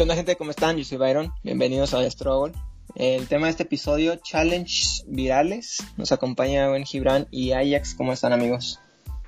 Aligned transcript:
¿Qué 0.00 0.04
onda 0.04 0.14
gente? 0.14 0.34
¿Cómo 0.36 0.50
están? 0.50 0.78
Yo 0.78 0.84
soy 0.84 0.96
Byron. 0.96 1.30
Bienvenidos 1.42 1.92
a 1.92 2.10
Struggle. 2.10 2.54
El 2.94 3.28
tema 3.28 3.48
de 3.48 3.50
este 3.50 3.64
episodio, 3.64 4.16
Challenge 4.16 4.72
Virales. 5.06 5.84
Nos 5.98 6.10
acompaña 6.10 6.70
Buen 6.70 6.86
Gibran 6.86 7.26
y 7.30 7.52
Ajax. 7.52 7.96
¿Cómo 7.96 8.14
están 8.14 8.32
amigos? 8.32 8.80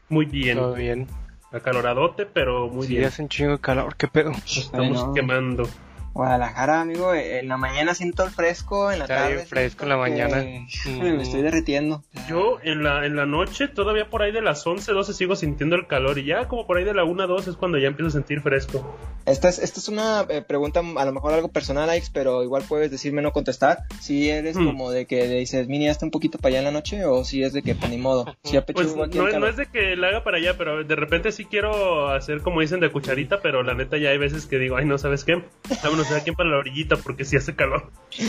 Muy 0.09 0.25
bien. 0.25 0.57
Todo 0.57 0.73
bien. 0.73 1.09
Acaloradote, 1.53 2.25
pero 2.25 2.69
muy 2.69 2.87
Sí, 2.87 2.95
bien. 2.95 3.05
hace 3.05 3.21
un 3.21 3.29
chingo 3.29 3.51
de 3.53 3.59
calor, 3.59 3.97
qué 3.97 4.09
pedo. 4.09 4.31
Estamos 4.47 4.97
Bueno. 5.01 5.13
quemando. 5.13 5.69
Guadalajara, 6.15 6.81
amigo. 6.81 7.13
En 7.15 7.49
la 7.49 7.59
mañana 7.59 7.95
siento 7.95 8.25
el 8.25 8.31
fresco, 8.31 8.91
en 8.91 8.99
la 9.01 9.05
Está 9.05 9.17
tarde. 9.17 9.35
bien 9.35 9.47
fresco 9.47 9.83
en 9.83 9.89
la 9.91 9.97
mañana. 9.99 10.41
que- 10.41 10.67
Mm. 10.91 11.17
Me 11.17 11.23
estoy 11.23 11.43
derritiendo. 11.43 12.03
Yo 12.31 12.59
en 12.63 12.83
la, 12.83 13.05
en 13.05 13.17
la 13.17 13.27
noche, 13.27 13.69
todavía 13.69 14.09
por 14.09 14.23
ahí 14.23 14.33
de 14.33 14.41
las 14.41 14.67
11, 14.67 14.91
12 14.93 15.13
sigo 15.13 15.37
sintiendo 15.37 15.77
el 15.77 15.87
calor 15.87 16.19
y 16.19 16.25
ya 16.25 16.49
como 16.49 16.67
por 16.67 16.79
ahí 16.79 16.85
de 16.85 16.95
la 16.95 17.05
1, 17.05 17.27
2 17.27 17.49
es 17.49 17.57
cuando 17.57 17.77
ya 17.77 17.89
empiezo 17.89 18.09
a 18.09 18.13
sentir 18.13 18.41
fresco. 18.41 18.97
Esta 19.25 19.49
es, 19.49 19.59
esta 19.61 19.79
es 19.79 19.89
una 19.89 20.27
eh, 20.29 20.43
pregunta 20.43 20.81
a 20.81 21.05
lo 21.05 21.13
mejor 21.13 21.33
algo 21.33 21.49
personal, 21.49 21.89
Alex, 21.89 22.11
pero 22.11 22.43
igual 22.43 22.65
puedes 22.69 22.91
decirme 22.91 23.23
no 23.23 23.33
contestar. 23.33 23.85
Si 24.01 24.29
eres 24.29 24.57
Hmm. 24.57 24.67
como 24.67 24.91
de 24.91 25.07
que 25.07 25.29
dices, 25.29 25.69
mini, 25.69 25.89
hasta 25.89 26.05
un 26.05 26.11
poquito 26.11 26.39
para 26.39 26.51
allá 26.51 26.59
en 26.59 26.65
la 26.65 26.71
noche, 26.73 27.05
o 27.05 27.25
si 27.25 27.43
es 27.43 27.53
de 27.53 27.63
que, 27.63 27.75
pues 27.75 27.91
ni 27.91 27.99
modo. 27.99 28.25
Si 28.43 28.59
Pues 28.61 28.95
no, 28.97 29.07
no 29.07 29.47
es 29.47 29.57
de 29.57 29.67
que 29.67 29.95
la 29.97 30.09
haga 30.09 30.25
para 30.25 30.39
allá, 30.39 30.57
pero 30.59 30.83
de 30.85 30.97
repente 30.97 31.31
sí 31.33 31.45
quiero 31.45 32.09
hacer 32.09 32.41
como 32.43 32.61
dicen 32.61 32.81
de 32.81 32.91
cucharita, 32.91 33.41
pero 33.41 33.63
la 33.63 33.75
neta 33.75 33.97
ya 33.97 34.11
hay 34.11 34.19
veces 34.19 34.47
que 34.47 34.59
digo, 34.59 34.77
ay 34.77 34.87
no, 34.87 34.99
¿sabes 34.99 35.25
qué? 35.25 35.43
Vámonos 35.83 36.11
a 36.11 36.17
aquí 36.17 36.33
para 36.33 36.51
la 36.51 36.59
orillita 36.59 36.97
porque 36.97 37.25
sí 37.25 37.37
hace 37.37 37.55
calor. 37.55 37.91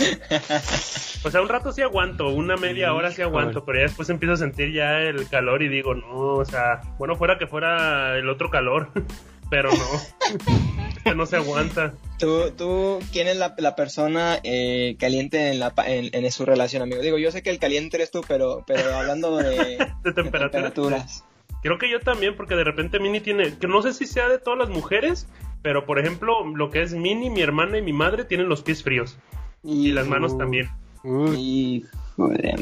O 1.25 1.31
sea, 1.31 1.41
un 1.41 1.47
rato 1.47 1.71
sí 1.71 1.81
aguanto, 1.81 2.27
una 2.29 2.57
media 2.57 2.93
hora 2.93 3.09
sí 3.11 3.21
aguanto, 3.21 3.63
pero 3.63 3.77
ya 3.79 3.83
después 3.83 4.09
empiezo 4.09 4.33
a 4.33 4.37
sentir 4.37 4.73
ya 4.73 4.99
el 4.99 5.27
calor 5.29 5.63
y 5.63 5.69
digo, 5.69 5.93
no, 5.95 6.17
o 6.35 6.43
sea, 6.45 6.81
bueno, 6.97 7.15
fuera 7.15 7.37
que 7.37 7.47
fuera 7.47 8.17
el 8.17 8.27
otro 8.27 8.49
calor, 8.49 8.89
pero 9.49 9.69
no, 9.71 10.37
este 10.95 11.15
no 11.15 11.25
se 11.25 11.35
aguanta. 11.37 11.93
¿Tú, 12.19 12.51
tú, 12.57 12.99
quién 13.11 13.27
es 13.27 13.37
la, 13.37 13.53
la 13.57 13.75
persona 13.75 14.39
eh, 14.43 14.95
caliente 14.99 15.49
en, 15.51 15.59
la, 15.59 15.71
pa- 15.75 15.87
en, 15.89 16.09
en 16.13 16.31
su 16.31 16.45
relación, 16.45 16.81
amigo? 16.81 17.01
Digo, 17.01 17.17
yo 17.17 17.31
sé 17.31 17.41
que 17.43 17.49
el 17.49 17.59
caliente 17.59 17.97
eres 17.97 18.11
tú, 18.11 18.21
pero, 18.27 18.63
pero 18.65 18.95
hablando 18.95 19.37
de, 19.37 19.55
De 20.03 20.13
temperatura. 20.13 20.49
temperaturas. 20.49 21.23
Creo 21.61 21.77
que 21.77 21.89
yo 21.89 21.99
también, 21.99 22.35
porque 22.35 22.55
de 22.55 22.63
repente 22.63 22.99
Mini 22.99 23.19
tiene, 23.21 23.57
que 23.57 23.67
no 23.67 23.81
sé 23.81 23.93
si 23.93 24.05
sea 24.05 24.27
de 24.27 24.37
todas 24.37 24.59
las 24.59 24.69
mujeres, 24.69 25.27
pero 25.61 25.85
por 25.85 25.97
ejemplo, 25.99 26.45
lo 26.45 26.69
que 26.69 26.81
es 26.81 26.93
Mini, 26.93 27.29
mi 27.29 27.41
hermana 27.41 27.77
y 27.77 27.81
mi 27.81 27.93
madre 27.93 28.25
tienen 28.25 28.49
los 28.49 28.63
pies 28.63 28.83
fríos 28.83 29.17
y 29.63 29.91
las 29.93 30.07
manos 30.07 30.33
Uh. 30.33 30.37
también. 30.39 30.69
Uy, 31.03 31.35
Y, 31.37 31.85
joder. 32.17 32.59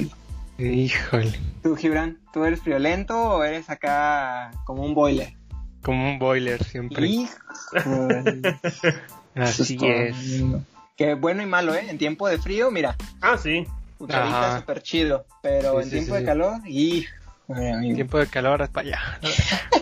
híjole. 0.59 1.31
¿Tú, 1.63 1.75
Gibran, 1.75 2.19
tú 2.33 2.45
eres 2.45 2.61
friolento 2.61 3.15
o 3.19 3.43
eres 3.43 3.69
acá 3.71 4.51
como 4.65 4.83
un 4.83 4.93
boiler? 4.93 5.33
Como 5.81 6.09
un 6.11 6.19
boiler 6.19 6.63
siempre. 6.63 7.27
Así 9.35 9.77
es. 9.81 10.15
Que 10.97 11.13
bueno 11.15 11.41
y 11.41 11.45
malo, 11.45 11.73
¿eh? 11.73 11.85
En 11.89 11.97
tiempo 11.97 12.27
de 12.27 12.37
frío, 12.37 12.69
mira, 12.69 12.95
Ah, 13.21 13.37
sí. 13.37 13.65
cucharita 13.97 14.59
súper 14.59 14.81
chido. 14.83 15.25
Pero 15.41 15.73
Sí, 15.73 15.77
en 15.77 15.83
sí, 15.85 15.89
tiempo 15.91 16.13
sí. 16.15 16.19
de 16.19 16.25
calor, 16.25 16.53
y 16.65 17.05
Tiempo 17.95 18.17
de 18.19 18.27
calor, 18.27 18.69
para 18.69 18.87
allá. 18.87 19.19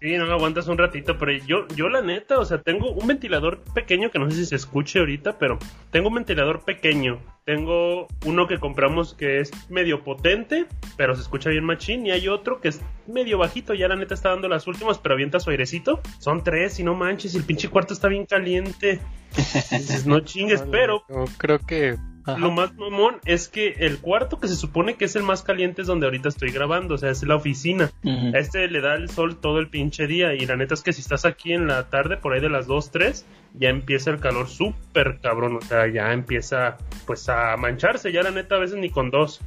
Sí, 0.00 0.16
no 0.16 0.32
aguantas 0.32 0.68
un 0.68 0.78
ratito, 0.78 1.18
pero 1.18 1.32
yo, 1.32 1.66
yo 1.74 1.88
la 1.88 2.02
neta, 2.02 2.38
o 2.38 2.44
sea, 2.44 2.62
tengo 2.62 2.92
un 2.92 3.06
ventilador 3.08 3.60
pequeño 3.74 4.10
que 4.10 4.20
no 4.20 4.30
sé 4.30 4.36
si 4.36 4.46
se 4.46 4.54
escuche 4.54 5.00
ahorita, 5.00 5.38
pero 5.38 5.58
tengo 5.90 6.08
un 6.08 6.14
ventilador 6.14 6.64
pequeño. 6.64 7.18
Tengo 7.44 8.06
uno 8.24 8.46
que 8.46 8.58
compramos 8.58 9.14
que 9.14 9.40
es 9.40 9.50
medio 9.68 10.04
potente, 10.04 10.66
pero 10.96 11.16
se 11.16 11.22
escucha 11.22 11.50
bien 11.50 11.64
machín, 11.64 12.06
y 12.06 12.12
hay 12.12 12.28
otro 12.28 12.60
que 12.60 12.68
es 12.68 12.80
medio 13.08 13.38
bajito, 13.38 13.74
ya 13.74 13.88
la 13.88 13.96
neta 13.96 14.14
está 14.14 14.28
dando 14.28 14.48
las 14.48 14.68
últimas, 14.68 14.98
pero 14.98 15.14
avienta 15.14 15.40
su 15.40 15.50
airecito. 15.50 16.00
Son 16.20 16.44
tres 16.44 16.78
y 16.78 16.84
no 16.84 16.94
manches, 16.94 17.34
y 17.34 17.38
el 17.38 17.44
pinche 17.44 17.68
cuarto 17.68 17.92
está 17.92 18.06
bien 18.06 18.26
caliente. 18.26 19.00
Dices, 19.36 20.06
no 20.06 20.20
chingues, 20.20 20.62
pero 20.70 21.02
Yo 21.08 21.24
creo 21.38 21.58
que. 21.58 21.96
Ajá. 22.32 22.38
lo 22.38 22.50
más 22.50 22.74
mamón 22.74 23.16
es 23.24 23.48
que 23.48 23.74
el 23.78 23.98
cuarto 23.98 24.38
que 24.38 24.48
se 24.48 24.56
supone 24.56 24.96
que 24.96 25.06
es 25.06 25.16
el 25.16 25.22
más 25.22 25.42
caliente 25.42 25.82
es 25.82 25.88
donde 25.88 26.06
ahorita 26.06 26.28
estoy 26.28 26.50
grabando, 26.50 26.94
o 26.94 26.98
sea, 26.98 27.10
es 27.10 27.22
la 27.22 27.36
oficina. 27.36 27.90
A 28.04 28.38
este 28.38 28.68
le 28.68 28.80
da 28.80 28.94
el 28.94 29.08
sol 29.08 29.38
todo 29.40 29.58
el 29.58 29.68
pinche 29.68 30.06
día 30.06 30.34
y 30.34 30.46
la 30.46 30.56
neta 30.56 30.74
es 30.74 30.82
que 30.82 30.92
si 30.92 31.00
estás 31.00 31.24
aquí 31.24 31.52
en 31.52 31.66
la 31.66 31.88
tarde, 31.90 32.16
por 32.16 32.32
ahí 32.32 32.40
de 32.40 32.50
las 32.50 32.66
2, 32.66 32.90
3, 32.90 33.26
ya 33.54 33.68
empieza 33.68 34.10
el 34.10 34.20
calor 34.20 34.48
súper 34.48 35.18
cabrón, 35.20 35.56
o 35.56 35.60
sea, 35.60 35.90
ya 35.92 36.12
empieza 36.12 36.76
pues 37.06 37.28
a 37.28 37.56
mancharse, 37.56 38.12
ya 38.12 38.22
la 38.22 38.30
neta 38.30 38.56
a 38.56 38.58
veces 38.58 38.78
ni 38.78 38.90
con 38.90 39.10
dos. 39.10 39.40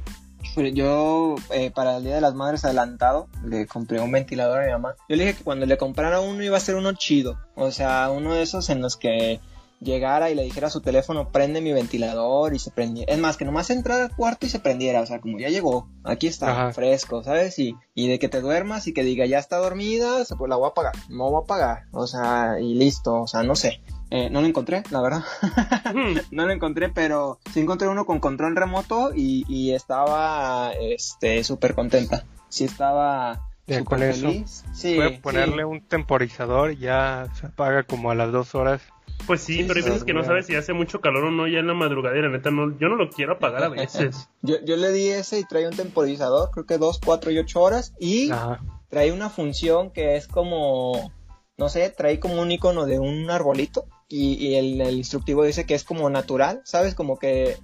Yo, 0.74 1.36
eh, 1.50 1.70
para 1.70 1.96
el 1.96 2.04
Día 2.04 2.16
de 2.16 2.20
las 2.20 2.34
Madres 2.34 2.64
adelantado, 2.64 3.28
le 3.44 3.66
compré 3.66 4.00
un 4.00 4.10
ventilador 4.12 4.60
a 4.60 4.66
mi 4.66 4.72
mamá. 4.72 4.94
Yo 5.08 5.16
le 5.16 5.24
dije 5.24 5.38
que 5.38 5.44
cuando 5.44 5.66
le 5.66 5.78
comprara 5.78 6.20
uno 6.20 6.42
iba 6.42 6.56
a 6.56 6.60
ser 6.60 6.74
uno 6.74 6.92
chido. 6.92 7.38
O 7.54 7.70
sea, 7.70 8.10
uno 8.10 8.34
de 8.34 8.42
esos 8.42 8.68
en 8.68 8.82
los 8.82 8.96
que 8.96 9.40
llegara 9.82 10.30
y 10.30 10.34
le 10.34 10.42
dijera 10.44 10.68
a 10.68 10.70
su 10.70 10.80
teléfono, 10.80 11.28
prende 11.30 11.60
mi 11.60 11.72
ventilador 11.72 12.54
y 12.54 12.58
se 12.58 12.70
prendiera. 12.70 13.12
Es 13.12 13.18
más, 13.18 13.36
que 13.36 13.44
nomás 13.44 13.70
entrara 13.70 14.04
al 14.04 14.14
cuarto 14.16 14.46
y 14.46 14.48
se 14.48 14.60
prendiera. 14.60 15.00
O 15.00 15.06
sea, 15.06 15.20
como 15.20 15.38
ya 15.38 15.48
llegó, 15.48 15.88
aquí 16.04 16.26
está, 16.26 16.50
Ajá. 16.52 16.72
fresco, 16.72 17.22
¿sabes? 17.24 17.58
Y, 17.58 17.76
y 17.94 18.08
de 18.08 18.18
que 18.18 18.28
te 18.28 18.40
duermas 18.40 18.86
y 18.86 18.92
que 18.94 19.02
diga, 19.02 19.26
ya 19.26 19.38
está 19.38 19.56
dormida, 19.58 20.24
pues 20.38 20.48
la 20.48 20.56
voy 20.56 20.66
a 20.66 20.68
apagar. 20.68 20.92
No 21.08 21.30
voy 21.30 21.40
a 21.40 21.44
apagar. 21.44 21.82
O 21.92 22.06
sea, 22.06 22.56
y 22.60 22.74
listo. 22.74 23.22
O 23.22 23.26
sea, 23.26 23.42
no 23.42 23.56
sé. 23.56 23.80
Eh, 24.10 24.28
no 24.30 24.40
lo 24.42 24.46
encontré, 24.46 24.82
la 24.90 25.00
verdad. 25.00 25.22
no 26.30 26.46
lo 26.46 26.52
encontré, 26.52 26.88
pero 26.90 27.38
sí 27.52 27.60
encontré 27.60 27.88
uno 27.88 28.04
con 28.04 28.20
control 28.20 28.56
remoto 28.56 29.12
y, 29.14 29.44
y 29.48 29.72
estaba 29.72 30.72
este 30.78 31.42
súper 31.44 31.74
contenta. 31.74 32.24
Sí 32.48 32.64
estaba 32.64 33.48
Ya 33.66 33.82
con 33.84 34.02
eso. 34.02 34.26
feliz. 34.28 34.64
Sí, 34.74 34.96
Puede 34.96 35.14
sí. 35.14 35.20
ponerle 35.22 35.64
un 35.64 35.80
temporizador 35.80 36.72
y 36.72 36.76
ya 36.78 37.26
se 37.40 37.46
apaga 37.46 37.84
como 37.84 38.10
a 38.10 38.14
las 38.14 38.32
dos 38.32 38.54
horas. 38.54 38.82
Pues 39.26 39.40
sí, 39.40 39.54
Sí, 39.58 39.64
pero 39.66 39.78
hay 39.78 39.84
veces 39.84 40.04
que 40.04 40.14
no 40.14 40.24
sabes 40.24 40.46
si 40.46 40.54
hace 40.56 40.72
mucho 40.72 41.00
calor 41.00 41.24
o 41.24 41.30
no 41.30 41.46
ya 41.46 41.60
en 41.60 41.66
la 41.68 41.74
madrugada 41.74 42.16
y 42.18 42.22
la 42.22 42.28
neta 42.28 42.50
no, 42.50 42.76
yo 42.78 42.88
no 42.88 42.96
lo 42.96 43.08
quiero 43.10 43.34
apagar 43.34 43.62
a 43.62 43.68
veces. 43.70 44.28
Yo, 44.42 44.56
yo 44.64 44.76
le 44.76 44.90
di 44.92 45.08
ese 45.08 45.38
y 45.38 45.44
trae 45.44 45.66
un 45.68 45.76
temporizador, 45.76 46.50
creo 46.50 46.66
que 46.66 46.78
2, 46.78 47.00
4 47.04 47.30
y 47.30 47.38
8 47.38 47.60
horas. 47.60 47.94
Y 48.00 48.30
Ajá. 48.32 48.60
trae 48.88 49.12
una 49.12 49.30
función 49.30 49.90
que 49.92 50.16
es 50.16 50.26
como, 50.26 51.12
no 51.56 51.68
sé, 51.68 51.90
trae 51.90 52.18
como 52.18 52.42
un 52.42 52.50
icono 52.50 52.84
de 52.86 52.98
un 52.98 53.30
arbolito. 53.30 53.86
Y, 54.08 54.34
y 54.34 54.56
el, 54.56 54.80
el 54.80 54.94
instructivo 54.96 55.44
dice 55.44 55.64
que 55.66 55.74
es 55.74 55.84
como 55.84 56.10
natural, 56.10 56.60
¿sabes? 56.64 56.94
Como 56.94 57.18
que 57.18 57.56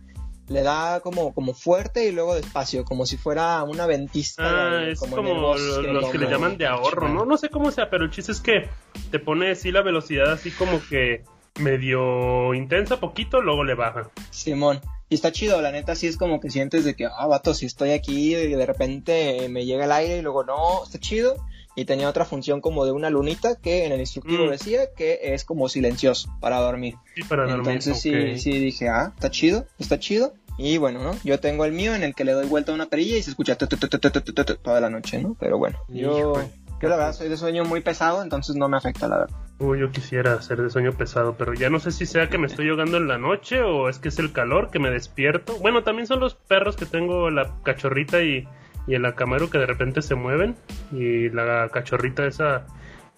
le 0.46 0.62
da 0.62 1.00
como, 1.00 1.34
como 1.34 1.52
fuerte 1.52 2.06
y 2.06 2.12
luego 2.12 2.34
despacio, 2.34 2.84
como 2.84 3.04
si 3.04 3.18
fuera 3.18 3.62
una 3.64 3.84
ventisca. 3.84 4.44
Ah, 4.46 4.76
de- 4.78 4.92
es 4.92 5.00
como 5.00 5.34
bosque, 5.34 5.82
los 5.92 6.08
que 6.10 6.16
le 6.18 6.30
llaman 6.30 6.56
de 6.56 6.66
ahorro, 6.66 7.08
¿no? 7.08 7.26
No 7.26 7.36
sé 7.36 7.50
cómo 7.50 7.70
sea, 7.70 7.90
pero 7.90 8.04
el 8.04 8.10
chiste 8.10 8.32
es 8.32 8.40
que 8.40 8.66
te 9.10 9.18
pone 9.18 9.50
así 9.50 9.70
la 9.72 9.82
velocidad 9.82 10.32
así 10.32 10.50
como 10.52 10.80
que 10.88 11.24
medio 11.58 12.54
intensa 12.54 13.00
poquito, 13.00 13.40
luego 13.40 13.64
le 13.64 13.74
baja. 13.74 14.10
Simón. 14.30 14.80
Y 15.10 15.14
está 15.14 15.32
chido, 15.32 15.60
la 15.62 15.72
neta, 15.72 15.94
sí 15.94 16.06
es 16.06 16.18
como 16.18 16.38
que 16.38 16.50
sientes 16.50 16.84
de 16.84 16.94
que, 16.94 17.06
ah, 17.06 17.26
vato, 17.26 17.54
si 17.54 17.64
estoy 17.64 17.90
aquí 17.90 18.34
y 18.34 18.54
de 18.54 18.66
repente 18.66 19.48
me 19.48 19.64
llega 19.64 19.86
el 19.86 19.92
aire 19.92 20.18
y 20.18 20.22
luego 20.22 20.44
no, 20.44 20.84
está 20.84 20.98
chido. 20.98 21.36
Y 21.74 21.84
tenía 21.84 22.08
otra 22.08 22.24
función 22.24 22.60
como 22.60 22.84
de 22.84 22.90
una 22.90 23.08
lunita 23.08 23.56
que 23.56 23.86
en 23.86 23.92
el 23.92 24.00
instructivo 24.00 24.46
mm. 24.46 24.50
decía 24.50 24.80
que 24.96 25.20
es 25.22 25.44
como 25.44 25.68
silencioso 25.68 26.28
para 26.40 26.58
dormir. 26.58 26.96
Sí, 27.14 27.22
para 27.22 27.44
dormir. 27.44 27.58
Entonces 27.58 28.00
sí, 28.00 28.38
sí 28.38 28.58
dije, 28.58 28.88
ah, 28.88 29.12
está 29.14 29.30
chido, 29.30 29.64
está 29.78 29.98
chido. 29.98 30.34
Y 30.58 30.76
bueno, 30.76 31.00
¿no? 31.00 31.12
Yo 31.22 31.38
tengo 31.38 31.64
el 31.64 31.72
mío 31.72 31.94
en 31.94 32.02
el 32.02 32.16
que 32.16 32.24
le 32.24 32.32
doy 32.32 32.46
vuelta 32.46 32.72
a 32.72 32.74
una 32.74 32.86
perilla 32.86 33.16
y 33.16 33.22
se 33.22 33.30
escucha 33.30 33.56
toda 33.56 34.80
la 34.80 34.90
noche, 34.90 35.22
¿no? 35.22 35.36
Pero 35.38 35.56
bueno, 35.56 35.78
yo, 35.88 36.34
yo 36.82 36.88
la 36.88 36.96
verdad 36.96 37.14
soy 37.14 37.28
de 37.28 37.36
sueño 37.36 37.64
muy 37.64 37.80
pesado, 37.80 38.22
entonces 38.22 38.56
no 38.56 38.68
me 38.68 38.76
afecta, 38.76 39.06
la 39.06 39.18
verdad. 39.18 39.47
Uy, 39.60 39.80
yo 39.80 39.90
quisiera 39.90 40.34
hacer 40.34 40.62
de 40.62 40.70
sueño 40.70 40.92
pesado, 40.92 41.34
pero 41.36 41.52
ya 41.52 41.68
no 41.68 41.80
sé 41.80 41.90
si 41.90 42.06
sea 42.06 42.28
que 42.28 42.38
me 42.38 42.46
estoy 42.46 42.68
ahogando 42.68 42.96
en 42.96 43.08
la 43.08 43.18
noche 43.18 43.60
o 43.60 43.88
es 43.88 43.98
que 43.98 44.08
es 44.08 44.18
el 44.20 44.32
calor 44.32 44.70
que 44.70 44.78
me 44.78 44.88
despierto. 44.90 45.58
Bueno, 45.58 45.82
también 45.82 46.06
son 46.06 46.20
los 46.20 46.34
perros 46.34 46.76
que 46.76 46.86
tengo, 46.86 47.28
la 47.30 47.56
cachorrita 47.64 48.22
y, 48.22 48.46
y 48.86 48.94
el 48.94 49.04
acamaro 49.04 49.50
que 49.50 49.58
de 49.58 49.66
repente 49.66 50.00
se 50.00 50.14
mueven. 50.14 50.54
Y 50.92 51.28
la 51.30 51.68
cachorrita 51.72 52.24
esa 52.24 52.66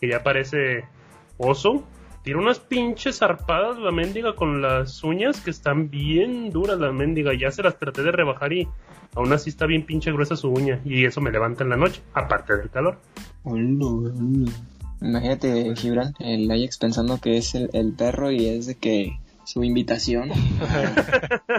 que 0.00 0.08
ya 0.08 0.22
parece 0.22 0.84
oso. 1.36 1.86
Tira 2.22 2.38
unas 2.38 2.58
pinches 2.58 3.18
zarpadas 3.18 3.78
la 3.78 3.92
mendiga 3.92 4.34
con 4.34 4.62
las 4.62 5.02
uñas 5.04 5.40
que 5.40 5.50
están 5.50 5.90
bien 5.90 6.50
duras 6.50 6.78
la 6.78 6.90
mendiga. 6.90 7.34
Ya 7.34 7.50
se 7.50 7.62
las 7.62 7.78
traté 7.78 8.02
de 8.02 8.12
rebajar 8.12 8.52
y 8.54 8.66
aún 9.14 9.32
así 9.32 9.50
está 9.50 9.66
bien 9.66 9.84
pinche 9.84 10.10
gruesa 10.10 10.36
su 10.36 10.48
uña. 10.48 10.80
Y 10.86 11.04
eso 11.04 11.20
me 11.20 11.30
levanta 11.30 11.64
en 11.64 11.70
la 11.70 11.76
noche, 11.76 12.02
aparte 12.14 12.56
del 12.56 12.70
calor. 12.70 12.96
Imagínate, 15.02 15.74
Gibran, 15.76 16.14
el 16.18 16.50
Ajax 16.50 16.78
pensando 16.78 17.18
que 17.18 17.36
es 17.38 17.54
el, 17.54 17.70
el 17.72 17.92
perro 17.92 18.30
y 18.30 18.46
es 18.46 18.66
de 18.66 18.74
que 18.76 19.18
su 19.44 19.64
invitación. 19.64 20.30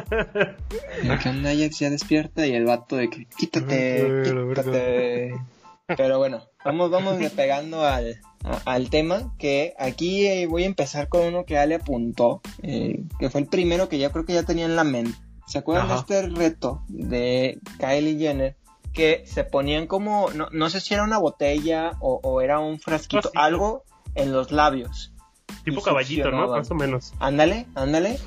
De 1.03 1.17
que 1.21 1.29
Ajax 1.29 1.79
ya 1.79 1.89
despierta 1.89 2.45
y 2.47 2.53
el 2.53 2.65
vato 2.65 2.95
de 2.95 3.09
que 3.09 3.25
quítate, 3.37 4.03
verdad. 4.03 4.63
quítate. 4.63 5.33
Pero 5.97 6.19
bueno, 6.19 6.41
vamos, 6.63 6.89
vamos 6.89 7.17
pegando 7.35 7.83
al, 7.85 8.17
a- 8.43 8.61
al 8.65 8.89
tema 8.89 9.33
que 9.37 9.73
aquí 9.77 10.25
eh, 10.27 10.45
voy 10.47 10.63
a 10.63 10.67
empezar 10.67 11.09
con 11.09 11.25
uno 11.25 11.43
que 11.45 11.57
Ale 11.57 11.75
apuntó, 11.75 12.41
eh, 12.63 13.03
que 13.19 13.29
fue 13.29 13.41
el 13.41 13.47
primero 13.47 13.89
que 13.89 13.97
ya 13.97 14.09
creo 14.11 14.25
que 14.25 14.33
ya 14.33 14.43
tenía 14.43 14.65
en 14.65 14.75
la 14.75 14.83
mente. 14.85 15.17
¿Se 15.47 15.57
acuerdan 15.57 15.87
Ajá. 15.87 15.95
de 15.95 15.99
este 16.19 16.21
reto 16.29 16.81
de 16.87 17.59
Kylie 17.79 18.17
Jenner? 18.17 18.55
Que 18.93 19.23
se 19.25 19.43
ponían 19.45 19.87
como, 19.87 20.29
no, 20.31 20.47
no 20.51 20.69
sé 20.69 20.81
si 20.81 20.93
era 20.93 21.03
una 21.03 21.17
botella 21.17 21.93
o, 22.01 22.19
o 22.23 22.41
era 22.41 22.59
un 22.59 22.79
frasquito, 22.79 23.21
Frasquito. 23.21 23.39
algo 23.41 23.83
en 24.15 24.33
los 24.33 24.51
labios. 24.51 25.13
Tipo 25.63 25.81
caballito, 25.81 26.29
¿no? 26.31 26.47
Más 26.49 26.69
o 26.71 26.75
menos. 26.75 27.13
Ándale, 27.19 27.67
ándale. 27.75 28.17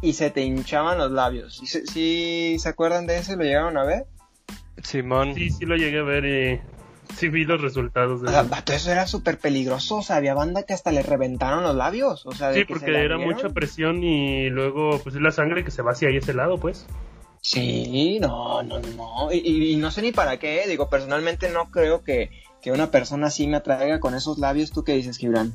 Y 0.00 0.12
se 0.14 0.30
te 0.30 0.42
hinchaban 0.42 0.96
los 0.98 1.10
labios. 1.10 1.56
¿Sí, 1.56 1.66
se- 1.66 1.86
sí 1.86 2.56
se 2.58 2.68
acuerdan 2.68 3.06
de 3.06 3.18
ese? 3.18 3.36
¿Lo 3.36 3.42
llegaron 3.44 3.76
a 3.76 3.84
ver? 3.84 4.06
Simón. 4.82 5.34
Sí, 5.34 5.50
sí 5.50 5.66
lo 5.66 5.76
llegué 5.76 5.98
a 5.98 6.02
ver 6.04 6.24
y 6.24 6.60
sí 7.16 7.28
vi 7.28 7.44
los 7.44 7.60
resultados 7.60 8.22
de 8.22 8.28
O 8.28 8.30
sea, 8.30 8.42
eso. 8.42 8.72
eso 8.72 8.90
era 8.92 9.06
súper 9.06 9.38
peligroso. 9.38 9.96
O 9.96 10.02
sea, 10.02 10.16
había 10.16 10.34
banda 10.34 10.62
que 10.62 10.72
hasta 10.72 10.92
le 10.92 11.02
reventaron 11.02 11.64
los 11.64 11.74
labios. 11.74 12.24
O 12.26 12.32
sea, 12.32 12.50
de 12.50 12.60
Sí, 12.60 12.66
que 12.66 12.74
porque 12.74 12.96
era 13.04 13.18
mucha 13.18 13.48
presión 13.50 14.02
y 14.04 14.48
luego 14.50 15.00
pues 15.02 15.16
es 15.16 15.20
la 15.20 15.32
sangre 15.32 15.64
que 15.64 15.70
se 15.72 15.82
va 15.82 15.92
hacia 15.92 16.10
ese 16.10 16.32
lado, 16.32 16.58
pues. 16.58 16.86
Sí, 17.40 18.18
no, 18.20 18.62
no, 18.62 18.78
no. 18.80 19.32
Y, 19.32 19.72
y- 19.72 19.76
no 19.76 19.90
sé 19.90 20.02
ni 20.02 20.12
para 20.12 20.38
qué. 20.38 20.64
Digo, 20.68 20.88
personalmente 20.90 21.48
no 21.50 21.70
creo 21.70 22.02
que, 22.02 22.30
que 22.60 22.72
una 22.72 22.90
persona 22.90 23.28
así 23.28 23.46
me 23.46 23.56
atraiga 23.56 24.00
con 24.00 24.14
esos 24.14 24.38
labios. 24.38 24.70
¿Tú 24.72 24.84
qué 24.84 24.94
dices, 24.94 25.16
Gibran? 25.18 25.52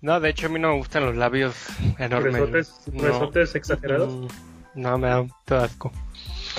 No, 0.00 0.18
de 0.20 0.30
hecho 0.30 0.46
a 0.46 0.50
mí 0.50 0.58
no 0.58 0.68
me 0.70 0.76
gustan 0.78 1.04
los 1.04 1.16
labios 1.16 1.54
enormes. 1.98 2.72
No. 2.92 3.02
resortes 3.02 3.54
exagerados. 3.54 4.12
Mm, 4.12 4.26
No, 4.80 4.98
me 4.98 5.08
da 5.08 5.26
todo 5.44 5.58
asco. 5.60 5.92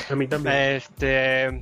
A 0.10 0.16
mí 0.16 0.28
también. 0.28 0.56
Este, 0.56 1.60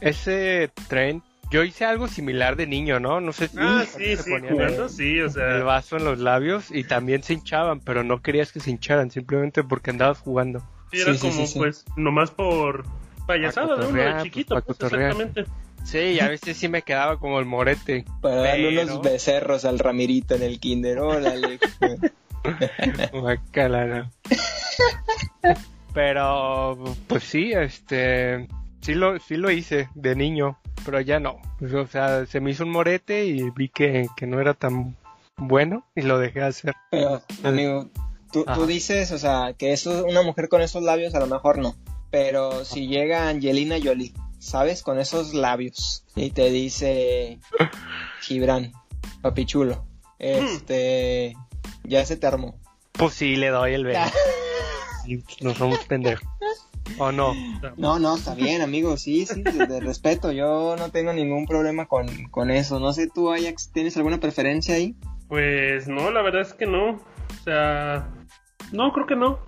ese 0.00 0.70
tren, 0.88 1.22
yo 1.50 1.64
hice 1.64 1.84
algo 1.84 2.06
similar 2.06 2.54
de 2.56 2.66
niño, 2.66 3.00
¿no? 3.00 3.20
No 3.20 3.32
sé 3.32 3.48
si 3.48 3.56
ah, 3.58 3.84
se 3.90 4.16
sí, 4.16 4.22
sí, 4.22 4.30
ponían 4.30 4.54
jugando, 4.54 4.84
el, 4.84 4.90
sí, 4.90 5.20
o 5.20 5.26
el 5.26 5.62
vaso 5.64 5.96
en 5.96 6.04
los 6.04 6.18
labios 6.18 6.70
y 6.70 6.84
también 6.84 7.22
se 7.22 7.32
hinchaban, 7.34 7.80
pero 7.80 8.04
no 8.04 8.22
querías 8.22 8.52
que 8.52 8.60
se 8.60 8.70
hincharan, 8.70 9.10
simplemente 9.10 9.64
porque 9.64 9.90
andabas 9.90 10.18
jugando. 10.18 10.62
Sí, 10.90 11.00
era 11.00 11.14
Sí, 11.14 11.20
como, 11.20 11.32
sí, 11.32 11.46
sí. 11.46 11.58
pues, 11.58 11.84
nomás 11.96 12.30
por 12.30 12.84
payasada 13.26 13.74
Pa' 13.76 13.82
de 13.82 13.86
uno 13.88 14.02
de 14.16 14.22
chiquito, 14.22 14.60
pues, 14.62 14.78
exactamente. 14.80 15.44
Sí, 15.84 15.98
y 15.98 16.20
a 16.20 16.28
veces 16.28 16.56
sí 16.56 16.68
me 16.68 16.82
quedaba 16.82 17.18
como 17.18 17.38
el 17.38 17.44
morete. 17.44 18.04
Para 18.20 18.36
darle 18.36 18.70
Pero- 18.70 18.82
unos 18.94 19.02
becerros 19.02 19.64
al 19.64 19.78
Ramirito 19.78 20.34
en 20.34 20.42
el 20.42 20.58
kinder. 20.60 20.98
Órale. 21.00 21.58
No. 23.04 24.10
Pero, 25.94 26.76
pues 27.08 27.24
sí, 27.24 27.52
este, 27.52 28.46
sí 28.82 28.94
lo, 28.94 29.18
sí 29.18 29.36
lo 29.36 29.50
hice 29.50 29.88
de 29.94 30.14
niño, 30.14 30.58
pero 30.84 31.00
ya 31.00 31.18
no. 31.18 31.38
Pues, 31.58 31.72
o 31.74 31.86
sea, 31.86 32.26
se 32.26 32.40
me 32.40 32.50
hizo 32.50 32.64
un 32.64 32.70
morete 32.70 33.24
y 33.24 33.50
vi 33.50 33.68
que, 33.68 34.06
que 34.16 34.26
no 34.26 34.40
era 34.40 34.54
tan 34.54 34.96
bueno 35.36 35.84
y 35.94 36.02
lo 36.02 36.18
dejé 36.18 36.42
hacer. 36.42 36.74
Pero, 36.90 37.22
amigo, 37.44 37.88
tú, 38.32 38.44
tú 38.44 38.66
dices, 38.66 39.12
o 39.12 39.18
sea, 39.18 39.54
que 39.56 39.72
eso, 39.72 40.04
una 40.06 40.22
mujer 40.22 40.48
con 40.48 40.62
esos 40.62 40.82
labios 40.82 41.14
a 41.14 41.20
lo 41.20 41.26
mejor 41.26 41.58
no. 41.58 41.74
Pero 42.10 42.64
si 42.64 42.86
llega 42.86 43.28
Angelina 43.28 43.76
Jolie, 43.82 44.12
¿sabes? 44.38 44.82
Con 44.82 44.98
esos 44.98 45.34
labios 45.34 46.04
y 46.14 46.30
te 46.30 46.50
dice, 46.50 47.38
Gibran, 48.22 48.72
papi 49.22 49.44
chulo, 49.44 49.84
este, 50.18 51.36
ya 51.84 52.04
se 52.06 52.16
te 52.16 52.26
armó. 52.26 52.58
Pues 52.92 53.14
sí, 53.14 53.36
le 53.36 53.48
doy 53.48 53.74
el 53.74 53.84
beso. 53.84 54.00
No 55.40 55.54
somos 55.54 55.78
pendejos. 55.84 56.26
¿O 56.98 57.12
no? 57.12 57.32
No, 57.76 58.00
no, 58.00 58.16
está 58.16 58.34
bien, 58.34 58.60
amigo, 58.60 58.96
sí, 58.96 59.24
sí, 59.24 59.42
de, 59.42 59.66
de 59.66 59.80
respeto, 59.80 60.32
yo 60.32 60.76
no 60.76 60.90
tengo 60.90 61.12
ningún 61.12 61.46
problema 61.46 61.86
con, 61.86 62.08
con 62.30 62.50
eso. 62.50 62.80
No 62.80 62.92
sé, 62.92 63.08
tú, 63.08 63.32
Ajax, 63.32 63.70
¿tienes 63.72 63.96
alguna 63.96 64.18
preferencia 64.18 64.74
ahí? 64.74 64.96
Pues 65.28 65.88
no, 65.88 66.10
la 66.10 66.22
verdad 66.22 66.42
es 66.42 66.54
que 66.54 66.66
no. 66.66 66.90
O 66.90 67.44
sea, 67.44 68.08
no, 68.72 68.92
creo 68.92 69.06
que 69.06 69.16
no. 69.16 69.38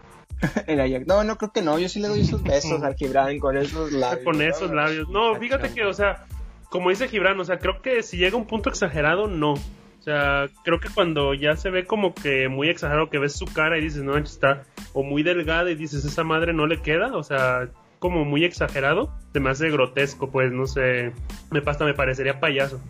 El 0.66 0.80
Ajax, 0.80 1.06
no, 1.06 1.24
no 1.24 1.36
creo 1.36 1.52
que 1.52 1.62
no, 1.62 1.78
yo 1.78 1.88
sí 1.88 2.00
le 2.00 2.08
doy 2.08 2.20
esos 2.20 2.42
besos 2.42 2.82
al 2.82 2.94
Gibran 2.94 3.38
con 3.38 3.56
esos 3.56 3.92
labios. 3.92 4.24
Con 4.24 4.42
esos 4.42 4.70
labios. 4.70 5.08
No, 5.08 5.34
fíjate 5.34 5.72
que, 5.72 5.84
o 5.84 5.92
sea, 5.92 6.26
como 6.70 6.90
dice 6.90 7.08
Gibran, 7.08 7.38
o 7.40 7.44
sea, 7.44 7.58
creo 7.58 7.82
que 7.82 8.02
si 8.02 8.16
llega 8.16 8.36
a 8.36 8.40
un 8.40 8.46
punto 8.46 8.68
exagerado, 8.68 9.26
no. 9.26 9.54
O 9.54 10.02
sea, 10.02 10.46
creo 10.62 10.80
que 10.80 10.88
cuando 10.88 11.34
ya 11.34 11.56
se 11.56 11.70
ve 11.70 11.84
como 11.84 12.14
que 12.14 12.48
muy 12.48 12.68
exagerado, 12.68 13.10
que 13.10 13.18
ves 13.18 13.34
su 13.34 13.46
cara 13.46 13.78
y 13.78 13.82
dices, 13.82 14.02
no, 14.02 14.16
está 14.16 14.62
o 14.92 15.02
muy 15.02 15.22
delgada 15.22 15.70
y 15.70 15.74
dices, 15.74 16.04
esa 16.04 16.24
madre 16.24 16.52
no 16.52 16.66
le 16.66 16.80
queda, 16.80 17.14
o 17.16 17.22
sea, 17.22 17.68
como 17.98 18.24
muy 18.24 18.44
exagerado, 18.44 19.12
se 19.32 19.40
me 19.40 19.50
hace 19.50 19.70
grotesco, 19.70 20.30
pues, 20.30 20.52
no 20.52 20.66
sé, 20.66 21.12
me 21.50 21.62
pasa, 21.62 21.84
me 21.84 21.94
parecería 21.94 22.40
payaso. 22.40 22.80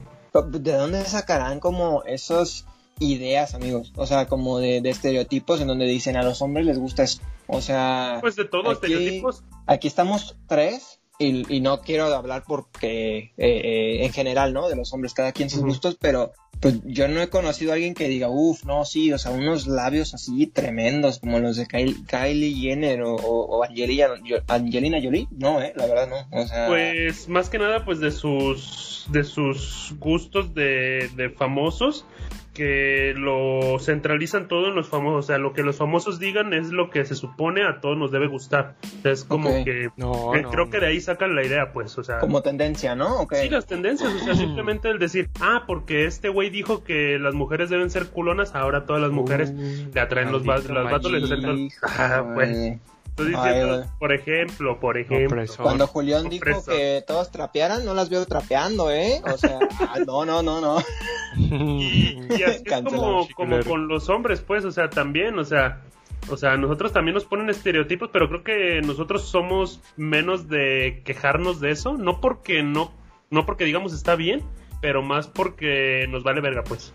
¿De 0.51 0.73
dónde 0.73 1.03
sacarán 1.05 1.59
como 1.59 2.05
esos 2.05 2.67
ideas, 3.01 3.55
amigos? 3.55 3.93
O 3.97 4.07
sea, 4.07 4.27
como 4.27 4.59
de, 4.59 4.81
de 4.81 4.91
estereotipos 4.91 5.61
en 5.61 5.69
donde 5.69 5.87
dicen 5.87 6.17
a 6.17 6.23
los 6.23 6.43
hombres 6.43 6.67
les 6.67 6.79
gusta 6.79 7.03
eso. 7.05 7.21
O 7.47 7.61
sea, 7.61 8.19
Pues 8.21 8.37
de 8.37 8.45
todos 8.45 8.73
estereotipos. 8.75 9.43
aquí 9.67 9.89
estamos 9.89 10.37
tres 10.47 11.01
y, 11.19 11.53
y 11.53 11.61
no 11.61 11.81
quiero 11.81 12.05
hablar 12.15 12.45
porque 12.47 13.19
eh, 13.19 13.33
eh, 13.39 14.05
en 14.05 14.13
general, 14.13 14.53
¿no? 14.53 14.69
De 14.69 14.77
los 14.77 14.93
hombres, 14.93 15.15
cada 15.15 15.33
quien 15.33 15.51
sus 15.51 15.63
gustos, 15.63 15.97
pero 16.01 16.33
pues 16.61 16.81
yo 16.85 17.07
no 17.07 17.21
he 17.23 17.29
conocido 17.29 17.71
a 17.71 17.75
alguien 17.75 17.95
que 17.95 18.09
diga, 18.09 18.29
uff, 18.29 18.65
no, 18.65 18.85
sí, 18.85 19.13
o 19.13 19.19
sea, 19.19 19.31
unos 19.31 19.69
labios 19.69 20.13
así 20.15 20.49
tremendos 20.49 21.21
como 21.21 21.39
los 21.39 21.57
de 21.57 21.67
Kylie, 21.67 21.97
Kylie 22.05 22.53
Jenner 22.55 23.03
o, 23.03 23.15
o- 23.15 23.59
o 23.59 23.65
Angelina, 23.65 24.09
Angelina 24.49 24.99
Jolie. 25.03 25.29
No, 25.31 25.61
eh, 25.63 25.73
la 25.77 25.87
verdad 25.87 26.09
no. 26.09 26.41
O 26.41 26.47
sea, 26.47 26.67
Pues 26.67 27.29
más 27.29 27.49
que 27.49 27.59
nada 27.59 27.85
pues 27.85 28.01
de 28.01 28.11
sus 28.11 29.07
de 29.11 29.25
sus 29.25 29.95
gustos 29.99 30.53
de, 30.55 31.09
de 31.17 31.31
famosos 31.31 32.05
que 32.59 33.15
lo 33.17 33.79
centralizan 33.79 34.49
todo 34.49 34.67
en 34.67 34.75
los 34.75 34.89
famosos, 34.89 35.25
o 35.25 35.29
sea, 35.29 35.39
lo 35.39 35.53
que 35.53 35.63
los 35.63 35.77
famosos 35.77 36.19
digan 36.19 36.53
es 36.53 36.73
lo 36.73 36.91
que 36.91 37.05
se 37.05 37.15
supone 37.15 37.63
a 37.65 37.81
todos 37.81 37.97
nos 37.97 38.11
debe 38.11 38.27
gustar. 38.27 38.75
O 38.99 39.03
sea, 39.03 39.13
es 39.13 39.25
como 39.25 39.65
que 39.65 39.91
No, 39.97 40.35
eh, 40.35 40.43
no, 40.43 40.51
creo 40.51 40.65
no. 40.65 40.71
que 40.73 40.81
de 40.81 40.87
ahí 40.89 41.01
sacan 41.01 41.37
la 41.37 41.45
idea, 41.45 41.73
pues, 41.73 41.97
o 41.99 42.03
sea, 42.03 42.19
como 42.19 42.43
tendencia, 42.43 42.97
¿no? 42.97 43.29
Sí, 43.31 43.49
las 43.49 43.67
tendencias, 43.67 44.13
o 44.13 44.19
sea, 44.19 44.35
simplemente 44.35 44.91
el 44.91 44.99
decir, 44.99 45.31
ah, 45.41 45.63
porque 45.69 46.05
este 46.07 46.29
güey 46.31 46.51
dijo 46.51 46.83
que 46.83 47.17
las 47.21 47.35
mujeres 47.35 47.71
deben 47.71 47.91
ser 47.91 48.09
culonas, 48.09 48.57
ahora 48.57 48.85
todas 48.85 49.01
las 49.01 49.13
mujeres 49.13 49.39
Uh, 49.51 49.91
le 49.95 50.01
atraen 50.01 50.33
los 50.33 50.45
vatos, 50.45 50.69
las 50.71 50.91
vatos 50.91 51.13
les 51.13 51.23
acercan. 51.23 51.69
Ah, 51.83 52.33
pues, 52.35 52.79
estoy 53.23 53.35
diciendo, 53.35 53.85
por 53.99 54.13
ejemplo, 54.13 54.81
por 54.81 54.99
ejemplo. 54.99 55.37
Opresor. 55.39 55.65
Cuando 55.65 55.87
Julián 55.87 56.29
dijo 56.29 56.65
que 56.65 57.03
todos 57.07 57.31
trapearan, 57.31 57.85
no 57.85 57.95
las 57.95 58.09
veo 58.09 58.25
trapeando, 58.27 58.91
¿eh? 58.91 59.21
O 59.25 59.37
sea, 59.37 59.59
ah, 59.81 59.99
no, 60.07 60.25
no, 60.25 60.43
no, 60.43 60.61
no. 60.61 60.79
Y, 61.37 62.19
y 62.31 62.43
así 62.43 62.63
es 62.65 62.83
como, 62.85 63.29
como 63.37 63.63
con 63.63 63.87
los 63.87 64.09
hombres, 64.09 64.41
pues, 64.41 64.65
o 64.65 64.73
sea, 64.73 64.89
también, 64.89 65.39
o 65.39 65.45
sea, 65.45 65.83
o 66.31 66.37
sea, 66.37 66.57
nosotros 66.57 66.93
también 66.93 67.15
nos 67.15 67.27
ponen 67.27 67.51
estereotipos, 67.51 68.11
pero 68.13 68.29
creo 68.29 68.43
que 68.43 68.81
nosotros 68.83 69.29
somos 69.29 69.81
menos 69.97 70.49
de 70.49 71.03
quejarnos 71.05 71.61
de 71.61 71.71
eso, 71.71 71.97
no 71.97 72.21
porque 72.21 72.63
no, 72.63 72.93
no 73.31 73.47
porque 73.47 73.65
digamos 73.65 73.93
está 73.93 74.17
bien, 74.17 74.43
pero 74.81 75.03
más 75.03 75.29
porque 75.29 76.07
nos 76.09 76.25
vale 76.25 76.41
verga, 76.41 76.65
pues. 76.65 76.93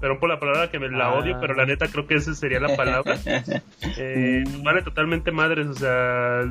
Perdón 0.00 0.18
por 0.20 0.28
la 0.28 0.38
palabra 0.38 0.70
que 0.70 0.78
me 0.78 0.88
la 0.90 1.06
Ah. 1.06 1.14
odio, 1.14 1.38
pero 1.40 1.54
la 1.54 1.64
neta 1.66 1.88
creo 1.88 2.06
que 2.06 2.14
esa 2.16 2.34
sería 2.34 2.60
la 2.60 2.76
palabra. 2.76 3.16
Eh, 3.98 4.44
nos 4.46 4.62
vale 4.62 4.82
totalmente 4.82 5.30
madres, 5.32 5.66
o 5.68 5.74
sea, 5.74 6.42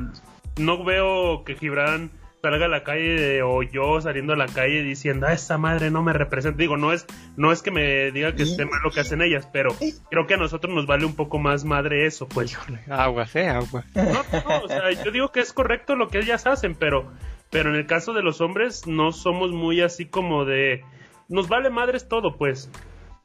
no 0.58 0.82
veo 0.84 1.44
que 1.44 1.54
Gibran 1.54 2.10
salga 2.42 2.66
a 2.66 2.68
la 2.68 2.82
calle 2.84 3.20
de- 3.20 3.42
o 3.42 3.62
yo 3.62 4.00
saliendo 4.00 4.32
a 4.32 4.36
la 4.36 4.46
calle 4.46 4.82
diciendo, 4.82 5.26
ah, 5.28 5.32
esa 5.32 5.58
madre 5.58 5.90
no 5.90 6.02
me 6.02 6.12
representa. 6.12 6.58
Digo, 6.58 6.76
no 6.76 6.92
es, 6.92 7.06
no 7.36 7.50
es 7.52 7.60
que 7.62 7.70
me 7.72 8.10
diga 8.12 8.34
que 8.36 8.44
esté 8.44 8.64
mal 8.64 8.80
lo 8.84 8.90
que 8.92 9.00
hacen 9.00 9.20
ellas, 9.20 9.48
pero 9.52 9.74
creo 10.10 10.26
que 10.26 10.34
a 10.34 10.36
nosotros 10.36 10.72
nos 10.74 10.86
vale 10.86 11.04
un 11.06 11.16
poco 11.16 11.38
más 11.38 11.64
madre 11.64 12.06
eso, 12.06 12.26
pues. 12.28 12.56
Aguas, 12.88 13.34
eh, 13.36 13.48
aguas. 13.48 13.84
No, 13.94 14.02
no, 14.04 14.64
o 14.64 14.68
sea, 14.68 14.90
yo 15.04 15.10
digo 15.10 15.30
que 15.32 15.40
es 15.40 15.52
correcto 15.52 15.96
lo 15.96 16.08
que 16.08 16.18
ellas 16.18 16.46
hacen, 16.46 16.74
pero, 16.76 17.10
pero 17.50 17.70
en 17.70 17.76
el 17.76 17.86
caso 17.86 18.12
de 18.12 18.22
los 18.22 18.40
hombres 18.40 18.86
no 18.86 19.10
somos 19.12 19.50
muy 19.52 19.80
así 19.82 20.06
como 20.06 20.44
de, 20.44 20.84
nos 21.28 21.48
vale 21.48 21.70
madres 21.70 22.08
todo, 22.08 22.36
pues. 22.36 22.70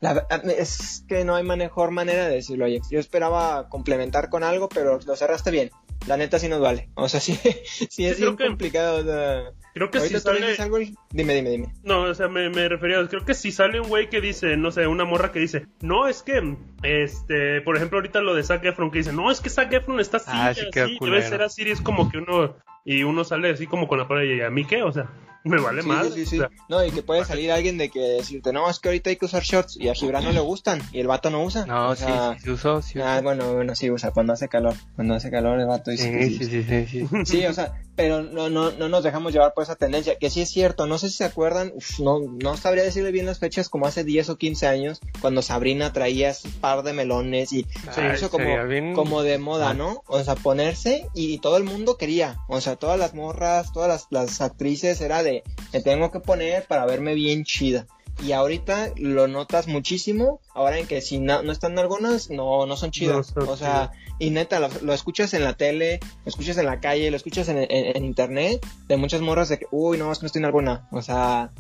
La 0.02 0.14
ver- 0.14 0.26
es 0.58 1.06
que 1.08 1.24
no 1.24 1.36
hay 1.36 1.44
mejor 1.44 1.92
manera 1.92 2.28
de 2.28 2.36
decirlo, 2.36 2.66
Ajax. 2.66 2.90
Yo 2.90 3.00
esperaba 3.00 3.70
complementar 3.70 4.30
con 4.30 4.44
algo, 4.44 4.68
pero 4.68 5.00
lo 5.06 5.16
cerraste 5.16 5.52
bien. 5.52 5.70
La 6.08 6.18
neta 6.18 6.40
sí 6.40 6.50
nos 6.50 6.60
vale. 6.60 6.90
O 6.96 7.08
sea, 7.08 7.20
sí, 7.20 7.36
sí 7.90 8.06
es 8.08 8.18
creo 8.18 8.30
bien 8.32 8.38
que- 8.38 8.48
complicado. 8.48 8.98
o 9.00 9.04
sea, 9.04 9.44
Creo 9.74 9.90
que 9.90 10.02
si 10.02 10.20
sale... 10.20 10.56
algo 10.58 10.82
y- 10.82 10.96
Dime, 11.12 11.34
dime, 11.36 11.50
dime. 11.52 11.74
No, 11.84 12.02
o 12.02 12.14
sea, 12.14 12.28
me, 12.28 12.50
me 12.50 12.68
refería, 12.68 12.98
creo 13.08 13.24
que 13.24 13.34
si 13.36 13.52
sale 13.54 13.80
un 13.80 13.88
güey 13.88 14.10
que 14.10 14.20
dice, 14.20 14.58
no 14.58 14.70
sé, 14.72 14.86
una 14.88 15.06
morra 15.06 15.32
que 15.32 15.40
dice, 15.40 15.68
no, 15.82 16.08
es 16.08 16.24
que, 16.24 16.58
este, 16.84 17.62
por 17.62 17.78
ejemplo, 17.78 18.00
ahorita 18.00 18.20
lo 18.22 18.34
de 18.36 18.44
Zac 18.44 18.66
Efron, 18.66 18.92
que 18.92 18.98
dice, 18.98 19.14
no, 19.14 19.32
es 19.32 19.40
que 19.40 19.50
Zac 19.50 19.72
Efron 19.72 20.00
está 20.02 20.18
así, 20.18 20.30
Ah, 20.34 20.54
sí 20.54 20.68
así, 20.78 20.98
debe 21.00 21.22
ser 21.22 21.42
así, 21.42 21.64
y 21.64 21.72
es 21.72 21.80
como 21.80 22.10
que 22.12 22.18
uno, 22.18 22.56
y 22.84 23.04
uno 23.04 23.24
sale 23.24 23.50
así 23.52 23.66
como 23.68 23.88
con 23.88 23.98
la 24.00 24.08
palabra, 24.10 24.26
y 24.30 24.42
a 24.42 24.50
mí 24.50 24.66
qué, 24.66 24.84
o 24.84 24.92
sea, 24.92 25.10
me 25.44 25.60
vale 25.60 25.82
Sí, 25.82 25.90
sí, 25.90 26.12
sí, 26.14 26.26
sí. 26.26 26.36
o 26.38 26.40
sea, 26.40 26.50
No, 26.70 26.86
y 26.86 26.92
que 26.92 27.02
puede 27.04 27.26
salir 27.26 27.52
alguien 27.52 27.78
de 27.78 27.90
que 27.90 28.00
decirte, 28.00 28.54
no, 28.54 28.70
es 28.70 28.80
que 28.80 28.90
ahorita 28.90 29.10
hay 29.10 29.16
que 29.16 29.26
usar 29.26 29.44
shorts 29.44 29.78
y 29.80 29.90
a 29.90 29.94
Gibran 29.94 30.24
no 30.24 30.32
le 30.32 30.40
gustan 30.40 30.82
y 30.92 31.00
el 31.00 31.08
vato 31.08 31.30
no 31.30 31.44
usa. 31.44 31.66
No, 31.66 31.90
O 31.90 31.96
sí, 31.96 32.04
sea, 32.06 32.36
sí, 32.38 32.44
se 32.46 32.52
usó, 32.52 32.82
sí 32.82 33.00
Ah, 33.02 33.22
bueno, 33.24 33.54
bueno, 33.54 33.76
sí 33.76 33.90
usa 33.90 34.12
cuando 34.12 34.34
hace 34.34 34.48
calor. 34.48 34.76
Cuando 34.96 35.16
hace 35.16 35.32
calor 35.32 35.60
el 35.60 35.68
vato 35.68 35.92
dice 35.92 36.12
que 36.12 36.26
Sí, 36.28 36.38
sí, 36.38 36.46
sí, 36.46 36.64
sí, 36.64 36.86
sí. 37.08 37.26
Sí, 37.26 37.46
o 37.46 37.54
sea, 37.54 37.74
pero 38.02 38.24
no, 38.24 38.50
no, 38.50 38.72
no 38.72 38.90
nos 38.90 39.04
dejamos 39.04 39.34
llevar 39.34 39.54
por 39.54 39.64
esa 39.64 39.76
tendencia, 39.76 40.16
que 40.18 40.30
sí 40.30 40.42
es 40.42 40.50
cierto, 40.50 40.88
no 40.88 40.98
sé 40.98 41.10
si 41.10 41.18
se 41.18 41.24
acuerdan, 41.26 41.72
uf, 41.76 42.00
no, 42.00 42.20
no 42.20 42.58
sabría 42.58 42.84
decirle 42.84 43.12
bien 43.12 43.26
las 43.26 43.40
fechas, 43.40 43.70
como 43.70 43.86
hace 43.86 44.04
10 44.04 44.30
o 44.30 44.38
15 44.38 44.68
años, 44.68 45.00
cuando 45.22 45.42
Sabrina 45.42 45.94
traía 45.94 46.30
ese 46.30 46.50
par 46.62 46.84
de 46.84 46.94
melones 46.94 47.54
y 47.54 47.66
se 47.94 48.02
hizo 48.16 48.30
como, 48.30 48.68
bien- 48.68 48.94
como 48.94 49.22
de 49.24 49.38
moda. 49.38 49.74
¿no? 49.74 50.04
O 50.08 50.24
sea, 50.24 50.36
ponerse 50.36 51.08
y, 51.14 51.38
todo 51.40 51.58
el 51.58 51.64
mundo 51.64 51.98
quería, 51.98 52.38
o 52.48 52.60
sea, 52.62 52.76
todas 52.76 53.00
las 53.00 53.14
morras, 53.14 53.72
todas 53.72 53.88
las, 53.90 54.08
las 54.10 54.42
actrices 54.42 55.02
era 55.02 55.24
de, 55.24 55.44
me 55.74 55.82
tengo 55.82 56.12
que 56.12 56.20
poner 56.20 56.66
para 56.66 56.86
verme 56.86 57.14
bien 57.14 57.44
chida. 57.44 57.88
Y 58.24 58.34
ahorita 58.34 58.94
lo 58.98 59.28
notas 59.28 59.68
muchísimo, 59.68 60.42
ahora 60.54 60.78
en 60.78 60.88
que 60.88 61.02
si 61.02 61.20
no, 61.20 61.42
no 61.44 61.52
están 61.52 61.78
algunas, 61.80 62.30
no, 62.30 62.66
no 62.66 62.78
son 62.78 62.92
chidas. 62.92 63.34
o 63.36 63.58
sea, 63.58 63.92
y 64.20 64.30
neta, 64.30 64.60
lo, 64.60 64.94
escuchas 64.94 65.34
en 65.34 65.44
la 65.44 65.54
tele, 65.54 66.00
lo 66.24 66.30
escuchas 66.30 66.58
en 66.58 66.66
la 66.68 66.80
calle, 66.80 67.10
lo 67.10 67.18
escuchas 67.18 67.50
en, 67.50 68.06
internet, 68.06 68.66
de 68.88 68.98
muchas 68.98 69.22
morras 69.22 69.50
de 69.50 69.58
que, 69.58 69.66
uy, 69.72 69.98
no, 69.98 70.12
es 70.12 70.20
que 70.20 70.24
no 70.24 70.28
estoy 70.28 70.42
en 70.42 70.46
alguna. 70.46 70.88
O 70.92 71.02
sea, 71.02 71.52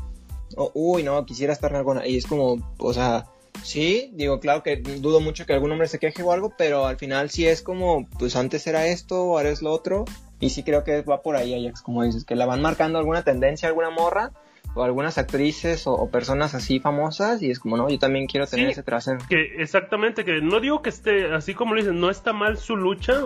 uy, 0.74 1.02
no, 1.02 1.26
quisiera 1.26 1.54
estar 1.54 1.72
en 1.72 1.78
alguna. 1.78 2.06
Y 2.06 2.18
es 2.18 2.28
como, 2.28 2.76
o 2.78 2.94
sea, 2.94 3.26
sí, 3.64 4.12
digo, 4.14 4.40
claro 4.40 4.62
que 4.62 4.78
dudo 4.78 5.20
mucho 5.22 5.46
que 5.48 5.54
algún 5.54 5.72
hombre 5.72 5.88
se 5.88 5.98
queje 5.98 6.22
o 6.22 6.32
algo, 6.32 6.54
pero 6.56 6.86
al 6.86 6.98
final 6.98 7.32
sí 7.32 7.48
es 7.48 7.64
como, 7.64 8.08
pues 8.20 8.36
antes 8.36 8.68
era 8.68 8.86
esto, 8.86 9.16
ahora 9.16 9.50
es 9.50 9.64
lo 9.64 9.72
otro. 9.72 10.06
Y 10.40 10.50
sí 10.52 10.64
creo 10.64 10.84
que 10.84 11.02
va 11.02 11.22
por 11.22 11.36
ahí, 11.36 11.54
Ajax, 11.54 11.82
como 11.82 12.04
dices, 12.04 12.26
que 12.26 12.36
la 12.36 12.46
van 12.46 12.62
marcando 12.62 13.00
alguna 13.00 13.24
tendencia, 13.24 13.68
alguna 13.68 13.90
morra, 13.90 14.32
o 14.74 14.84
algunas 14.84 15.18
actrices 15.18 15.84
o, 15.86 16.10
personas 16.10 16.56
así 16.56 16.80
famosas, 16.80 17.42
y 17.42 17.52
es 17.52 17.60
como, 17.60 17.78
no, 17.78 17.90
yo 17.90 18.00
también 18.00 18.28
quiero 18.28 18.48
tener 18.48 18.70
ese 18.70 18.84
trasero. 18.84 19.20
Que 19.28 19.62
exactamente, 19.62 20.24
que 20.24 20.42
no 20.42 20.60
digo 20.60 20.82
que 20.82 20.90
esté, 20.90 21.34
así 21.34 21.54
como 21.54 21.74
lo 21.74 21.82
dicen, 21.82 22.00
no 22.00 22.10
está 22.10 22.34
mal 22.34 22.58
su 22.58 22.76
lucha, 22.76 23.22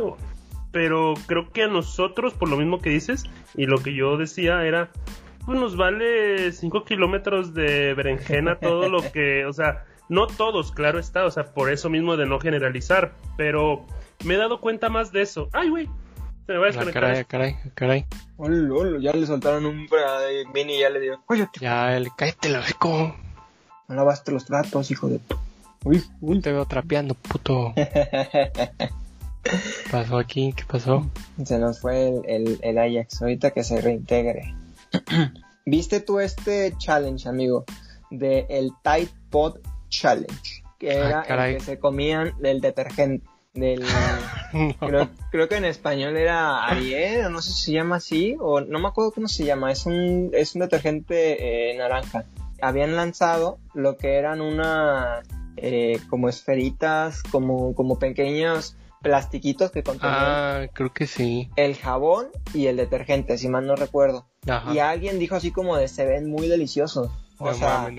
pero 0.71 1.13
creo 1.27 1.51
que 1.51 1.63
a 1.63 1.67
nosotros, 1.67 2.33
por 2.33 2.49
lo 2.49 2.57
mismo 2.57 2.79
que 2.79 2.89
dices, 2.89 3.23
y 3.55 3.65
lo 3.65 3.77
que 3.77 3.93
yo 3.93 4.17
decía 4.17 4.65
era, 4.65 4.89
pues 5.45 5.59
nos 5.59 5.77
vale 5.77 6.51
5 6.51 6.83
kilómetros 6.83 7.53
de 7.53 7.93
berenjena 7.93 8.55
todo 8.59 8.89
lo 8.89 8.99
que, 9.11 9.45
o 9.45 9.53
sea, 9.53 9.85
no 10.09 10.27
todos, 10.27 10.71
claro 10.71 10.99
está, 10.99 11.25
o 11.25 11.31
sea, 11.31 11.53
por 11.53 11.71
eso 11.71 11.89
mismo 11.89 12.17
de 12.17 12.25
no 12.25 12.39
generalizar, 12.39 13.13
pero 13.37 13.85
me 14.23 14.35
he 14.35 14.37
dado 14.37 14.59
cuenta 14.59 14.89
más 14.89 15.11
de 15.11 15.21
eso. 15.21 15.49
Ay, 15.53 15.69
güey, 15.69 15.89
se 16.45 16.53
me 16.53 16.59
va 16.59 16.67
a 16.67 16.69
ah, 16.69 16.91
caray, 16.93 17.25
caray, 17.25 17.55
caray. 17.73 18.05
ya 19.01 19.13
le 19.13 19.25
soltaron 19.25 19.65
un 19.65 19.87
mini 20.53 20.75
y 20.75 20.79
ya 20.79 20.91
le 20.91 20.99
dio. 20.99 21.19
Ya, 21.59 21.97
el 21.97 22.09
cállate 22.15 22.49
la 22.49 22.61
rico. 22.61 23.15
No 23.87 23.95
lavaste 23.95 24.31
los 24.31 24.45
tratos, 24.45 24.91
hijo 24.91 25.09
de. 25.09 25.19
Uy, 25.83 26.03
uy. 26.21 26.41
Te 26.41 26.51
veo 26.51 26.65
trapeando, 26.65 27.15
puto. 27.15 27.73
¿Qué 27.75 27.89
pasó 29.91 30.19
aquí? 30.19 30.53
¿Qué 30.55 30.63
pasó? 30.65 31.09
Se 31.43 31.57
nos 31.57 31.79
fue 31.79 32.09
el, 32.27 32.59
el, 32.61 32.77
Ajax. 32.77 33.23
Ahorita 33.23 33.49
que 33.49 33.63
se 33.63 33.81
reintegre. 33.81 34.53
¿Viste 35.65 35.99
tú 35.99 36.19
este 36.19 36.75
challenge, 36.77 37.27
amigo? 37.27 37.65
De 38.11 38.45
el 38.49 38.71
Tide 38.83 39.09
Pod 39.31 39.61
Challenge. 39.89 40.63
Que 40.77 40.95
era 40.95 41.21
el 41.21 41.57
que 41.57 41.63
se 41.63 41.79
comían 41.79 42.33
del 42.39 42.61
detergente 42.61 43.25
del 43.55 43.83
creo, 45.31 45.49
que 45.49 45.55
en 45.55 45.65
español 45.65 46.15
era 46.17 46.65
Ariel 46.65 47.31
no 47.31 47.41
sé 47.41 47.51
si 47.51 47.63
se 47.63 47.71
llama 47.71 47.97
así 47.97 48.35
o 48.39 48.61
no 48.61 48.79
me 48.79 48.87
acuerdo 48.87 49.11
cómo 49.11 49.27
se 49.27 49.45
llama 49.45 49.71
es 49.71 49.85
un 49.85 50.31
es 50.33 50.55
un 50.55 50.61
detergente 50.61 51.71
eh, 51.71 51.77
naranja. 51.77 52.25
Habían 52.61 52.95
lanzado 52.95 53.57
lo 53.73 53.97
que 53.97 54.15
eran 54.15 54.41
una 54.41 55.23
eh, 55.57 55.99
como 56.09 56.29
esferitas 56.29 57.23
como 57.23 57.73
como 57.75 57.97
pequeños 57.97 58.75
plastiquitos 59.01 59.71
que 59.71 59.83
contenían 59.83 60.15
ah 60.17 60.67
creo 60.73 60.91
que 60.93 61.05
sí. 61.05 61.49
el 61.55 61.75
jabón 61.75 62.27
y 62.53 62.67
el 62.67 62.77
detergente 62.77 63.37
si 63.37 63.49
mal 63.49 63.65
no 63.65 63.75
recuerdo. 63.75 64.27
Y 64.71 64.79
alguien 64.79 65.17
dijo 65.17 65.35
así 65.35 65.51
como 65.51 65.75
de 65.75 65.87
se 65.87 66.05
ven 66.05 66.29
muy 66.29 66.47
deliciosos 66.47 67.09
o 67.37 67.53
sea 67.53 67.89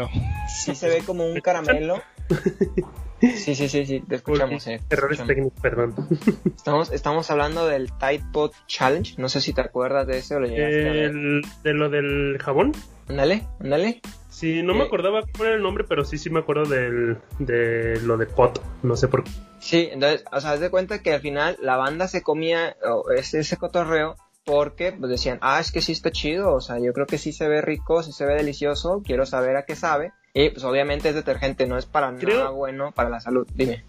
sí 0.49 0.75
se 0.75 0.89
ve 0.89 1.03
como 1.05 1.27
un 1.27 1.41
caramelo 1.41 2.01
Sí, 3.21 3.55
sí, 3.55 3.69
sí, 3.69 3.87
sí, 3.87 4.01
te 4.01 4.17
escuchamos. 4.17 4.67
Eh, 4.67 4.81
Errores 4.91 5.25
técnicos, 5.27 5.59
perdón. 5.61 5.95
Estamos, 6.57 6.93
estamos 6.93 7.31
hablando 7.31 7.67
del 7.67 7.91
Tide 7.93 8.23
Pod 8.33 8.53
Challenge. 8.67 9.15
No 9.19 9.29
sé 9.29 9.41
si 9.41 9.53
te 9.53 9.63
acuerdas 9.63 10.07
de 10.07 10.19
ese 10.19 10.37
o 10.37 10.41
lo 10.41 10.49
¿De 10.49 11.73
lo 11.73 11.89
del 11.89 12.39
jabón? 12.39 12.73
Ándale, 13.09 13.47
ándale. 13.61 14.01
Sí, 14.29 14.63
no 14.63 14.75
me 14.75 14.81
eh, 14.81 14.87
acordaba 14.87 15.23
cuál 15.37 15.49
era 15.49 15.57
el 15.57 15.63
nombre, 15.63 15.85
pero 15.85 16.05
sí, 16.05 16.19
sí 16.19 16.29
me 16.29 16.41
acuerdo 16.41 16.67
del, 16.67 17.17
de 17.39 17.99
lo 18.03 18.19
de 18.19 18.27
pot. 18.27 18.61
No 18.83 18.97
sé 18.97 19.09
por 19.09 19.25
qué. 19.25 19.31
Sí, 19.61 19.89
entonces, 19.91 20.25
o 20.31 20.41
sea, 20.41 20.53
haz 20.53 20.61
de 20.61 20.71
cuenta 20.71 21.01
que 21.01 21.15
al 21.15 21.21
final 21.21 21.57
la 21.63 21.77
banda 21.77 22.09
se 22.09 22.23
comía 22.23 22.77
ese, 23.17 23.39
ese 23.39 23.57
cotorreo 23.57 24.17
porque 24.47 24.93
pues 24.93 25.11
decían, 25.11 25.39
ah, 25.43 25.59
es 25.59 25.73
que 25.73 25.83
sí 25.83 25.91
está 25.91 26.13
chido, 26.13 26.55
o 26.55 26.61
sea, 26.61 26.79
yo 26.79 26.93
creo 26.93 27.07
que 27.07 27.19
sí 27.19 27.33
se 27.33 27.49
ve 27.49 27.61
rico, 27.61 28.05
sí 28.05 28.13
se 28.13 28.25
ve 28.25 28.37
delicioso, 28.37 29.03
quiero 29.05 29.27
saber 29.27 29.57
a 29.57 29.65
qué 29.65 29.75
sabe. 29.75 30.13
Y 30.33 30.51
pues 30.51 30.63
obviamente 30.65 31.09
es 31.09 31.17
detergente, 31.17 31.67
no 31.67 31.77
es 31.77 31.85
para 31.85 32.13
nada 32.13 32.51
bueno 32.51 32.93
para 32.93 33.11
la 33.11 33.21
salud. 33.21 33.47
Dime. 33.55 33.85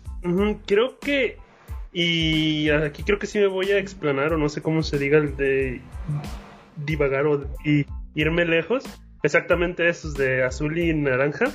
creo 0.66 0.98
que. 1.00 1.38
Y 1.94 2.70
aquí 2.70 3.04
creo 3.04 3.20
que 3.20 3.28
sí 3.28 3.40
me 3.40 3.48
voy 3.48 3.72
a 3.72 3.78
explanar, 3.78 4.34
o 4.34 4.38
no 4.38 4.50
sé 4.50 4.62
cómo 4.62 4.82
se 4.82 4.98
diga 4.98 5.20
el 5.20 5.38
de 5.38 5.82
divagar 6.76 7.28
o 7.28 7.46
y 7.64 7.86
irme 8.16 8.46
lejos. 8.46 8.84
Exactamente 9.22 9.88
esos 9.88 10.16
de 10.16 10.44
azul 10.44 10.78
y 10.80 10.94
naranja. 10.94 11.46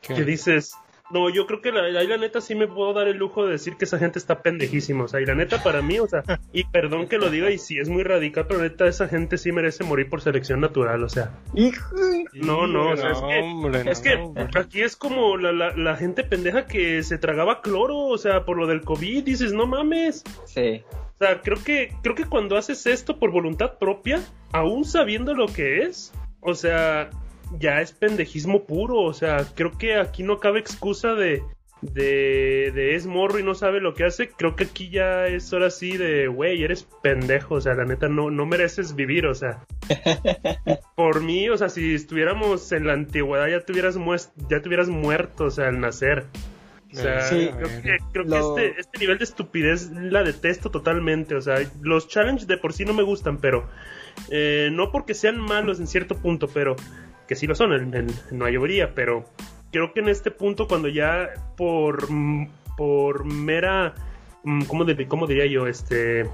Que 0.00 0.24
dices, 0.24 0.74
no, 1.10 1.28
yo 1.30 1.46
creo 1.46 1.60
que 1.60 1.72
la, 1.72 1.82
ahí 1.82 2.06
la 2.06 2.16
neta 2.16 2.40
sí 2.40 2.54
me 2.54 2.68
puedo 2.68 2.92
dar 2.92 3.08
el 3.08 3.16
lujo 3.16 3.44
de 3.44 3.52
decir 3.52 3.76
que 3.76 3.84
esa 3.84 3.98
gente 3.98 4.18
está 4.18 4.42
pendejísima. 4.42 5.04
O 5.04 5.08
sea, 5.08 5.20
y 5.20 5.26
la 5.26 5.34
neta 5.34 5.62
para 5.62 5.82
mí, 5.82 5.98
o 5.98 6.06
sea, 6.06 6.22
y 6.52 6.64
perdón 6.64 7.08
que 7.08 7.18
lo 7.18 7.30
diga 7.30 7.50
y 7.50 7.58
sí 7.58 7.78
es 7.78 7.88
muy 7.88 8.02
radical, 8.02 8.46
pero 8.46 8.60
neta 8.60 8.86
esa 8.86 9.08
gente 9.08 9.38
sí 9.38 9.52
merece 9.52 9.84
morir 9.84 10.08
por 10.08 10.20
selección 10.20 10.60
natural, 10.60 11.02
o 11.02 11.08
sea. 11.08 11.30
No, 12.32 12.66
no, 12.66 12.90
o 12.90 12.96
sea, 12.96 13.12
es 13.86 14.00
que, 14.00 14.18
aquí 14.58 14.82
es 14.82 14.96
como 14.96 15.36
la, 15.36 15.52
la, 15.52 15.76
la, 15.76 15.96
gente 15.96 16.24
pendeja 16.24 16.66
que 16.66 17.02
se 17.02 17.18
tragaba 17.18 17.60
cloro, 17.60 17.98
o 17.98 18.18
sea, 18.18 18.44
por 18.44 18.56
lo 18.56 18.66
del 18.66 18.82
COVID, 18.82 19.24
dices, 19.24 19.52
no 19.52 19.66
mames. 19.66 20.22
Sí. 20.46 20.82
O 21.20 21.24
sea, 21.24 21.40
creo 21.42 21.62
que, 21.62 21.94
creo 22.02 22.14
que 22.14 22.24
cuando 22.24 22.56
haces 22.56 22.86
esto 22.86 23.18
por 23.18 23.30
voluntad 23.30 23.78
propia, 23.78 24.22
aún 24.52 24.84
sabiendo 24.84 25.34
lo 25.34 25.48
que 25.48 25.82
es, 25.82 26.12
o 26.40 26.54
sea, 26.54 27.10
ya 27.58 27.80
es 27.80 27.92
pendejismo 27.92 28.64
puro. 28.64 29.00
O 29.00 29.12
sea, 29.12 29.46
creo 29.54 29.76
que 29.76 29.96
aquí 29.96 30.22
no 30.22 30.38
cabe 30.38 30.60
excusa 30.60 31.14
de, 31.14 31.42
de, 31.82 32.72
de 32.74 32.94
es 32.94 33.06
morro 33.06 33.38
y 33.38 33.42
no 33.42 33.54
sabe 33.54 33.80
lo 33.80 33.94
que 33.94 34.04
hace. 34.04 34.30
Creo 34.30 34.56
que 34.56 34.64
aquí 34.64 34.90
ya 34.90 35.26
es 35.26 35.52
hora 35.52 35.70
sí 35.70 35.96
de, 35.96 36.28
güey, 36.28 36.62
eres 36.62 36.86
pendejo. 37.02 37.56
O 37.56 37.60
sea, 37.60 37.74
la 37.74 37.84
neta, 37.84 38.08
no, 38.08 38.30
no 38.30 38.46
mereces 38.46 38.94
vivir. 38.94 39.26
O 39.26 39.34
sea, 39.34 39.64
por 40.96 41.22
mí, 41.22 41.48
o 41.48 41.56
sea, 41.56 41.68
si 41.68 41.94
estuviéramos 41.94 42.72
en 42.72 42.86
la 42.86 42.94
antigüedad 42.94 43.48
ya 43.48 43.60
te 43.60 43.72
hubieras, 43.72 43.98
ya 44.48 44.60
te 44.60 44.68
hubieras 44.68 44.88
muerto, 44.88 45.44
o 45.44 45.50
sea, 45.50 45.68
al 45.68 45.80
nacer. 45.80 46.26
O 46.92 46.96
sea, 46.96 47.28
creo 47.28 47.82
que, 47.82 47.96
creo 48.12 48.26
que 48.26 48.38
este, 48.38 48.80
este 48.80 48.98
nivel 48.98 49.18
de 49.18 49.24
estupidez 49.24 49.90
la 49.92 50.24
detesto 50.24 50.70
totalmente. 50.70 51.36
O 51.36 51.40
sea, 51.40 51.58
los 51.82 52.08
challenges 52.08 52.48
de 52.48 52.56
por 52.56 52.72
sí 52.72 52.84
no 52.84 52.94
me 52.94 53.04
gustan, 53.04 53.38
pero 53.38 53.68
eh, 54.28 54.70
no 54.72 54.90
porque 54.90 55.14
sean 55.14 55.38
malos 55.38 55.78
en 55.78 55.86
cierto 55.86 56.16
punto, 56.16 56.48
pero 56.48 56.74
que 57.30 57.36
sí 57.36 57.46
lo 57.46 57.54
son 57.54 57.72
en, 57.72 57.94
en, 57.94 58.38
mayoría, 58.38 58.92
pero 58.92 59.24
creo 59.70 59.92
que 59.94 60.00
en 60.00 60.08
este 60.08 60.32
punto 60.32 60.66
cuando 60.66 60.88
ya 60.88 61.28
por, 61.56 62.08
por 62.76 63.24
mera, 63.24 63.94
mm, 64.42 64.64
¿cómo, 64.64 64.84
¿cómo 65.06 65.28
diría 65.28 65.46
yo? 65.46 65.68
Este, 65.68 66.28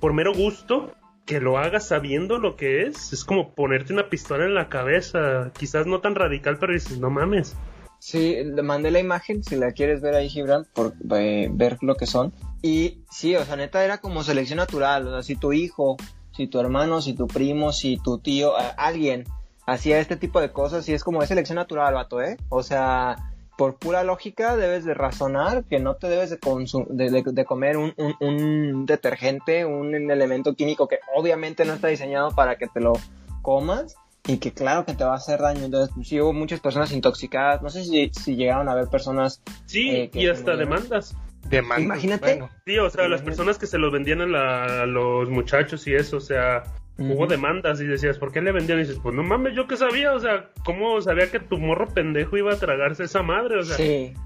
por 0.00 0.12
mero 0.12 0.34
gusto, 0.34 0.96
que 1.26 1.38
lo 1.38 1.58
hagas 1.58 1.86
sabiendo 1.86 2.38
lo 2.38 2.56
que 2.56 2.82
es, 2.82 3.12
es 3.12 3.24
como 3.24 3.54
ponerte 3.54 3.92
una 3.92 4.08
pistola 4.10 4.44
en 4.44 4.54
la 4.54 4.68
cabeza, 4.68 5.52
quizás 5.56 5.86
no 5.86 6.00
tan 6.00 6.16
radical, 6.16 6.58
pero 6.58 6.72
dices, 6.72 6.98
no 6.98 7.08
mames. 7.08 7.54
Sí, 8.00 8.34
le 8.42 8.62
mandé 8.62 8.90
la 8.90 8.98
imagen, 8.98 9.44
si 9.44 9.54
la 9.54 9.70
quieres 9.70 10.00
ver 10.00 10.16
ahí, 10.16 10.28
Gibran, 10.28 10.66
por 10.74 10.94
eh, 11.14 11.50
ver 11.52 11.78
lo 11.82 11.94
que 11.94 12.06
son. 12.06 12.32
Y 12.62 13.04
sí, 13.12 13.36
o 13.36 13.44
sea, 13.44 13.54
neta 13.54 13.84
era 13.84 13.98
como 13.98 14.24
selección 14.24 14.56
natural, 14.56 15.06
o 15.06 15.10
sea, 15.12 15.22
si 15.22 15.36
tu 15.36 15.52
hijo, 15.52 15.98
si 16.36 16.48
tu 16.48 16.58
hermano, 16.58 17.00
si 17.00 17.14
tu 17.14 17.28
primo, 17.28 17.72
si 17.72 17.96
tu 17.96 18.18
tío, 18.18 18.54
alguien 18.76 19.24
hacía 19.66 19.98
este 19.98 20.16
tipo 20.16 20.40
de 20.40 20.52
cosas 20.52 20.88
y 20.88 20.94
es 20.94 21.04
como 21.04 21.22
es 21.22 21.28
selección 21.28 21.56
natural, 21.56 21.94
vato, 21.94 22.20
¿eh? 22.20 22.36
O 22.48 22.62
sea, 22.62 23.16
por 23.56 23.76
pura 23.76 24.02
lógica 24.02 24.56
debes 24.56 24.84
de 24.84 24.94
razonar 24.94 25.64
que 25.64 25.78
no 25.78 25.94
te 25.94 26.08
debes 26.08 26.30
de, 26.30 27.22
de, 27.24 27.44
comer 27.44 27.76
un, 27.76 27.94
un, 28.20 28.86
detergente, 28.86 29.64
un 29.64 29.94
elemento 30.10 30.54
químico 30.54 30.88
que 30.88 30.98
obviamente 31.14 31.64
no 31.64 31.74
está 31.74 31.88
diseñado 31.88 32.30
para 32.30 32.56
que 32.56 32.66
te 32.66 32.80
lo 32.80 32.94
comas 33.42 33.96
y 34.26 34.38
que 34.38 34.52
claro 34.52 34.84
que 34.84 34.94
te 34.94 35.04
va 35.04 35.12
a 35.12 35.16
hacer 35.16 35.40
daño. 35.40 35.64
Entonces, 35.64 35.94
sí 36.06 36.20
hubo 36.20 36.32
muchas 36.32 36.60
personas 36.60 36.92
intoxicadas, 36.92 37.62
no 37.62 37.70
sé 37.70 37.84
si, 37.84 38.10
si 38.10 38.36
llegaron 38.36 38.68
a 38.68 38.74
ver 38.74 38.88
personas... 38.88 39.42
Sí, 39.66 39.90
eh, 39.90 40.10
y 40.12 40.28
hasta 40.28 40.56
demandas. 40.56 41.14
Demandas. 41.48 41.84
Imagínate. 41.84 42.42
Sí, 42.64 42.78
o 42.78 42.88
sea, 42.88 43.08
las 43.08 43.22
personas 43.22 43.58
que 43.58 43.66
se 43.66 43.78
los 43.78 43.92
vendían 43.92 44.34
a, 44.34 44.82
a 44.82 44.86
los 44.86 45.28
muchachos 45.28 45.86
y 45.86 45.94
eso, 45.94 46.16
o 46.16 46.20
sea, 46.20 46.62
Hubo 47.10 47.26
demandas 47.26 47.80
y 47.80 47.86
decías, 47.86 48.18
¿por 48.18 48.32
qué 48.32 48.40
le 48.40 48.52
vendían? 48.52 48.78
Y 48.78 48.82
dices, 48.82 48.98
pues 49.02 49.14
no 49.14 49.22
mames, 49.22 49.54
yo 49.54 49.66
qué 49.66 49.76
sabía, 49.76 50.12
o 50.12 50.20
sea, 50.20 50.50
¿cómo 50.64 51.00
sabía 51.00 51.30
que 51.30 51.40
tu 51.40 51.58
morro 51.58 51.88
pendejo 51.88 52.36
iba 52.36 52.52
a 52.52 52.56
tragarse 52.56 53.04
esa 53.04 53.22
madre? 53.22 53.58
O 53.58 53.62
sea, 53.62 53.76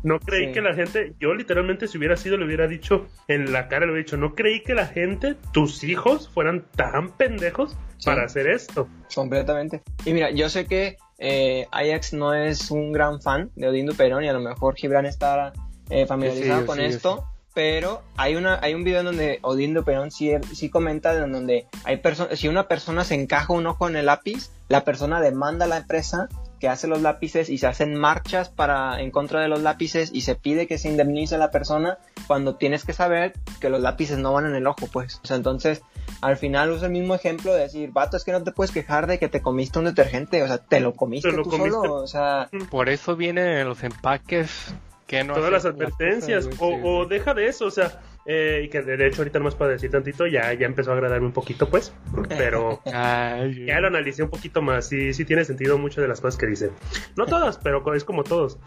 no 0.03 0.19
creí 0.19 0.53
que 0.53 0.61
la 0.61 0.75
gente, 0.75 1.15
yo 1.19 1.35
literalmente 1.35 1.89
si 1.89 1.99
hubiera 1.99 2.17
sido, 2.17 2.37
le 2.37 2.45
hubiera 2.45 2.67
dicho 2.67 3.07
en 3.29 3.53
la 3.53 3.69
cara, 3.69 3.87
le 3.87 3.93
hubiera 3.93 4.05
dicho, 4.05 4.17
no 4.17 4.35
creí 4.35 4.63
que 4.63 4.75
la 4.75 4.87
gente, 4.87 5.37
tus 5.53 5.85
hijos, 5.85 6.29
fueran 6.29 6.65
tan 6.77 7.17
pendejos 7.17 7.77
para 8.05 8.25
hacer 8.25 8.47
esto. 8.49 8.89
Completamente. 9.15 9.83
Y 10.05 10.13
mira, 10.13 10.31
yo 10.31 10.49
sé 10.49 10.67
que 10.67 10.97
eh, 11.19 11.67
Ajax 11.71 12.13
no 12.13 12.35
es 12.35 12.71
un 12.71 12.93
gran 12.93 13.21
fan 13.21 13.51
de 13.57 13.69
Odín 13.69 13.89
Perón 13.97 14.25
y 14.25 14.29
a 14.29 14.33
lo 14.33 14.41
mejor 14.41 14.75
Gibran 14.77 15.07
está 15.07 15.53
eh, 15.89 16.07
familiarizado 16.07 16.67
con 16.67 16.81
esto 16.81 17.25
pero 17.57 18.03
hay 18.19 18.37
una 18.37 18.59
hay 18.61 18.75
un 18.75 18.85
video 18.85 19.01
en 19.01 19.07
donde 19.07 19.39
Odín 19.41 19.73
de 19.73 19.83
Perón 19.83 20.11
sí, 20.11 20.31
sí 20.53 20.69
comenta 20.69 21.17
en 21.17 21.33
donde 21.33 21.67
hay 21.85 22.03
si 22.35 22.49
una 22.49 22.69
persona 22.69 23.03
se 23.03 23.15
encaja 23.15 23.55
un 23.55 23.67
ojo 23.67 23.89
en 23.89 23.97
el 23.97 24.05
lápiz 24.05 24.51
la 24.69 24.85
persona 24.85 25.23
demanda 25.23 25.65
a 25.65 25.69
la 25.69 25.79
empresa 25.79 26.29
que 26.61 26.69
hace 26.69 26.87
los 26.87 27.01
lápices 27.01 27.49
y 27.49 27.57
se 27.57 27.67
hacen 27.67 27.95
marchas 27.95 28.51
para 28.51 29.01
en 29.01 29.11
contra 29.11 29.41
de 29.41 29.49
los 29.49 29.63
lápices 29.63 30.11
y 30.13 30.21
se 30.21 30.35
pide 30.35 30.67
que 30.67 30.77
se 30.77 30.91
indemnice 30.91 31.37
a 31.37 31.39
la 31.39 31.51
persona 31.51 31.97
cuando 32.27 32.57
tienes 32.57 32.85
que 32.85 32.93
saber 32.93 33.33
que 33.59 33.71
los 33.71 33.81
lápices 33.81 34.19
no 34.19 34.35
van 34.35 34.47
en 34.47 34.55
el 34.55 34.67
ojo, 34.67 34.89
pues. 34.91 35.21
O 35.23 35.27
sea, 35.27 35.37
entonces, 35.37 35.83
al 36.23 36.39
final 36.39 36.71
usa 36.71 36.87
el 36.87 36.93
mismo 36.93 37.15
ejemplo 37.15 37.53
de 37.53 37.61
decir, 37.61 37.91
vato, 37.93 38.17
es 38.17 38.25
que 38.25 38.33
no 38.33 38.43
te 38.43 38.53
puedes 38.53 38.73
quejar 38.73 39.07
de 39.07 39.19
que 39.19 39.29
te 39.29 39.43
comiste 39.43 39.79
un 39.79 39.85
detergente, 39.85 40.43
o 40.43 40.47
sea, 40.47 40.59
te 40.59 40.81
lo 40.81 40.95
comiste 40.95 41.31
tú 41.31 41.51
solo, 41.51 41.93
o 41.93 42.07
sea... 42.07 42.49
Por 42.71 42.89
eso 42.89 43.17
vienen 43.17 43.49
en 43.49 43.69
los 43.69 43.83
empaques 43.85 44.75
que 45.07 45.25
no 45.25 45.35
Todas 45.35 45.53
las 45.53 45.65
advertencias, 45.65 46.49
o, 46.59 47.07
deja 47.07 47.35
de 47.35 47.47
eso, 47.49 47.67
o 47.67 47.71
sea... 47.71 48.01
Eh, 48.29 48.63
y 48.65 48.69
que 48.69 48.83
de 48.83 49.07
hecho 49.07 49.19
ahorita 49.21 49.39
más 49.39 49.55
para 49.55 49.71
decir 49.71 49.89
tantito 49.89 50.27
ya, 50.27 50.53
ya 50.53 50.67
empezó 50.67 50.91
a 50.91 50.95
agradarme 50.95 51.27
un 51.27 51.33
poquito 51.33 51.71
pues 51.71 51.93
pero 52.27 52.83
ya 52.85 53.79
lo 53.79 53.87
analicé 53.87 54.25
un 54.25 54.31
poquito 54.31 54.63
más 54.63 54.93
y 54.93 55.15
sí 55.15 55.25
tiene 55.25 55.45
sentido 55.45 55.79
muchas 55.79 56.03
de 56.03 56.09
las 56.09 56.21
cosas 56.21 56.37
que 56.37 56.49
dice. 56.49 56.73
No 57.15 57.27
todas 57.27 57.59
pero 57.59 57.95
es 57.95 58.03
como 58.03 58.25
todos. 58.25 58.59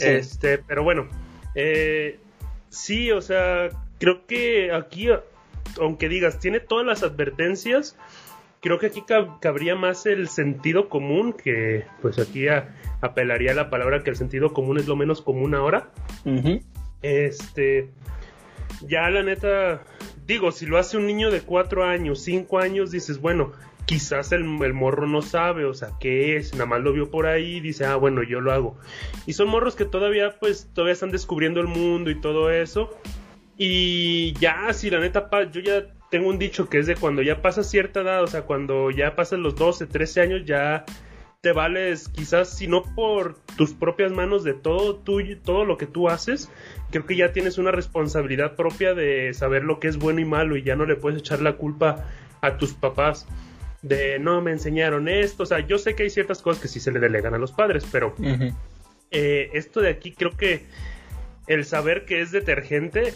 Este 0.00 0.58
pero 0.58 0.82
bueno 0.82 1.06
eh, 1.54 2.18
sí 2.70 3.12
o 3.12 3.22
sea 3.22 3.68
creo 4.00 4.26
que 4.26 4.72
aquí 4.72 5.08
aunque 5.80 6.08
digas 6.08 6.40
tiene 6.40 6.58
todas 6.58 6.84
las 6.84 7.04
advertencias 7.04 7.96
creo 8.64 8.80
que 8.80 8.86
aquí 8.86 9.04
cabría 9.40 9.76
más 9.76 10.06
el 10.06 10.28
sentido 10.28 10.88
común 10.88 11.32
que 11.32 11.84
pues 12.02 12.18
aquí 12.18 12.46
apelaría 13.00 13.52
a 13.52 13.54
la 13.54 13.70
palabra 13.70 14.02
que 14.02 14.10
el 14.10 14.16
sentido 14.16 14.52
común 14.52 14.78
es 14.78 14.88
lo 14.88 14.96
menos 14.96 15.22
común 15.22 15.54
ahora 15.54 15.90
este 17.02 17.90
ya 18.86 19.08
la 19.10 19.22
neta, 19.22 19.82
digo, 20.26 20.52
si 20.52 20.66
lo 20.66 20.78
hace 20.78 20.96
un 20.96 21.06
niño 21.06 21.30
de 21.30 21.40
4 21.40 21.84
años, 21.84 22.20
5 22.20 22.58
años, 22.58 22.90
dices, 22.90 23.20
bueno, 23.20 23.52
quizás 23.86 24.32
el, 24.32 24.44
morro 24.44 25.06
no 25.06 25.22
sabe, 25.22 25.64
o 25.64 25.74
sea, 25.74 25.90
qué 26.00 26.36
es, 26.36 26.52
nada 26.54 26.66
más 26.66 26.80
lo 26.82 26.92
vio 26.92 27.10
por 27.10 27.26
ahí 27.26 27.56
y 27.56 27.60
dice, 27.60 27.84
ah, 27.84 27.96
bueno, 27.96 28.22
yo 28.22 28.40
lo 28.40 28.52
hago. 28.52 28.76
Y 29.26 29.34
son 29.34 29.48
morros 29.48 29.76
que 29.76 29.84
todavía, 29.84 30.36
pues, 30.38 30.68
todavía 30.72 30.92
están 30.92 31.10
descubriendo 31.10 31.60
el 31.60 31.68
mundo 31.68 32.10
y 32.10 32.20
todo 32.20 32.50
eso. 32.50 32.90
Y 33.56 34.32
ya, 34.34 34.72
si 34.72 34.90
la 34.90 34.98
neta, 34.98 35.28
yo 35.50 35.60
ya 35.60 35.93
tengo 36.10 36.28
un 36.28 36.38
dicho 36.38 36.68
que 36.68 36.78
es 36.78 36.86
de 36.86 36.96
cuando 36.96 37.22
ya 37.22 37.42
pasas 37.42 37.68
cierta 37.68 38.00
edad, 38.00 38.22
o 38.22 38.26
sea, 38.26 38.42
cuando 38.42 38.90
ya 38.90 39.16
pasan 39.16 39.42
los 39.42 39.56
12, 39.56 39.86
13 39.86 40.20
años, 40.20 40.42
ya 40.44 40.84
te 41.40 41.52
vales 41.52 42.08
quizás 42.08 42.56
si 42.56 42.66
no 42.66 42.82
por 42.94 43.36
tus 43.56 43.74
propias 43.74 44.12
manos 44.12 44.44
de 44.44 44.54
todo 44.54 44.96
tuyo, 44.96 45.36
todo 45.44 45.66
lo 45.66 45.76
que 45.76 45.86
tú 45.86 46.08
haces, 46.08 46.50
creo 46.90 47.04
que 47.04 47.16
ya 47.16 47.32
tienes 47.32 47.58
una 47.58 47.70
responsabilidad 47.70 48.56
propia 48.56 48.94
de 48.94 49.34
saber 49.34 49.62
lo 49.62 49.78
que 49.78 49.88
es 49.88 49.98
bueno 49.98 50.20
y 50.20 50.24
malo 50.24 50.56
y 50.56 50.62
ya 50.62 50.74
no 50.74 50.86
le 50.86 50.96
puedes 50.96 51.20
echar 51.20 51.42
la 51.42 51.56
culpa 51.56 52.06
a 52.40 52.56
tus 52.56 52.72
papás 52.72 53.26
de 53.82 54.18
no 54.18 54.40
me 54.40 54.52
enseñaron 54.52 55.06
esto, 55.06 55.42
o 55.42 55.46
sea, 55.46 55.60
yo 55.60 55.76
sé 55.76 55.94
que 55.94 56.04
hay 56.04 56.10
ciertas 56.10 56.40
cosas 56.40 56.62
que 56.62 56.68
sí 56.68 56.80
se 56.80 56.90
le 56.90 56.98
delegan 56.98 57.34
a 57.34 57.38
los 57.38 57.52
padres, 57.52 57.86
pero 57.92 58.14
eh, 59.10 59.50
esto 59.52 59.82
de 59.82 59.90
aquí 59.90 60.12
creo 60.12 60.30
que 60.30 60.64
el 61.46 61.66
saber 61.66 62.06
que 62.06 62.22
es 62.22 62.32
detergente 62.32 63.12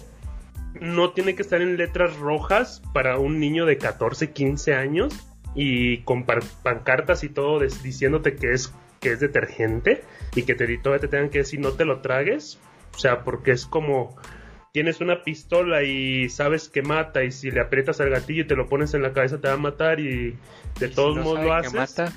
no 0.81 1.11
tiene 1.13 1.35
que 1.35 1.43
estar 1.43 1.61
en 1.61 1.77
letras 1.77 2.17
rojas 2.17 2.83
para 2.93 3.19
un 3.19 3.39
niño 3.39 3.67
de 3.67 3.79
14, 3.79 4.33
15 4.33 4.75
años 4.75 5.15
y 5.55 5.99
con 5.99 6.25
pancartas 6.25 7.25
y 7.25 7.29
todo 7.29 7.61
diciéndote 7.61 8.37
que 8.37 8.53
es 8.53 8.73
que 9.01 9.13
es 9.13 9.21
detergente 9.21 10.03
y 10.35 10.43
que 10.43 10.55
te, 10.55 10.79
todavía 10.79 11.01
te 11.01 11.09
tengan 11.09 11.31
que 11.31 11.39
decir 11.39 11.61
no 11.61 11.73
te 11.73 11.85
lo 11.85 12.01
tragues. 12.01 12.59
O 12.95 12.99
sea, 12.99 13.23
porque 13.25 13.53
es 13.53 13.67
como 13.67 14.17
tienes 14.73 15.01
una 15.01 15.23
pistola 15.23 15.83
y 15.83 16.29
sabes 16.29 16.69
que 16.69 16.83
mata 16.83 17.25
y 17.25 17.33
si 17.33 17.51
le 17.51 17.61
aprietas 17.61 18.01
al 18.01 18.11
gatillo 18.11 18.43
y 18.43 18.47
te 18.47 18.57
lo 18.57 18.69
pones 18.69 18.95
en 18.95 19.03
la 19.03 19.13
cabeza 19.13 19.41
te 19.41 19.49
va 19.49 19.55
a 19.55 19.59
matar 19.59 20.01
y 20.01 20.37
de 20.79 20.89
todos 20.89 21.17
modos 21.17 21.45
lo 21.45 21.53
haces. 21.53 21.75
Mata? 21.75 22.13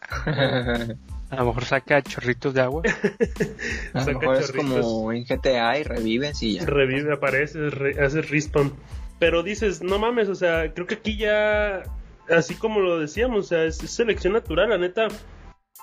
a 1.30 1.36
lo 1.36 1.46
mejor 1.46 1.64
saca 1.64 2.02
chorritos 2.02 2.54
de 2.54 2.60
agua. 2.60 2.82
a 3.94 4.04
lo 4.04 4.18
mejor 4.18 4.36
es 4.36 4.52
como 4.52 5.12
en 5.12 5.24
GTA 5.24 5.78
y 5.78 5.82
revives 5.82 6.42
y 6.42 6.54
ya. 6.54 6.66
Revive, 6.66 7.12
aparece, 7.12 7.58
hace 8.00 8.22
respawn. 8.22 8.72
Pero 9.18 9.42
dices, 9.42 9.82
no 9.82 9.98
mames, 9.98 10.28
o 10.28 10.34
sea, 10.34 10.72
creo 10.74 10.86
que 10.86 10.96
aquí 10.96 11.16
ya 11.16 11.82
así 12.28 12.54
como 12.54 12.80
lo 12.80 12.98
decíamos, 12.98 13.46
o 13.46 13.48
sea, 13.48 13.64
es, 13.64 13.76
selección 13.76 14.32
natural, 14.32 14.70
la 14.70 14.78
neta 14.78 15.08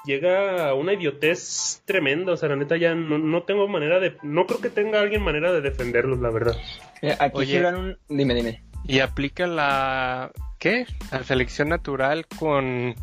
llega 0.06 0.70
a 0.70 0.74
una 0.74 0.94
idiotez 0.94 1.82
tremenda, 1.86 2.34
o 2.34 2.38
sea, 2.38 2.50
la 2.50 2.56
neta 2.56 2.78
ya 2.78 2.94
no, 2.94 3.44
tengo 3.44 3.68
manera 3.68 4.00
de, 4.00 4.18
no 4.22 4.46
creo 4.46 4.60
que 4.60 4.70
tenga 4.70 5.00
alguien 5.00 5.22
manera 5.22 5.52
de 5.52 5.62
defenderlos, 5.62 6.20
la 6.20 6.30
verdad. 6.30 6.56
Eh, 7.02 7.16
aquí 7.20 7.38
Oye, 7.38 7.66
un, 7.68 7.98
dime, 8.10 8.34
dime. 8.34 8.64
Y 8.86 9.00
aplica 9.00 9.48
la, 9.48 10.32
¿qué? 10.60 10.86
La 11.12 11.24
selección 11.24 11.70
natural 11.70 12.28
con 12.28 12.96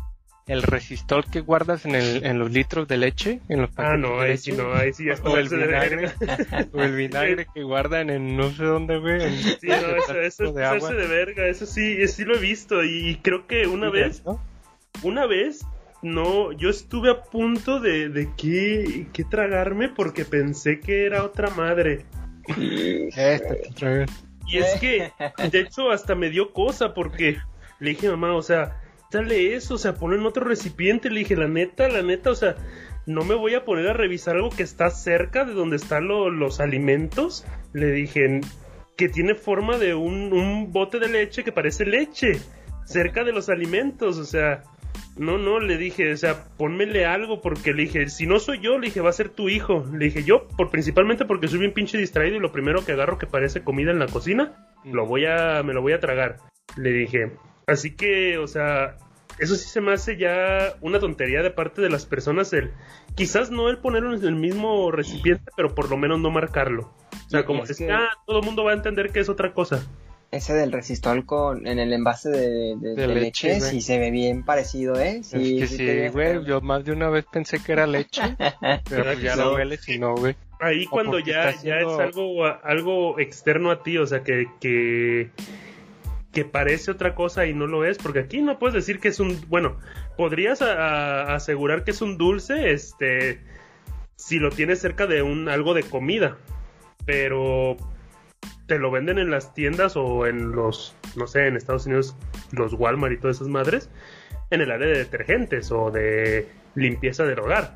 el 0.51 0.63
resistol 0.63 1.23
que 1.25 1.39
guardas 1.39 1.85
en, 1.85 1.95
el, 1.95 2.25
en 2.25 2.37
los 2.37 2.51
litros 2.51 2.85
de 2.85 2.97
leche. 2.97 3.39
En 3.47 3.61
los 3.61 3.69
ah, 3.77 3.95
no, 3.95 4.19
ahí 4.19 4.37
sí, 4.37 4.51
no, 4.51 4.73
ahí 4.73 4.91
sí 4.91 5.05
ya 5.05 5.13
o 5.23 5.37
el 5.37 5.47
vinagre, 5.47 6.11
o 6.73 6.81
el 6.81 6.93
vinagre 6.93 7.47
que 7.53 7.63
guardan 7.63 8.09
en 8.09 8.35
no 8.35 8.51
sé 8.51 8.65
dónde, 8.65 8.99
güey. 8.99 9.31
Sí, 9.31 9.67
no, 9.67 9.95
eso, 9.95 10.19
eso 10.19 10.43
es 10.43 10.53
de, 10.83 10.95
de 10.95 11.07
verga, 11.07 11.47
eso 11.47 11.65
sí, 11.65 12.05
sí 12.09 12.25
lo 12.25 12.35
he 12.35 12.39
visto 12.39 12.83
y 12.83 13.17
creo 13.21 13.47
que 13.47 13.65
una 13.65 13.89
vez, 13.89 14.23
una 15.03 15.25
vez, 15.25 15.65
no, 16.01 16.51
yo 16.51 16.69
estuve 16.69 17.11
a 17.11 17.23
punto 17.23 17.79
de, 17.79 18.09
de 18.09 18.29
que, 18.35 19.07
que 19.13 19.23
tragarme 19.23 19.87
porque 19.87 20.25
pensé 20.25 20.81
que 20.81 21.05
era 21.05 21.23
otra 21.23 21.49
madre. 21.51 22.05
Y 24.47 24.57
es 24.57 24.79
que, 24.81 25.13
de 25.49 25.59
hecho, 25.61 25.91
hasta 25.91 26.13
me 26.13 26.29
dio 26.29 26.51
cosa 26.51 26.93
porque 26.93 27.37
le 27.79 27.91
dije, 27.91 28.09
mamá, 28.09 28.35
o 28.35 28.41
sea, 28.41 28.80
dale 29.11 29.55
eso, 29.55 29.75
o 29.75 29.77
sea, 29.77 29.95
ponlo 29.95 30.17
en 30.17 30.25
otro 30.25 30.45
recipiente. 30.45 31.09
Le 31.09 31.19
dije, 31.19 31.35
la 31.35 31.47
neta, 31.47 31.87
la 31.89 32.01
neta, 32.01 32.31
o 32.31 32.35
sea, 32.35 32.55
no 33.05 33.23
me 33.23 33.35
voy 33.35 33.53
a 33.55 33.65
poner 33.65 33.87
a 33.87 33.93
revisar 33.93 34.35
algo 34.35 34.49
que 34.49 34.63
está 34.63 34.89
cerca 34.89 35.45
de 35.45 35.53
donde 35.53 35.75
están 35.75 36.07
los 36.07 36.59
alimentos. 36.59 37.45
Le 37.73 37.91
dije, 37.91 38.41
que 38.97 39.09
tiene 39.09 39.35
forma 39.35 39.77
de 39.77 39.93
un, 39.93 40.33
un 40.33 40.71
bote 40.71 40.99
de 40.99 41.09
leche 41.09 41.43
que 41.43 41.51
parece 41.51 41.85
leche, 41.85 42.39
cerca 42.85 43.23
de 43.23 43.33
los 43.33 43.49
alimentos, 43.49 44.17
o 44.17 44.25
sea. 44.25 44.63
No, 45.17 45.37
no, 45.37 45.59
le 45.59 45.77
dije, 45.77 46.13
o 46.13 46.17
sea, 46.17 46.45
ponmele 46.57 47.05
algo 47.05 47.41
porque 47.41 47.73
le 47.73 47.83
dije, 47.83 48.07
si 48.07 48.25
no 48.25 48.39
soy 48.39 48.59
yo, 48.59 48.79
le 48.79 48.87
dije, 48.87 49.01
va 49.01 49.09
a 49.09 49.13
ser 49.13 49.27
tu 49.27 49.49
hijo. 49.49 49.85
Le 49.91 50.05
dije, 50.05 50.23
yo, 50.23 50.47
por 50.47 50.71
principalmente 50.71 51.25
porque 51.25 51.49
soy 51.49 51.59
bien 51.59 51.73
pinche 51.73 51.97
distraído 51.97 52.37
y 52.37 52.39
lo 52.39 52.53
primero 52.53 52.85
que 52.85 52.93
agarro 52.93 53.17
que 53.17 53.27
parece 53.27 53.61
comida 53.61 53.91
en 53.91 53.99
la 53.99 54.07
cocina, 54.07 54.71
lo 54.85 55.05
voy 55.05 55.25
a, 55.25 55.63
me 55.63 55.73
lo 55.73 55.81
voy 55.81 55.91
a 55.93 55.99
tragar. 55.99 56.37
Le 56.77 56.91
dije, 56.91 57.33
Así 57.67 57.95
que, 57.95 58.37
o 58.37 58.47
sea, 58.47 58.97
eso 59.39 59.55
sí 59.55 59.67
se 59.67 59.81
me 59.81 59.93
hace 59.93 60.17
ya 60.17 60.75
una 60.81 60.99
tontería 60.99 61.41
de 61.41 61.51
parte 61.51 61.81
de 61.81 61.89
las 61.89 62.05
personas 62.05 62.53
el 62.53 62.71
quizás 63.15 63.51
no 63.51 63.69
el 63.69 63.79
ponerlo 63.79 64.15
en 64.15 64.23
el 64.23 64.35
mismo 64.35 64.91
recipiente, 64.91 65.51
pero 65.55 65.73
por 65.73 65.89
lo 65.89 65.97
menos 65.97 66.19
no 66.19 66.29
marcarlo. 66.29 66.93
O 67.25 67.29
sea, 67.29 67.45
como 67.45 67.63
es 67.63 67.77
que 67.77 67.91
ah, 67.91 68.09
todo 68.25 68.39
el 68.39 68.45
mundo 68.45 68.63
va 68.63 68.71
a 68.71 68.75
entender 68.75 69.11
que 69.11 69.19
es 69.19 69.29
otra 69.29 69.53
cosa. 69.53 69.85
Ese 70.31 70.53
del 70.53 70.71
resistol 70.71 71.25
con 71.25 71.67
en 71.67 71.79
el 71.79 71.91
envase 71.91 72.29
de, 72.29 73.07
leche, 73.07 73.59
sí 73.59 73.81
se 73.81 73.99
ve 73.99 74.11
bien 74.11 74.43
parecido, 74.43 74.97
¿eh? 74.97 75.21
Sí, 75.23 75.61
es 75.61 75.71
que 75.71 75.77
sí, 75.77 76.07
güey, 76.09 76.45
yo 76.45 76.61
más 76.61 76.85
de 76.85 76.93
una 76.93 77.09
vez 77.09 77.25
pensé 77.29 77.61
que 77.61 77.73
era 77.73 77.85
leche, 77.85 78.21
pero 78.89 79.03
pues 79.03 79.21
ya 79.21 79.35
no 79.35 79.53
huele 79.53 79.75
si 79.77 79.99
no, 79.99 80.15
güey. 80.15 80.35
Ahí 80.61 80.85
cuando 80.85 81.19
ya, 81.19 81.53
ya 81.61 81.79
es 81.79 81.99
algo, 81.99 82.45
algo 82.45 83.19
externo 83.19 83.71
a 83.71 83.83
ti, 83.83 83.97
o 83.97 84.05
sea, 84.05 84.23
que, 84.23 84.45
que 84.61 85.31
que 86.31 86.45
parece 86.45 86.91
otra 86.91 87.13
cosa 87.13 87.45
y 87.45 87.53
no 87.53 87.67
lo 87.67 87.85
es, 87.85 87.97
porque 87.97 88.19
aquí 88.19 88.41
no 88.41 88.57
puedes 88.57 88.73
decir 88.73 88.99
que 88.99 89.09
es 89.09 89.19
un, 89.19 89.39
bueno, 89.47 89.77
podrías 90.17 90.61
asegurar 90.61 91.83
que 91.83 91.91
es 91.91 92.01
un 92.01 92.17
dulce, 92.17 92.71
este, 92.71 93.41
si 94.15 94.39
lo 94.39 94.49
tienes 94.49 94.79
cerca 94.79 95.07
de 95.07 95.21
un 95.21 95.49
algo 95.49 95.73
de 95.73 95.83
comida, 95.83 96.37
pero 97.05 97.75
te 98.67 98.79
lo 98.79 98.91
venden 98.91 99.19
en 99.19 99.29
las 99.29 99.53
tiendas 99.53 99.97
o 99.97 100.25
en 100.25 100.53
los, 100.53 100.95
no 101.15 101.27
sé, 101.27 101.47
en 101.47 101.57
Estados 101.57 101.85
Unidos, 101.85 102.15
los 102.51 102.73
Walmart 102.73 103.13
y 103.13 103.17
todas 103.17 103.37
esas 103.37 103.49
madres, 103.49 103.89
en 104.49 104.61
el 104.61 104.71
área 104.71 104.87
de 104.87 104.99
detergentes 104.99 105.71
o 105.71 105.91
de 105.91 106.47
limpieza 106.75 107.25
del 107.25 107.39
hogar. 107.39 107.75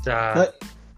O 0.00 0.04
sea, 0.04 0.50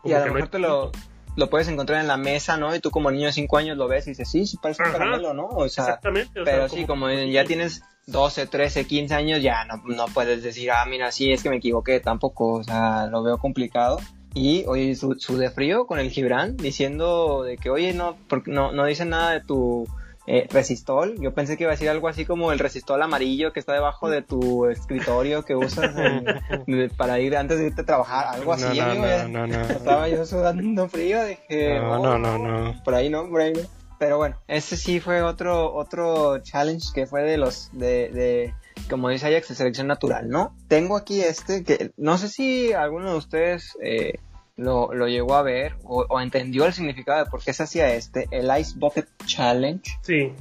y 0.05 0.13
a 0.13 0.27
lo 0.27 0.35
mejor 0.35 0.51
te 0.51 0.59
lo, 0.59 0.93
lo 1.39 1.49
puedes 1.49 1.69
encontrar 1.69 2.01
en 2.01 2.09
la 2.09 2.17
mesa, 2.17 2.57
¿no? 2.57 2.75
Y 2.75 2.81
tú 2.81 2.91
como 2.91 3.13
niño 3.13 3.27
de 3.27 3.33
5 3.33 3.59
años 3.59 3.77
lo 3.77 3.87
ves 3.87 4.09
y 4.09 4.11
dices, 4.11 4.29
sí, 4.29 4.45
sí 4.45 4.59
parece 4.61 4.83
un 4.83 4.91
caramelo, 4.91 5.35
¿no? 5.35 5.47
O 5.47 5.69
sea, 5.69 5.85
Exactamente. 5.85 6.41
pero 6.45 6.69
sí, 6.69 6.85
como 6.85 7.09
ya 7.11 7.45
tienes 7.45 7.83
12, 8.07 8.49
13, 8.49 8.87
15 8.89 9.15
años, 9.15 9.41
ya 9.41 9.65
no, 9.65 9.77
no 9.85 10.07
puedes 10.07 10.43
decir, 10.43 10.73
ah, 10.73 10.85
mira, 10.85 11.13
sí, 11.13 11.31
es 11.31 11.45
que 11.45 11.49
me 11.49 11.59
equivoqué, 11.59 12.01
tampoco, 12.01 12.55
o 12.55 12.65
sea, 12.65 13.07
lo 13.07 13.23
veo 13.23 13.39
complicado. 13.39 14.01
Y, 14.35 14.65
oye, 14.67 14.97
su, 14.97 15.15
su 15.15 15.39
de 15.39 15.51
frío 15.51 15.87
con 15.87 16.01
el 16.01 16.11
Gibran 16.11 16.57
diciendo 16.57 17.45
de 17.45 17.57
que, 17.57 17.71
oye, 17.71 17.95
no, 17.95 18.17
porque 18.29 18.51
no, 18.51 18.73
no 18.73 18.85
dicen 18.85 19.11
nada 19.11 19.31
de 19.31 19.41
tu 19.41 19.87
eh, 20.31 20.47
resistol. 20.51 21.19
Yo 21.19 21.33
pensé 21.33 21.57
que 21.57 21.65
iba 21.65 21.73
a 21.73 21.75
decir 21.75 21.89
algo 21.89 22.07
así 22.07 22.27
como 22.27 22.53
el 22.53 22.59
resistol 22.59 23.01
amarillo 23.01 23.55
que 23.55 23.61
está 23.61 23.73
debajo 23.73 24.11
de 24.11 24.21
tu 24.21 24.67
escritorio 24.67 25.43
que 25.43 25.57
usas 25.57 25.95
para 26.99 27.19
ir 27.19 27.35
antes 27.35 27.59
de 27.59 27.69
irte 27.69 27.81
a 27.81 27.87
trabajar, 27.87 28.27
algo 28.27 28.53
así. 28.53 28.79
No, 28.79 29.27
no, 29.27 29.47
no, 29.47 29.61
Estaba 29.63 30.07
yo 30.11 30.27
sudando 30.27 30.87
frío, 30.87 31.25
dije, 31.25 31.81
no, 31.81 31.99
no, 31.99 32.19
no, 32.19 32.39
no. 32.39 32.85
Por 32.85 32.95
ahí 32.95 33.09
no, 33.09 33.27
por 33.31 33.41
ahí 33.41 33.55
no. 33.55 33.61
Pero 33.99 34.19
bueno, 34.19 34.37
ese 34.47 34.77
sí 34.77 35.01
fue 35.01 35.23
otro 35.23 35.75
otro 35.75 36.41
challenge 36.41 36.89
que 36.95 37.07
fue 37.07 37.23
de 37.23 37.39
los 37.39 37.71
de, 37.73 38.11
de 38.11 38.55
como 38.91 39.09
dice 39.09 39.29
Ajax, 39.29 39.49
de 39.49 39.55
selección 39.55 39.87
natural, 39.87 40.29
¿no? 40.29 40.55
Tengo 40.69 40.99
aquí 40.99 41.23
este 41.23 41.65
que 41.65 41.91
no 41.97 42.19
sé 42.19 42.29
si 42.29 42.75
alguno 42.75 43.13
de 43.13 43.17
ustedes 43.17 43.79
eh, 43.83 44.19
lo, 44.59 44.93
lo, 44.93 45.09
llegó 45.09 45.35
a 45.37 45.43
ver 45.43 45.77
o, 45.85 46.05
o, 46.09 46.21
entendió 46.21 46.67
el 46.67 46.75
significado 46.75 47.25
de 47.25 47.31
por 47.31 47.43
qué 47.43 47.53
se 47.55 47.63
hacía 47.63 47.95
este, 47.95 48.29
el 48.31 48.51
Ice 48.61 48.75
Bucket 48.77 49.07
Challenge. 49.25 49.91
Sí. 50.03 50.33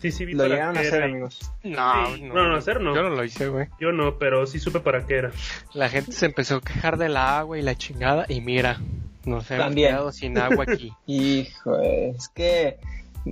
Sí, 0.00 0.10
sí, 0.10 0.24
vi 0.24 0.32
Lo 0.32 0.38
para 0.42 0.54
llegaron 0.54 0.76
a 0.76 0.80
hacer, 0.80 0.94
era. 0.94 1.04
amigos. 1.04 1.38
No, 1.62 2.16
Sí, 2.16 2.22
no, 2.22 2.48
no, 2.48 2.56
hacer 2.56 2.80
no. 2.80 2.92
Yo 2.92 3.02
no 3.02 3.10
lo 3.10 3.22
hice, 3.24 3.46
güey. 3.46 3.68
Yo 3.78 3.92
no, 3.92 4.18
pero 4.18 4.46
sí 4.48 4.58
supe 4.58 4.80
para 4.80 5.06
qué 5.06 5.14
era. 5.18 5.30
La 5.74 5.88
gente 5.88 6.10
se 6.10 6.26
empezó 6.26 6.56
a 6.56 6.60
quejar 6.60 6.96
de 6.96 7.08
la 7.08 7.38
agua 7.38 7.56
y 7.56 7.62
la 7.62 7.76
chingada 7.76 8.24
y 8.28 8.40
mira, 8.40 8.80
nos 9.24 9.48
hemos 9.52 9.66
También. 9.66 9.90
quedado 9.90 10.10
sin 10.10 10.36
agua 10.38 10.64
aquí. 10.66 10.92
Hijo, 11.06 11.78
es 11.78 12.28
que, 12.30 12.78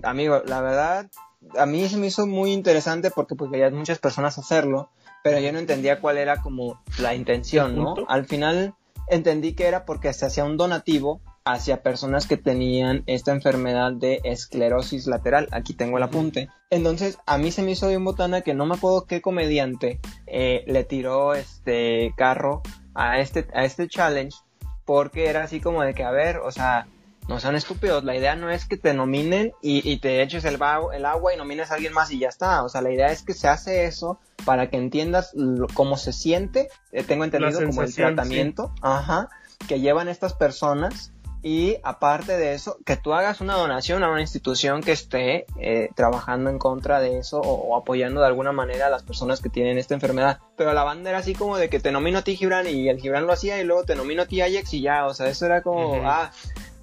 amigo, 0.05 0.43
la 0.47 0.61
verdad, 0.61 1.11
a 1.59 1.67
mí 1.67 1.89
se 1.89 1.97
me 1.97 2.07
hizo 2.07 2.27
muy 2.29 2.53
interesante 2.53 3.11
porque 3.11 3.35
pues 3.35 3.51
veías 3.51 3.73
muchas 3.73 3.99
personas 3.99 4.39
hacerlo, 4.39 4.91
pero 5.25 5.41
yo 5.41 5.53
no 5.53 5.59
entendía 5.59 5.99
cuál 6.01 6.19
era 6.19 6.37
como 6.41 6.81
la 7.01 7.17
intención, 7.17 7.73
¿El 7.73 7.83
¿no? 7.83 7.95
Al 8.07 8.27
final 8.27 8.75
entendí 9.11 9.55
que 9.55 9.67
era 9.67 9.85
porque 9.85 10.13
se 10.13 10.27
hacía 10.27 10.45
un 10.45 10.57
donativo 10.57 11.21
hacia 11.45 11.83
personas 11.83 12.27
que 12.27 12.37
tenían 12.37 13.03
esta 13.07 13.33
enfermedad 13.33 13.93
de 13.93 14.21
esclerosis 14.25 15.07
lateral. 15.07 15.49
Aquí 15.53 15.75
tengo 15.75 15.97
el 15.97 16.03
apunte. 16.03 16.49
Entonces, 16.71 17.19
a 17.27 17.39
mí 17.39 17.51
se 17.51 17.63
me 17.63 17.73
hizo 17.73 17.89
bien 17.89 18.05
botana 18.05 18.43
que 18.43 18.55
no 18.55 18.67
me 18.67 18.75
acuerdo 18.75 19.07
qué 19.07 19.21
comediante 19.21 20.01
eh, 20.27 20.65
le 20.67 20.85
tiró 20.85 21.35
este 21.35 22.13
carro 22.17 22.63
a 22.95 23.19
este, 23.21 23.47
a 23.55 23.65
este 23.65 23.89
challenge 23.89 24.37
porque 24.85 25.27
era 25.27 25.45
así 25.45 25.61
como 25.61 25.83
de 25.83 25.95
que, 25.95 26.05
a 26.05 26.11
ver, 26.11 26.39
o 26.39 26.51
sea, 26.51 26.89
no 27.29 27.39
sean 27.39 27.55
estúpidos, 27.55 28.03
la 28.05 28.17
idea 28.17 28.35
no 28.35 28.51
es 28.51 28.67
que 28.67 28.77
te 28.77 28.93
nominen 28.95 29.53
y, 29.63 29.89
y 29.89 29.99
te 29.99 30.23
eches 30.23 30.45
el, 30.45 30.59
el 30.95 31.05
agua 31.07 31.33
y 31.33 31.37
nomines 31.37 31.71
a 31.71 31.75
alguien 31.75 31.93
más 31.93 32.11
y 32.11 32.19
ya 32.19 32.29
está, 32.29 32.65
o 32.65 32.69
sea, 32.69 32.81
la 32.83 32.91
idea 32.91 33.13
es 33.13 33.23
que 33.23 33.35
se 33.35 33.47
hace 33.49 33.85
eso 33.85 34.19
para 34.45 34.69
que 34.71 34.77
entiendas 34.77 35.31
lo- 35.35 35.69
cómo 35.75 35.97
se 35.97 36.13
siente, 36.13 36.69
eh, 36.93 37.05
tengo 37.05 37.25
entendido 37.25 37.51
como 37.67 37.83
el 37.83 37.89
tratamiento, 38.17 38.75
ajá, 38.83 39.29
que 39.69 39.79
llevan 39.81 40.09
estas 40.09 40.35
personas 40.35 41.13
y 41.43 41.77
aparte 41.85 42.37
de 42.37 42.53
eso, 42.53 42.77
que 42.85 42.97
tú 42.99 43.15
hagas 43.15 43.41
una 43.41 43.55
donación 43.55 44.03
a 44.05 44.11
una 44.11 44.21
institución 44.21 44.83
que 44.83 44.93
esté 44.93 45.47
eh, 45.59 45.89
trabajando 45.95 46.51
en 46.51 46.59
contra 46.59 47.01
de 47.01 47.17
eso 47.19 47.41
o, 47.41 47.49
o 47.69 47.77
apoyando 47.79 48.21
de 48.21 48.27
alguna 48.27 48.53
manera 48.53 48.89
a 48.89 48.91
las 48.91 49.05
personas 49.05 49.41
que 49.41 49.49
tienen 49.49 49.79
esta 49.79 49.95
enfermedad. 49.95 50.39
Pero 50.59 50.75
la 50.75 50.85
banda 50.85 51.09
era 51.09 51.21
así 51.21 51.35
como 51.35 51.57
de 51.57 51.71
que 51.71 51.81
te 51.81 51.93
nomino 51.93 52.19
a 52.19 52.23
ti 52.25 52.37
Gibran 52.37 52.67
y 52.67 52.91
el 52.91 53.01
Gibran 53.01 53.27
lo 53.27 53.33
hacía 53.33 53.59
y 53.59 53.65
luego 53.65 53.85
te 53.85 53.95
nomino 53.95 54.23
a 54.23 54.27
ti 54.27 54.43
Ajax 54.43 54.75
y 54.75 54.83
ya, 54.83 55.07
o 55.07 55.15
sea, 55.15 55.29
eso 55.29 55.47
era 55.47 55.63
como, 55.63 55.95
ah, 56.11 56.31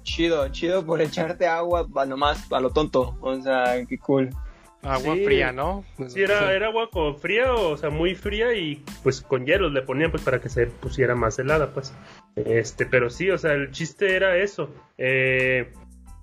chido, 0.08 0.48
chido 0.48 0.84
por 0.84 1.00
echarte 1.00 1.46
agua 1.46 1.86
nomás 2.06 2.50
a 2.52 2.60
lo 2.60 2.70
tonto, 2.70 3.16
o 3.20 3.40
sea, 3.42 3.84
qué 3.86 3.98
cool. 3.98 4.30
Agua 4.82 5.14
Sí. 5.16 5.24
fría, 5.24 5.50
¿no? 5.52 5.84
Sí, 6.08 6.22
era, 6.22 6.52
era 6.52 6.68
agua 6.68 6.88
con 6.90 7.18
fría, 7.18 7.52
o 7.52 7.76
sea, 7.76 7.90
muy 7.90 8.14
fría 8.14 8.54
y 8.54 8.82
pues 9.02 9.20
con 9.20 9.44
hielos 9.44 9.72
le 9.72 9.82
ponían 9.82 10.10
pues 10.12 10.22
para 10.22 10.40
que 10.40 10.48
se 10.48 10.66
pusiera 10.68 11.14
más 11.16 11.38
helada, 11.38 11.72
pues. 11.74 11.92
Este, 12.36 12.86
pero 12.86 13.10
sí, 13.10 13.28
o 13.30 13.38
sea, 13.38 13.52
el 13.54 13.72
chiste 13.72 14.14
era 14.14 14.36
eso. 14.36 14.70
Eh, 14.96 15.72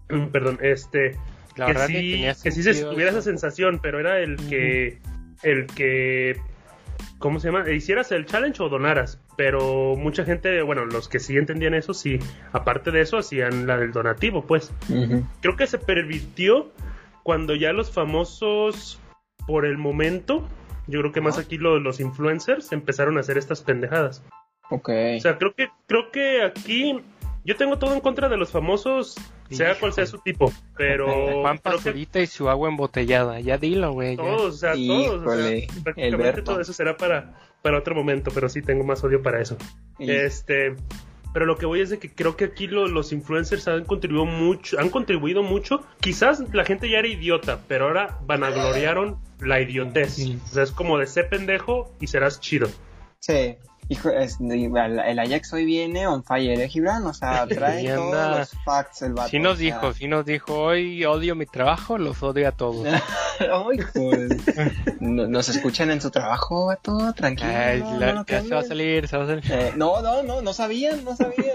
perdón, 0.31 0.57
este, 0.61 1.17
La 1.57 1.65
que 1.65 1.73
verdad 1.73 1.87
sí, 1.87 1.93
que 1.93 1.99
tenía 1.99 2.33
que 2.41 2.51
sí 2.51 2.63
se 2.63 2.73
tuviera 2.85 3.09
eso. 3.11 3.19
esa 3.19 3.29
sensación, 3.29 3.79
pero 3.83 3.99
era 3.99 4.19
el 4.19 4.37
que, 4.47 4.99
el 5.43 5.65
que, 5.67 6.39
¿cómo 7.19 7.41
se 7.41 7.51
llama? 7.51 7.69
Hicieras 7.69 8.13
el 8.13 8.25
challenge 8.25 8.63
o 8.63 8.69
donaras, 8.69 9.19
pero 9.37 9.95
mucha 9.97 10.23
gente, 10.25 10.61
bueno, 10.61 10.85
los 10.85 11.07
que 11.09 11.19
sí 11.19 11.37
entendían 11.37 11.73
eso, 11.73 11.93
sí, 11.93 12.19
aparte 12.53 12.91
de 12.91 13.01
eso, 13.01 13.17
hacían 13.17 13.67
la 13.67 13.77
del 13.77 13.91
donativo, 13.91 14.45
pues. 14.45 14.71
Creo 15.41 15.55
que 15.55 15.67
se 15.67 15.77
pervirtió 15.77 16.71
cuando 17.23 17.55
ya 17.55 17.73
los 17.73 17.91
famosos, 17.91 18.99
por 19.47 19.65
el 19.65 19.77
momento, 19.77 20.47
yo 20.87 20.99
creo 21.01 21.11
que 21.11 21.21
más 21.21 21.37
aquí 21.37 21.57
lo- 21.57 21.79
los 21.79 21.99
influencers 21.99 22.71
empezaron 22.71 23.17
a 23.17 23.21
hacer 23.21 23.37
estas 23.37 23.61
pendejadas. 23.61 24.23
Ok. 24.71 24.89
O 25.17 25.19
sea, 25.19 25.37
creo 25.37 25.53
que, 25.53 25.69
creo 25.87 26.11
que 26.11 26.43
aquí 26.43 26.99
yo 27.43 27.55
tengo 27.55 27.77
todo 27.77 27.93
en 27.93 27.99
contra 28.01 28.27
de 28.29 28.37
los 28.37 28.49
famosos, 28.51 29.15
sea 29.51 29.77
cual 29.79 29.93
sea 29.93 30.07
su 30.07 30.17
tipo, 30.19 30.51
pero 30.75 31.05
Juan 31.41 31.57
creo 31.59 31.77
que 31.77 31.77
Pazurita 31.83 32.19
y 32.19 32.25
su 32.27 32.49
agua 32.49 32.69
embotellada. 32.69 33.39
Ya 33.39 33.57
dilo, 33.59 33.91
güey. 33.93 34.15
todos, 34.17 34.41
o 34.41 34.51
sea, 34.57 34.73
todos, 34.73 35.21
o 35.25 35.35
sea, 35.35 35.67
prácticamente 35.83 36.15
Alberto. 36.15 36.43
todo 36.43 36.61
eso 36.61 36.73
será 36.73 36.97
para, 36.97 37.35
para 37.65 37.79
otro 37.79 37.95
momento, 37.95 38.29
pero 38.31 38.47
sí 38.47 38.61
tengo 38.61 38.83
más 38.83 39.03
odio 39.03 39.23
para 39.23 39.41
eso. 39.41 39.57
Este, 39.97 40.75
pero 41.33 41.47
lo 41.47 41.57
que 41.57 41.65
voy 41.65 41.81
es 41.81 41.89
de 41.89 41.97
que 41.97 42.13
creo 42.13 42.37
que 42.37 42.45
aquí 42.45 42.67
lo- 42.67 42.87
los 42.87 43.11
influencers 43.11 43.67
han 43.67 43.85
contribuido 43.85 44.25
mucho, 44.27 44.79
han 44.79 44.91
contribuido 44.91 45.41
mucho. 45.41 45.81
Quizás 45.99 46.43
la 46.53 46.63
gente 46.63 46.87
ya 46.91 46.99
era 46.99 47.07
idiota, 47.07 47.61
pero 47.67 47.85
ahora 47.87 48.19
vanagloriaron 48.27 49.17
la 49.39 49.59
idiotez. 49.61 50.13
Sí. 50.13 50.39
O 50.45 50.47
sea, 50.47 50.61
es 50.61 50.71
como 50.71 50.99
de 50.99 51.07
ser 51.07 51.27
pendejo 51.27 51.91
y 51.99 52.05
serás 52.05 52.39
chido. 52.39 52.67
Sí. 53.19 53.55
Hijo, 53.87 54.09
es- 54.09 54.37
el 54.39 55.19
Ajax 55.19 55.53
hoy 55.53 55.63
viene 55.63 56.07
on 56.07 56.23
fire, 56.23 56.59
¿eh, 56.59 56.67
Gibran? 56.67 57.05
O 57.05 57.13
sea, 57.13 57.45
trae 57.47 57.87
todos 57.93 58.39
los 58.39 58.51
facts 58.63 59.03
el 59.03 59.13
vato. 59.13 59.29
Sí 59.29 59.37
nos 59.39 59.59
sea. 59.59 59.65
dijo, 59.75 59.93
sí 59.93 60.07
nos 60.07 60.25
dijo, 60.25 60.55
hoy 60.59 61.05
odio 61.05 61.35
mi 61.35 61.45
trabajo, 61.45 61.97
los 61.99 62.23
odio 62.23 62.47
a 62.47 62.51
todos. 62.51 62.87
Ay, 63.39 63.77
joder. 63.93 64.37
No- 64.99 65.27
Nos 65.27 65.49
escuchan 65.49 65.91
en 65.91 66.01
su 66.01 66.09
trabajo, 66.09 66.65
vato, 66.67 67.13
tranquilo. 67.13 67.51
Ay, 67.53 67.81
no, 67.81 67.99
la- 67.99 68.13
no 68.13 68.25
ya 68.25 68.41
se 68.41 68.49
va 68.55 68.61
a 68.61 68.63
salir, 68.63 69.07
se 69.07 69.17
va 69.17 69.23
a 69.25 69.27
salir. 69.27 69.43
Eh, 69.51 69.73
no, 69.75 70.01
no, 70.01 70.23
no, 70.23 70.41
no 70.41 70.53
sabían, 70.53 71.03
no 71.03 71.15
sabían. 71.15 71.53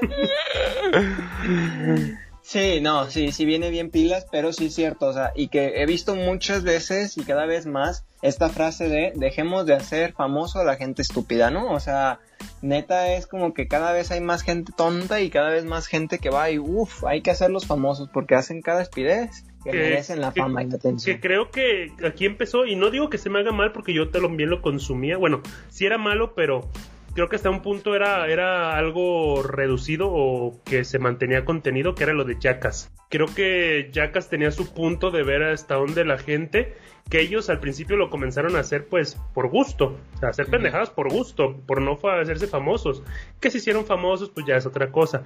Sí, 2.43 2.81
no, 2.81 3.09
sí, 3.11 3.33
sí 3.33 3.45
viene 3.45 3.71
bien 3.71 3.91
pilas, 3.91 4.27
pero 4.33 4.53
sí 4.53 4.67
es 4.67 4.75
cierto, 4.75 5.07
o 5.07 5.13
sea, 5.13 5.33
y 5.37 5.49
que 5.49 5.83
he 5.83 5.87
visto 5.87 6.17
muchas 6.17 6.63
veces 6.65 7.17
y 7.19 7.23
cada 7.25 7.47
vez 7.47 7.67
más 7.67 8.05
esta 8.23 8.49
frase 8.49 8.89
de 8.89 9.13
dejemos 9.15 9.67
de 9.67 9.75
hacer 9.75 10.13
famoso 10.15 10.59
a 10.59 10.65
la 10.65 10.77
gente 10.77 11.03
estúpida, 11.03 11.51
¿no? 11.51 11.71
O 11.73 11.81
sea, 11.81 12.19
neta 12.63 13.13
es 13.13 13.27
como 13.27 13.55
que 13.55 13.69
cada 13.69 13.93
vez 13.93 14.11
hay 14.11 14.21
más 14.21 14.43
gente 14.43 14.73
tonta 14.77 15.21
y 15.21 15.31
cada 15.31 15.51
vez 15.51 15.65
más 15.65 15.87
gente 15.87 16.19
que 16.19 16.31
va 16.31 16.51
y 16.51 16.59
uff, 16.59 17.05
hay 17.05 17.21
que 17.23 17.31
hacerlos 17.31 17.67
famosos 17.67 18.09
porque 18.13 18.35
hacen 18.35 18.63
cada 18.63 18.83
espidez 18.83 19.45
que 19.63 19.71
Que- 19.73 19.77
merecen 19.79 20.21
la 20.23 20.33
que- 20.33 20.41
fama 20.41 20.63
y 20.63 20.65
la 20.67 20.71
Que 20.71 20.77
atención. 20.77 21.19
creo 21.21 21.51
que 21.51 21.93
aquí 22.07 22.25
empezó, 22.25 22.65
y 22.65 22.75
no 22.75 22.91
digo 22.91 23.11
que 23.11 23.19
se 23.19 23.29
me 23.29 23.39
haga 23.41 23.53
mal 23.53 23.73
porque 23.73 23.93
yo 23.93 24.09
también 24.09 24.49
lo 24.49 24.63
consumía. 24.63 25.19
Bueno, 25.19 25.43
sí 25.69 25.85
era 25.85 25.99
malo, 25.99 26.35
pero 26.35 26.69
creo 27.21 27.29
que 27.29 27.37
hasta 27.37 27.51
un 27.51 27.61
punto 27.61 27.95
era, 27.95 28.27
era 28.29 28.79
algo 28.79 29.43
reducido 29.43 30.09
o 30.11 30.59
que 30.65 30.85
se 30.85 30.99
mantenía 30.99 31.45
contenido, 31.45 31.95
que 31.95 32.05
era 32.05 32.15
lo 32.15 32.25
de 32.25 32.39
Jackass. 32.41 32.91
Creo 33.11 33.27
que 33.27 33.91
Jackass 33.93 34.31
tenía 34.31 34.51
su 34.51 34.73
punto 34.73 35.11
de 35.11 35.23
ver 35.23 35.43
hasta 35.43 35.75
dónde 35.75 36.07
la 36.07 36.17
gente, 36.17 36.75
que 37.11 37.21
ellos 37.21 37.51
al 37.51 37.61
principio 37.61 37.99
lo 37.99 38.09
comenzaron 38.09 38.57
a 38.57 38.61
hacer 38.61 38.87
pues 38.87 39.17
por 39.35 39.51
gusto, 39.51 39.99
sea, 40.19 40.31
hacer 40.31 40.47
pendejadas 40.47 40.89
por 40.89 41.13
gusto, 41.13 41.59
por 41.67 41.83
no 41.83 41.99
hacerse 42.09 42.47
famosos. 42.47 43.03
Que 43.39 43.51
se 43.51 43.59
hicieron 43.59 43.85
famosos 43.85 44.31
pues 44.31 44.47
ya 44.47 44.57
es 44.57 44.65
otra 44.65 44.91
cosa. 44.91 45.25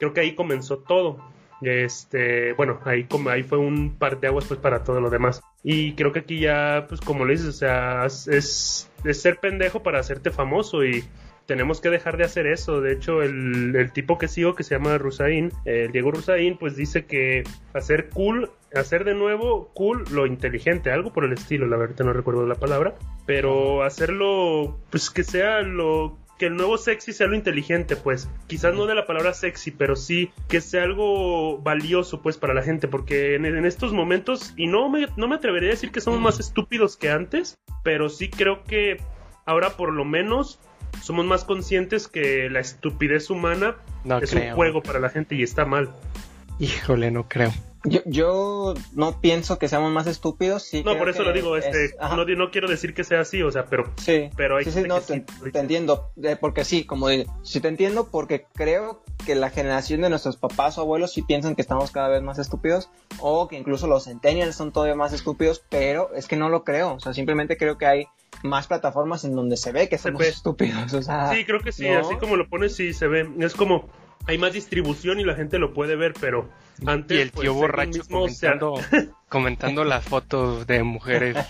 Creo 0.00 0.12
que 0.12 0.22
ahí 0.22 0.34
comenzó 0.34 0.78
todo. 0.78 1.18
Este, 1.60 2.52
bueno, 2.54 2.80
ahí 2.84 3.04
como 3.04 3.30
ahí 3.30 3.44
fue 3.44 3.58
un 3.58 3.96
par 3.96 4.18
de 4.18 4.26
aguas 4.26 4.46
pues 4.46 4.58
para 4.58 4.82
todo 4.82 5.00
lo 5.00 5.08
demás. 5.08 5.40
Y 5.62 5.92
creo 5.92 6.12
que 6.12 6.20
aquí 6.20 6.40
ya, 6.40 6.86
pues 6.88 7.00
como 7.00 7.24
le 7.24 7.34
dices, 7.34 7.48
o 7.48 7.52
sea, 7.52 8.06
es, 8.06 8.26
es, 8.26 8.90
es 9.04 9.22
ser 9.22 9.38
pendejo 9.38 9.84
para 9.84 10.00
hacerte 10.00 10.32
famoso 10.32 10.84
y 10.84 11.04
tenemos 11.48 11.80
que 11.80 11.88
dejar 11.88 12.18
de 12.18 12.24
hacer 12.24 12.46
eso. 12.46 12.82
De 12.82 12.92
hecho, 12.92 13.22
el, 13.22 13.74
el 13.74 13.90
tipo 13.90 14.18
que 14.18 14.28
sigo 14.28 14.54
que 14.54 14.62
se 14.62 14.74
llama 14.74 14.98
Rusain, 14.98 15.50
el 15.64 15.90
Diego 15.90 16.10
Rusain, 16.10 16.58
pues 16.58 16.76
dice 16.76 17.06
que 17.06 17.42
hacer 17.72 18.10
cool, 18.10 18.50
hacer 18.74 19.04
de 19.04 19.14
nuevo 19.14 19.72
cool 19.74 20.04
lo 20.12 20.26
inteligente, 20.26 20.92
algo 20.92 21.10
por 21.10 21.24
el 21.24 21.32
estilo, 21.32 21.66
la 21.66 21.78
verdad 21.78 22.04
no 22.04 22.12
recuerdo 22.12 22.46
la 22.46 22.54
palabra, 22.54 22.96
pero 23.24 23.82
hacerlo, 23.82 24.78
pues 24.90 25.08
que 25.08 25.24
sea 25.24 25.62
lo 25.62 26.18
que 26.38 26.46
el 26.46 26.54
nuevo 26.54 26.76
sexy 26.76 27.14
sea 27.14 27.26
lo 27.26 27.34
inteligente, 27.34 27.96
pues. 27.96 28.30
Quizás 28.46 28.74
no 28.74 28.86
de 28.86 28.94
la 28.94 29.06
palabra 29.06 29.32
sexy, 29.32 29.70
pero 29.70 29.96
sí 29.96 30.30
que 30.48 30.60
sea 30.60 30.84
algo 30.84 31.58
valioso, 31.58 32.22
pues, 32.22 32.36
para 32.36 32.54
la 32.54 32.62
gente. 32.62 32.86
Porque 32.86 33.34
en, 33.34 33.44
en 33.44 33.66
estos 33.66 33.92
momentos, 33.92 34.54
y 34.56 34.68
no 34.68 34.88
me, 34.88 35.08
no 35.16 35.26
me 35.26 35.34
atrevería 35.34 35.70
a 35.70 35.72
decir 35.72 35.90
que 35.90 36.00
somos 36.00 36.20
más 36.20 36.38
estúpidos 36.38 36.96
que 36.96 37.10
antes, 37.10 37.58
pero 37.82 38.08
sí 38.08 38.30
creo 38.30 38.62
que 38.62 38.98
ahora 39.46 39.70
por 39.70 39.92
lo 39.92 40.04
menos 40.04 40.60
somos 41.02 41.24
más 41.26 41.44
conscientes 41.44 42.08
que 42.08 42.48
la 42.50 42.60
estupidez 42.60 43.30
humana 43.30 43.76
No 44.04 44.18
es 44.18 44.30
creo. 44.30 44.50
un 44.50 44.54
juego 44.56 44.82
para 44.82 44.98
la 45.00 45.08
gente 45.10 45.34
y 45.34 45.42
está 45.42 45.64
mal. 45.64 45.90
Híjole, 46.58 47.10
no 47.10 47.28
creo. 47.28 47.52
Yo, 47.84 48.00
yo 48.06 48.74
no 48.92 49.20
pienso 49.20 49.58
que 49.60 49.68
seamos 49.68 49.92
más 49.92 50.08
estúpidos, 50.08 50.64
sí. 50.64 50.82
No, 50.84 50.98
por 50.98 51.08
eso 51.08 51.22
lo 51.22 51.32
digo, 51.32 51.56
este, 51.56 51.84
es- 51.86 51.94
no, 52.36 52.50
quiero 52.50 52.68
decir 52.68 52.92
que 52.92 53.04
sea 53.04 53.20
así, 53.20 53.40
o 53.40 53.52
sea, 53.52 53.66
pero 53.66 53.84
Sí, 53.96 54.30
pero 54.36 54.56
hay 54.56 54.64
sí, 54.64 54.72
sí, 54.72 54.82
no, 54.82 54.96
que 54.96 55.20
te, 55.20 55.32
sí. 55.44 55.52
te 55.52 55.58
entiendo, 55.60 56.10
eh, 56.22 56.36
porque 56.38 56.64
sí, 56.64 56.84
como 56.84 57.08
digo, 57.08 57.32
sí 57.44 57.60
te 57.60 57.68
entiendo 57.68 58.08
porque 58.10 58.46
creo 58.52 59.00
que 59.24 59.36
la 59.36 59.50
generación 59.50 60.00
de 60.00 60.10
nuestros 60.10 60.36
papás 60.36 60.76
o 60.76 60.80
abuelos 60.80 61.12
sí 61.12 61.22
piensan 61.22 61.54
que 61.54 61.62
estamos 61.62 61.92
cada 61.92 62.08
vez 62.08 62.20
más 62.22 62.40
estúpidos 62.40 62.90
o 63.20 63.46
que 63.46 63.56
incluso 63.56 63.86
los 63.86 64.04
centennials 64.04 64.56
son 64.56 64.72
todavía 64.72 64.96
más 64.96 65.12
estúpidos, 65.12 65.62
pero 65.68 66.12
es 66.14 66.26
que 66.26 66.34
no 66.36 66.48
lo 66.48 66.64
creo, 66.64 66.94
o 66.94 67.00
sea, 67.00 67.14
simplemente 67.14 67.56
creo 67.56 67.78
que 67.78 67.86
hay 67.86 68.06
más 68.42 68.66
plataformas 68.66 69.24
en 69.24 69.34
donde 69.34 69.56
se 69.56 69.72
ve 69.72 69.88
que 69.88 69.98
Se 69.98 70.04
somos 70.04 70.20
ve. 70.20 70.28
estúpidos, 70.28 70.92
o 70.92 71.02
sea, 71.02 71.32
Sí, 71.32 71.44
creo 71.44 71.60
que 71.60 71.72
sí, 71.72 71.88
¿no? 71.88 71.98
así 71.98 72.16
como 72.16 72.36
lo 72.36 72.48
pones, 72.48 72.74
sí 72.74 72.92
se 72.92 73.08
ve. 73.08 73.28
Es 73.40 73.54
como 73.54 73.88
hay 74.26 74.38
más 74.38 74.52
distribución 74.52 75.20
y 75.20 75.24
la 75.24 75.34
gente 75.34 75.58
lo 75.58 75.72
puede 75.72 75.96
ver, 75.96 76.14
pero 76.20 76.48
antes. 76.86 77.18
Y 77.18 77.20
el 77.20 77.30
pues, 77.30 77.42
tío 77.42 77.52
ellos 77.52 77.60
borracho 77.62 78.02
comentando, 78.08 78.74
comentando 79.28 79.84
las 79.84 80.04
fotos 80.04 80.66
de 80.66 80.82
mujeres 80.82 81.36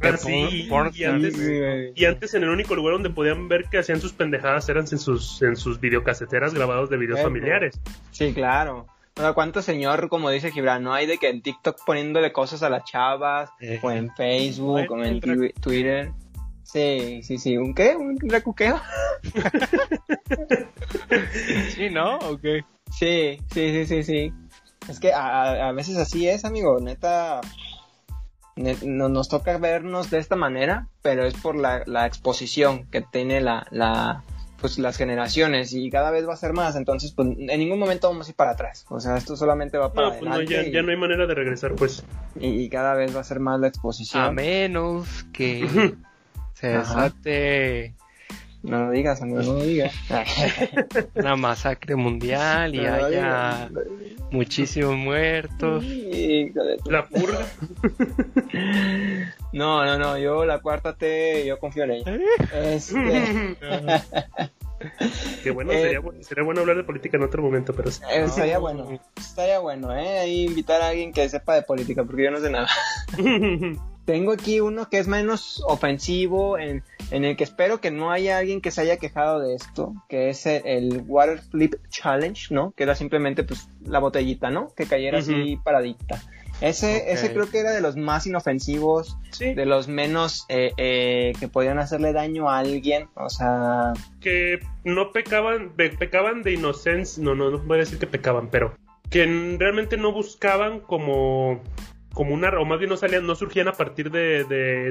Ah, 0.00 0.16
sí, 0.16 0.68
y, 0.94 1.04
antes, 1.04 1.34
y 1.94 2.04
antes 2.04 2.34
en 2.34 2.42
el 2.42 2.50
único 2.50 2.74
lugar 2.74 2.94
donde 2.94 3.10
podían 3.10 3.48
ver 3.48 3.64
que 3.70 3.78
hacían 3.78 4.00
sus 4.00 4.12
pendejadas 4.12 4.68
eran 4.68 4.84
en 4.90 4.98
sus, 4.98 5.40
en 5.42 5.56
sus 5.56 5.80
videocaseteras 5.80 6.52
grabados 6.52 6.90
de 6.90 6.98
videos 6.98 7.22
familiares. 7.22 7.80
Sí, 8.10 8.34
claro. 8.34 8.86
¿Cuánto 9.34 9.62
señor, 9.62 10.08
como 10.08 10.30
dice 10.30 10.50
Gibran, 10.50 10.82
no 10.82 10.92
hay 10.92 11.06
de 11.06 11.18
que 11.18 11.28
en 11.28 11.40
TikTok 11.40 11.84
poniéndole 11.84 12.32
cosas 12.32 12.64
a 12.64 12.68
las 12.68 12.84
chavas, 12.84 13.50
o 13.82 13.90
en 13.90 14.12
Facebook, 14.14 14.90
o 14.90 15.04
en 15.04 15.20
Twitter? 15.20 16.12
Sí, 16.64 17.20
sí, 17.22 17.38
sí. 17.38 17.56
¿Un 17.56 17.74
qué? 17.74 17.94
¿Un 17.94 18.18
recuqueo? 18.20 18.80
sí, 21.76 21.90
¿no? 21.90 22.18
¿O 22.18 22.38
Sí, 22.90 23.38
sí, 23.52 23.54
sí, 23.72 23.86
sí, 23.86 24.02
sí. 24.02 24.32
Es 24.88 24.98
que 24.98 25.12
a, 25.12 25.68
a 25.68 25.72
veces 25.72 25.96
así 25.96 26.28
es, 26.28 26.44
amigo. 26.44 26.80
Neta, 26.80 27.40
nos 28.56 29.28
toca 29.28 29.58
vernos 29.58 30.10
de 30.10 30.18
esta 30.18 30.36
manera, 30.36 30.88
pero 31.02 31.24
es 31.24 31.34
por 31.34 31.56
la, 31.56 31.82
la 31.86 32.06
exposición 32.06 32.86
que 32.90 33.02
tiene 33.02 33.40
la, 33.40 33.66
la, 33.70 34.22
pues 34.64 34.78
las 34.78 34.96
generaciones 34.96 35.74
y 35.74 35.90
cada 35.90 36.10
vez 36.10 36.26
va 36.26 36.32
a 36.32 36.38
ser 36.38 36.54
más, 36.54 36.74
entonces 36.74 37.12
pues 37.12 37.28
en 37.36 37.58
ningún 37.58 37.78
momento 37.78 38.08
vamos 38.08 38.28
a 38.28 38.30
ir 38.30 38.34
para 38.34 38.52
atrás, 38.52 38.86
o 38.88 38.98
sea, 38.98 39.18
esto 39.18 39.36
solamente 39.36 39.76
va 39.76 39.92
para 39.92 40.08
no, 40.08 40.18
pues, 40.18 40.30
adelante. 40.32 40.72
ya, 40.72 40.80
no 40.80 40.90
hay 40.90 40.96
manera 40.96 41.26
de 41.26 41.34
regresar, 41.34 41.74
pues. 41.74 42.02
Y, 42.40 42.70
cada 42.70 42.94
vez 42.94 43.14
va 43.14 43.20
a 43.20 43.24
ser 43.24 43.40
más 43.40 43.60
la 43.60 43.68
exposición. 43.68 44.22
A 44.22 44.32
menos 44.32 45.26
que 45.34 45.68
se 46.54 46.68
desate 46.68 47.94
no 48.64 48.86
lo 48.86 48.90
digas, 48.90 49.20
amigo, 49.20 49.42
no 49.42 49.54
lo 49.54 49.62
digas. 49.62 49.92
Una 51.14 51.36
masacre 51.36 51.96
mundial 51.96 52.74
y 52.74 52.80
haya 52.80 53.68
muchísimos 54.30 54.96
muertos. 54.96 55.84
La 56.86 57.06
purga. 57.06 57.46
No, 59.54 59.84
no, 59.84 59.96
no, 59.96 60.18
yo 60.18 60.44
la 60.44 60.58
cuarta 60.58 60.96
T, 60.96 61.46
yo 61.46 61.60
confío 61.60 61.84
en 61.84 61.92
ella. 61.92 62.18
Este... 62.52 63.56
Qué 65.44 65.52
bueno, 65.52 65.70
sería, 65.70 66.00
eh, 66.00 66.02
sería, 66.22 66.42
bueno 66.42 66.62
hablar 66.62 66.76
de 66.76 66.82
política 66.82 67.16
en 67.16 67.22
otro 67.22 67.40
momento, 67.40 67.72
pero 67.72 67.88
sí. 67.92 68.02
Eh, 68.10 68.24
estaría 68.24 68.58
bueno, 68.58 68.98
estaría 69.16 69.60
bueno, 69.60 69.94
¿eh? 69.96 70.18
Ahí 70.18 70.44
invitar 70.44 70.82
a 70.82 70.88
alguien 70.88 71.12
que 71.12 71.28
sepa 71.28 71.54
de 71.54 71.62
política, 71.62 72.02
porque 72.02 72.24
yo 72.24 72.32
no 72.32 72.40
sé 72.40 72.50
nada. 72.50 72.68
Tengo 74.04 74.32
aquí 74.32 74.60
uno 74.60 74.88
que 74.90 74.98
es 74.98 75.08
menos 75.08 75.62
ofensivo, 75.66 76.58
en, 76.58 76.82
en, 77.10 77.24
el 77.24 77.36
que 77.36 77.44
espero 77.44 77.80
que 77.80 77.90
no 77.90 78.10
haya 78.10 78.38
alguien 78.38 78.60
que 78.60 78.70
se 78.70 78.82
haya 78.82 78.98
quejado 78.98 79.40
de 79.40 79.54
esto, 79.54 79.94
que 80.08 80.28
es 80.28 80.44
el, 80.46 81.02
Water 81.06 81.40
Flip 81.40 81.74
Challenge, 81.88 82.54
¿no? 82.54 82.72
Que 82.72 82.82
era 82.82 82.94
simplemente 82.94 83.44
pues 83.44 83.68
la 83.82 84.00
botellita, 84.00 84.50
¿no? 84.50 84.68
Que 84.74 84.86
cayera 84.86 85.18
así 85.18 85.58
paradita. 85.64 86.20
Ese, 86.60 87.12
ese 87.12 87.32
creo 87.32 87.50
que 87.50 87.58
era 87.58 87.72
de 87.72 87.80
los 87.80 87.96
más 87.96 88.26
inofensivos, 88.26 89.18
de 89.38 89.66
los 89.66 89.88
menos 89.88 90.46
eh, 90.48 90.72
eh, 90.76 91.32
que 91.40 91.48
podían 91.48 91.78
hacerle 91.78 92.12
daño 92.12 92.48
a 92.48 92.58
alguien, 92.58 93.08
o 93.14 93.28
sea... 93.28 93.92
Que 94.20 94.60
no 94.84 95.12
pecaban, 95.12 95.72
pecaban 95.74 96.42
de 96.42 96.52
inocencia, 96.52 97.22
no, 97.22 97.34
no, 97.34 97.50
no 97.50 97.58
voy 97.58 97.78
a 97.78 97.80
decir 97.80 97.98
que 97.98 98.06
pecaban, 98.06 98.50
pero 98.50 98.76
que 99.10 99.26
realmente 99.58 99.96
no 99.96 100.12
buscaban 100.12 100.80
como 100.80 101.60
como 102.14 102.32
una, 102.34 102.48
o 102.58 102.64
más 102.64 102.78
bien 102.78 102.88
no 102.88 102.96
salían, 102.96 103.26
no 103.26 103.34
surgían 103.34 103.68
a 103.68 103.72
partir 103.72 104.10
de, 104.10 104.44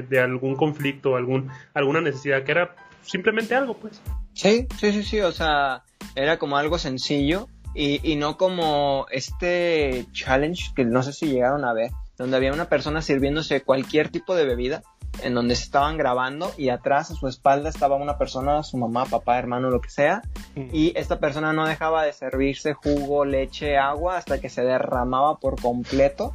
de, 0.08 0.20
algún 0.20 0.54
conflicto, 0.54 1.16
algún, 1.16 1.50
alguna 1.72 2.00
necesidad, 2.00 2.44
que 2.44 2.52
era 2.52 2.76
simplemente 3.02 3.54
algo, 3.54 3.74
pues. 3.74 4.00
Sí, 4.34 4.66
sí, 4.78 4.92
sí, 4.92 5.02
sí, 5.02 5.20
o 5.20 5.32
sea, 5.32 5.82
era 6.14 6.38
como 6.38 6.56
algo 6.56 6.78
sencillo 6.78 7.48
y, 7.74 8.00
y 8.08 8.16
no 8.16 8.36
como 8.36 9.06
este 9.10 10.06
challenge 10.12 10.72
que 10.76 10.84
no 10.84 11.02
sé 11.02 11.12
si 11.12 11.26
llegaron 11.26 11.64
a 11.64 11.72
ver, 11.72 11.90
donde 12.16 12.36
había 12.36 12.52
una 12.52 12.68
persona 12.68 13.02
sirviéndose 13.02 13.62
cualquier 13.62 14.10
tipo 14.10 14.36
de 14.36 14.44
bebida, 14.44 14.82
en 15.22 15.34
donde 15.34 15.56
se 15.56 15.64
estaban 15.64 15.96
grabando 15.96 16.52
y 16.56 16.68
atrás 16.68 17.10
a 17.10 17.14
su 17.14 17.28
espalda 17.28 17.68
estaba 17.68 17.96
una 17.96 18.18
persona, 18.18 18.62
su 18.62 18.76
mamá, 18.76 19.04
papá, 19.06 19.38
hermano, 19.38 19.70
lo 19.70 19.80
que 19.80 19.90
sea, 19.90 20.22
mm. 20.56 20.68
y 20.72 20.92
esta 20.96 21.18
persona 21.18 21.52
no 21.52 21.66
dejaba 21.66 22.04
de 22.04 22.12
servirse 22.12 22.74
jugo, 22.74 23.24
leche, 23.24 23.78
agua 23.78 24.16
hasta 24.16 24.40
que 24.40 24.48
se 24.48 24.62
derramaba 24.62 25.38
por 25.38 25.60
completo 25.60 26.34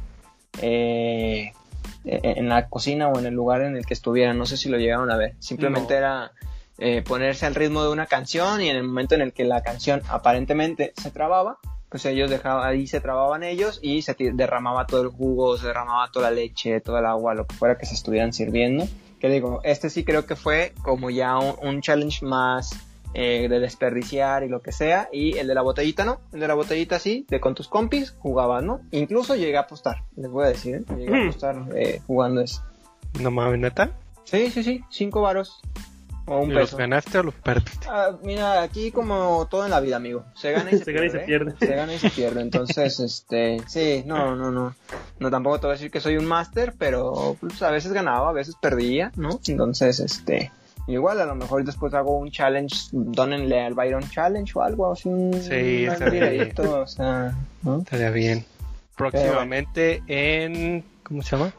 eh, 0.60 1.52
en 2.04 2.48
la 2.48 2.68
cocina 2.68 3.08
o 3.08 3.18
en 3.18 3.26
el 3.26 3.34
lugar 3.34 3.62
en 3.62 3.76
el 3.76 3.84
que 3.86 3.94
estuvieran. 3.94 4.38
No 4.38 4.46
sé 4.46 4.56
si 4.56 4.68
lo 4.68 4.78
llegaron 4.78 5.10
a 5.10 5.16
ver. 5.16 5.34
Simplemente 5.38 5.94
era 5.94 6.32
eh, 6.78 7.02
ponerse 7.02 7.46
al 7.46 7.54
ritmo 7.54 7.82
de 7.82 7.90
una 7.90 8.06
canción 8.06 8.62
y 8.62 8.68
en 8.68 8.76
el 8.76 8.84
momento 8.84 9.14
en 9.14 9.20
el 9.20 9.32
que 9.32 9.44
la 9.44 9.62
canción 9.62 10.02
aparentemente 10.08 10.94
se 10.96 11.10
trababa, 11.10 11.58
pues 11.90 12.06
ellos 12.06 12.30
dejaban, 12.30 12.66
ahí 12.66 12.86
se 12.86 13.00
trababan 13.00 13.42
ellos 13.42 13.80
y 13.82 14.00
se 14.02 14.16
derramaba 14.32 14.86
todo 14.86 15.02
el 15.02 15.08
jugo, 15.08 15.58
se 15.58 15.66
derramaba 15.66 16.10
toda 16.10 16.30
la 16.30 16.36
leche, 16.36 16.80
todo 16.80 16.98
el 16.98 17.06
agua, 17.06 17.34
lo 17.34 17.46
que 17.46 17.54
fuera 17.54 17.76
que 17.76 17.86
se 17.86 17.94
estuvieran 17.94 18.32
sirviendo. 18.32 18.88
Que 19.20 19.28
digo, 19.28 19.60
este 19.64 19.90
sí 19.90 20.04
creo 20.04 20.24
que 20.24 20.36
fue 20.36 20.72
como 20.82 21.10
ya 21.10 21.36
un 21.36 21.82
challenge 21.82 22.24
más 22.24 22.70
eh, 23.14 23.48
de 23.48 23.60
desperdiciar 23.60 24.44
y 24.44 24.48
lo 24.48 24.62
que 24.62 24.72
sea. 24.72 25.08
Y 25.12 25.36
el 25.38 25.46
de 25.46 25.54
la 25.54 25.62
botellita 25.62 26.04
no, 26.04 26.20
el 26.32 26.40
de 26.40 26.48
la 26.48 26.54
botellita 26.54 26.98
sí, 26.98 27.26
de 27.28 27.40
con 27.40 27.54
tus 27.54 27.68
compis 27.68 28.14
jugabas, 28.18 28.62
¿no? 28.62 28.80
Incluso 28.90 29.34
llegué 29.36 29.56
a 29.56 29.62
apostar, 29.62 30.04
les 30.16 30.30
voy 30.30 30.44
a 30.44 30.48
decir, 30.48 30.76
¿eh? 30.76 30.84
llegué 30.96 31.14
a 31.14 31.18
hmm. 31.18 31.28
apostar 31.28 31.68
eh, 31.74 32.00
jugando 32.06 32.40
eso. 32.40 32.62
¿No 33.20 33.30
mames, 33.30 33.58
neta? 33.58 33.90
Sí, 34.24 34.50
sí, 34.50 34.62
sí, 34.62 34.84
cinco 34.90 35.22
varos. 35.22 35.60
O 36.26 36.42
un 36.42 36.54
¿Los 36.54 36.76
ganaste 36.76 37.18
o 37.18 37.24
los 37.24 37.34
perdiste? 37.34 37.88
Ah, 37.90 38.16
mira, 38.22 38.62
aquí 38.62 38.92
como 38.92 39.48
todo 39.50 39.64
en 39.64 39.72
la 39.72 39.80
vida, 39.80 39.96
amigo. 39.96 40.24
Se 40.36 40.52
gana 40.52 40.70
y 40.70 40.78
se, 40.78 40.84
pierde. 40.84 41.10
se 41.10 41.18
pierde. 41.20 41.54
Se 41.58 41.74
gana 41.74 41.92
y 41.92 41.98
se 41.98 42.10
pierde. 42.10 42.40
Entonces, 42.40 43.00
este, 43.00 43.60
sí, 43.66 44.04
no, 44.06 44.36
no, 44.36 44.52
no. 44.52 44.76
No 45.18 45.30
tampoco 45.30 45.58
te 45.58 45.66
voy 45.66 45.72
a 45.72 45.76
decir 45.76 45.90
que 45.90 46.00
soy 46.00 46.16
un 46.16 46.26
máster, 46.26 46.74
pero 46.78 47.36
pues, 47.40 47.60
a 47.62 47.72
veces 47.72 47.92
ganaba, 47.92 48.28
a 48.28 48.32
veces 48.32 48.54
perdía, 48.54 49.10
¿no? 49.16 49.40
Entonces, 49.48 49.98
este, 49.98 50.52
Igual 50.86 51.20
a 51.20 51.26
lo 51.26 51.34
mejor 51.34 51.64
después 51.64 51.94
hago 51.94 52.18
un 52.18 52.30
challenge, 52.30 52.88
donenle 52.92 53.60
al 53.60 53.74
Byron 53.74 54.08
Challenge 54.08 54.52
o 54.56 54.62
algo, 54.62 54.92
así 54.92 55.08
un, 55.08 55.32
sí, 55.34 55.84
estaría 55.84 56.52
o 56.58 56.86
sea, 56.86 57.34
Estaría 57.78 58.10
bien. 58.10 58.44
Próximamente 58.96 60.02
en... 60.08 60.84
¿Cómo 61.02 61.22
se 61.22 61.36
llama? 61.36 61.52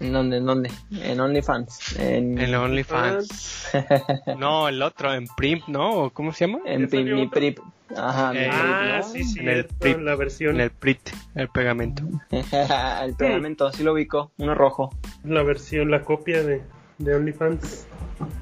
¿En 0.00 0.12
dónde? 0.12 0.36
¿En 0.38 0.46
dónde? 0.46 0.70
En 0.92 1.20
OnlyFans. 1.20 1.98
En, 1.98 2.38
en 2.38 2.54
OnlyFans. 2.54 3.68
no, 4.38 4.68
el 4.68 4.82
otro, 4.82 5.14
en 5.14 5.26
Primp, 5.36 5.66
¿no? 5.68 6.10
¿Cómo 6.12 6.32
se 6.32 6.46
llama? 6.46 6.60
En 6.66 6.88
Primp, 6.88 7.32
Prip. 7.32 7.58
Ajá, 7.96 8.32
ah, 8.50 9.02
sí, 9.02 9.24
sí, 9.24 9.40
en 9.40 9.48
el 9.48 9.64
Prip, 9.66 10.00
la 10.00 10.16
versión. 10.16 10.56
En 10.56 10.62
el 10.62 10.70
Prip, 10.70 11.00
el 11.34 11.48
pegamento. 11.48 12.02
el 12.30 13.14
pegamento, 13.14 13.70
sí 13.72 13.82
lo 13.82 13.92
ubico, 13.92 14.32
uno 14.38 14.54
rojo. 14.54 14.90
La 15.22 15.42
versión, 15.42 15.90
la 15.90 16.02
copia 16.02 16.42
de, 16.42 16.62
de 16.98 17.14
OnlyFans. 17.14 17.86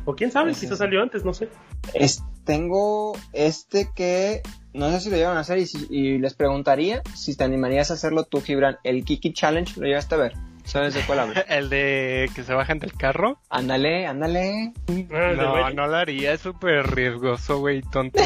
O 0.04 0.14
quién 0.14 0.30
sabe, 0.30 0.52
quizás 0.52 0.78
salió 0.78 1.02
antes, 1.02 1.24
no 1.24 1.34
sé. 1.34 1.48
Es, 1.94 2.22
tengo 2.44 3.16
este 3.32 3.88
que 3.94 4.42
no 4.74 4.90
sé 4.90 5.00
si 5.00 5.10
lo 5.10 5.16
llevan 5.16 5.36
a 5.36 5.40
hacer 5.40 5.58
y, 5.58 6.18
les 6.18 6.34
preguntaría 6.34 7.02
si 7.14 7.36
te 7.36 7.44
animarías 7.44 7.90
a 7.90 7.94
hacerlo 7.94 8.24
tú, 8.24 8.40
Gibran. 8.40 8.78
El 8.84 9.04
Kiki 9.04 9.32
Challenge, 9.32 9.80
¿lo 9.80 9.86
llevaste 9.86 10.14
a 10.14 10.18
ver? 10.18 10.32
¿Sabes 10.64 10.94
de 10.94 11.00
cuál 11.02 11.18
hablo? 11.20 11.34
¿El 11.48 11.68
de 11.68 12.30
que 12.34 12.42
se 12.42 12.54
bajan 12.54 12.78
del 12.78 12.94
carro? 12.94 13.40
Ándale, 13.50 14.06
ándale. 14.06 14.72
Ah, 15.12 15.32
no, 15.36 15.70
no 15.70 15.86
lo 15.86 15.96
haría, 15.96 16.32
es 16.32 16.40
súper 16.40 16.94
riesgoso, 16.94 17.58
güey, 17.58 17.82
tonto. 17.82 18.22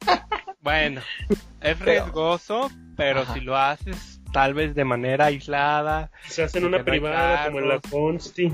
bueno, 0.60 1.00
es 1.60 1.78
riesgoso, 1.78 2.70
pero 2.96 3.24
si 3.32 3.40
lo 3.40 3.56
haces 3.56 4.20
tal 4.32 4.52
vez 4.52 4.74
de 4.74 4.84
manera 4.84 5.26
aislada. 5.26 6.10
Se 6.26 6.42
hace 6.42 6.58
en 6.58 6.64
una 6.64 6.82
privada 6.84 7.46
como 7.46 7.60
en 7.60 7.68
la 7.68 7.78
Consti. 7.78 8.52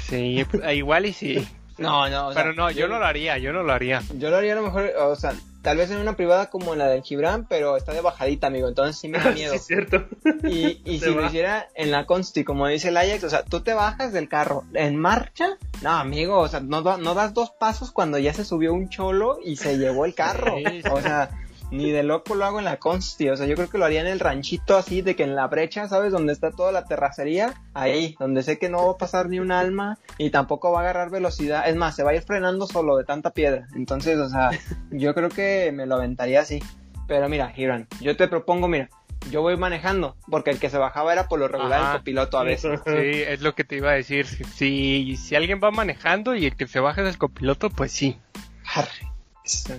Sí, 0.00 0.44
igual 0.72 1.06
y 1.06 1.12
sí. 1.12 1.48
No, 1.78 2.08
no. 2.08 2.30
pero 2.34 2.52
no, 2.54 2.72
yo, 2.72 2.88
no 2.88 2.98
lo 2.98 3.04
haría, 3.04 3.38
yo 3.38 3.52
no 3.52 3.62
lo 3.62 3.72
haría. 3.72 4.02
Yo 4.16 4.30
lo 4.30 4.36
haría 4.36 4.54
a 4.54 4.56
lo 4.56 4.62
mejor, 4.62 4.90
o 4.98 5.14
sea, 5.14 5.32
tal 5.62 5.76
vez 5.76 5.90
en 5.92 5.98
una 5.98 6.16
privada 6.16 6.50
como 6.50 6.74
la 6.74 6.88
del 6.88 7.02
Gibran, 7.02 7.46
pero 7.46 7.76
está 7.76 7.92
de 7.92 8.00
bajadita, 8.00 8.48
amigo, 8.48 8.66
entonces 8.66 8.98
sí 8.98 9.06
me 9.06 9.18
da 9.18 9.30
miedo. 9.32 9.52
sí, 9.52 9.60
cierto. 9.60 10.04
Y, 10.42 10.80
y 10.84 10.98
si 11.00 11.14
lo 11.14 11.24
hiciera 11.24 11.68
en 11.76 11.92
la 11.92 12.04
Consti, 12.04 12.42
como 12.42 12.66
dice 12.66 12.88
el 12.88 12.96
Ajax, 12.96 13.22
o 13.22 13.30
sea, 13.30 13.44
tú 13.44 13.60
te 13.60 13.74
bajas 13.74 14.12
del 14.12 14.28
carro 14.28 14.64
en 14.74 14.96
marcha, 14.96 15.56
no, 15.80 15.90
amigo, 15.90 16.38
o 16.38 16.48
sea, 16.48 16.58
no, 16.58 16.80
no 16.80 17.14
das 17.14 17.32
dos 17.32 17.52
pasos 17.52 17.92
cuando 17.92 18.18
ya 18.18 18.34
se 18.34 18.44
subió 18.44 18.74
un 18.74 18.88
cholo 18.88 19.38
y 19.44 19.54
se 19.54 19.78
llevó 19.78 20.04
el 20.04 20.16
carro. 20.16 20.56
O 20.90 21.00
sea, 21.00 21.30
ni 21.70 21.90
de 21.90 22.02
loco 22.02 22.34
lo 22.34 22.44
hago 22.44 22.58
en 22.58 22.64
la 22.64 22.78
Consti, 22.78 23.28
o 23.28 23.36
sea, 23.36 23.46
yo 23.46 23.54
creo 23.54 23.68
que 23.68 23.78
lo 23.78 23.84
haría 23.84 24.00
en 24.00 24.06
el 24.06 24.20
ranchito 24.20 24.76
así, 24.76 25.02
de 25.02 25.16
que 25.16 25.24
en 25.24 25.34
la 25.34 25.46
brecha, 25.46 25.88
¿sabes? 25.88 26.12
Donde 26.12 26.32
está 26.32 26.50
toda 26.50 26.72
la 26.72 26.84
terracería, 26.84 27.54
ahí, 27.74 28.16
donde 28.18 28.42
sé 28.42 28.58
que 28.58 28.68
no 28.68 28.86
va 28.86 28.92
a 28.92 28.98
pasar 28.98 29.28
ni 29.28 29.38
un 29.38 29.52
alma 29.52 29.98
y 30.16 30.30
tampoco 30.30 30.72
va 30.72 30.78
a 30.78 30.82
agarrar 30.82 31.10
velocidad, 31.10 31.68
es 31.68 31.76
más, 31.76 31.96
se 31.96 32.02
va 32.02 32.10
a 32.10 32.14
ir 32.14 32.22
frenando 32.22 32.66
solo 32.66 32.96
de 32.96 33.04
tanta 33.04 33.32
piedra, 33.32 33.66
entonces, 33.74 34.18
o 34.18 34.28
sea, 34.28 34.50
yo 34.90 35.14
creo 35.14 35.28
que 35.28 35.72
me 35.72 35.86
lo 35.86 35.96
aventaría 35.96 36.40
así. 36.40 36.62
Pero 37.06 37.26
mira, 37.30 37.48
Giran, 37.48 37.88
yo 38.02 38.18
te 38.18 38.28
propongo, 38.28 38.68
mira, 38.68 38.90
yo 39.30 39.42
voy 39.42 39.56
manejando, 39.56 40.16
porque 40.30 40.50
el 40.50 40.58
que 40.58 40.70
se 40.70 40.78
bajaba 40.78 41.12
era 41.12 41.26
por 41.26 41.38
lo 41.38 41.48
regular 41.48 41.80
el 41.80 41.98
copiloto 41.98 42.38
a 42.38 42.44
veces. 42.44 42.80
Sí, 42.86 43.22
es 43.26 43.40
lo 43.40 43.54
que 43.54 43.64
te 43.64 43.76
iba 43.76 43.90
a 43.90 43.94
decir. 43.94 44.26
Si, 44.26 45.16
si 45.16 45.34
alguien 45.34 45.60
va 45.62 45.70
manejando 45.70 46.34
y 46.34 46.46
el 46.46 46.56
que 46.56 46.66
se 46.66 46.80
baja 46.80 47.02
es 47.02 47.08
el 47.08 47.18
copiloto, 47.18 47.70
pues 47.70 47.92
sí. 47.92 48.18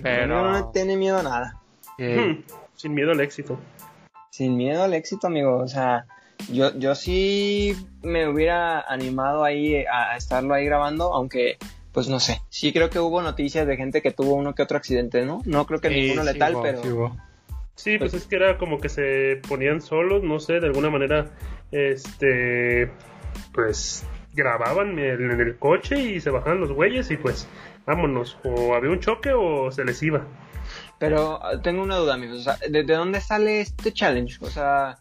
Pero 0.02 0.50
no 0.50 0.70
tiene 0.70 0.96
miedo 0.96 1.18
a 1.18 1.22
nada. 1.22 1.60
Hmm. 2.00 2.42
Sin 2.76 2.94
miedo 2.94 3.12
al 3.12 3.20
éxito. 3.20 3.58
Sin 4.30 4.56
miedo 4.56 4.82
al 4.82 4.94
éxito, 4.94 5.26
amigo. 5.26 5.58
O 5.58 5.68
sea, 5.68 6.06
Yo, 6.52 6.76
yo 6.78 6.94
sí 6.94 7.76
me 8.02 8.26
hubiera 8.26 8.80
animado 8.80 9.44
ahí 9.44 9.84
a 9.84 10.16
estarlo 10.16 10.54
ahí 10.54 10.64
grabando, 10.64 11.12
aunque 11.12 11.58
pues 11.92 12.08
no 12.08 12.20
sé. 12.20 12.40
Sí 12.48 12.72
creo 12.72 12.88
que 12.88 12.98
hubo 12.98 13.20
noticias 13.20 13.66
de 13.66 13.76
gente 13.76 14.00
que 14.00 14.12
tuvo 14.12 14.34
uno 14.34 14.54
que 14.54 14.62
otro 14.62 14.76
accidente, 14.76 15.24
¿no? 15.24 15.42
No 15.44 15.66
creo 15.66 15.80
que 15.80 15.90
ninguno 15.90 16.22
letal, 16.22 16.56
pero... 16.62 17.16
Sí, 17.74 17.98
pues, 17.98 18.12
es 18.14 18.26
que 18.26 18.36
era 18.36 18.58
como 18.58 18.78
que 18.78 18.88
se 18.90 19.40
ponían 19.48 19.80
solos, 19.80 20.22
no 20.22 20.38
sé, 20.38 20.60
de 20.60 20.66
alguna 20.66 20.90
manera, 20.90 21.30
este, 21.72 22.90
pues 23.52 24.04
grababan 24.34 24.98
en 24.98 25.40
el 25.40 25.56
coche 25.56 25.98
y 25.98 26.20
se 26.20 26.30
bajaban 26.30 26.60
los 26.60 26.72
güeyes 26.72 27.10
y 27.10 27.16
pues 27.16 27.48
vámonos, 27.86 28.38
o 28.44 28.74
había 28.74 28.90
un 28.90 29.00
choque 29.00 29.32
o 29.32 29.72
se 29.72 29.84
les 29.84 30.02
iba. 30.02 30.26
Pero 31.00 31.40
tengo 31.62 31.82
una 31.82 31.96
duda, 31.96 32.12
amigos, 32.12 32.40
o 32.40 32.42
sea, 32.42 32.58
¿de, 32.68 32.84
dónde 32.84 33.22
sale 33.22 33.62
este 33.62 33.90
challenge? 33.90 34.36
O 34.42 34.50
sea, 34.50 34.98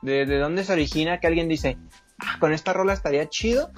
¿de, 0.00 0.24
¿de, 0.24 0.38
dónde 0.38 0.64
se 0.64 0.72
origina 0.72 1.20
que 1.20 1.26
alguien 1.26 1.46
dice, 1.46 1.76
ah, 2.18 2.38
con 2.40 2.54
esta 2.54 2.72
rola 2.72 2.94
estaría 2.94 3.28
chido 3.28 3.70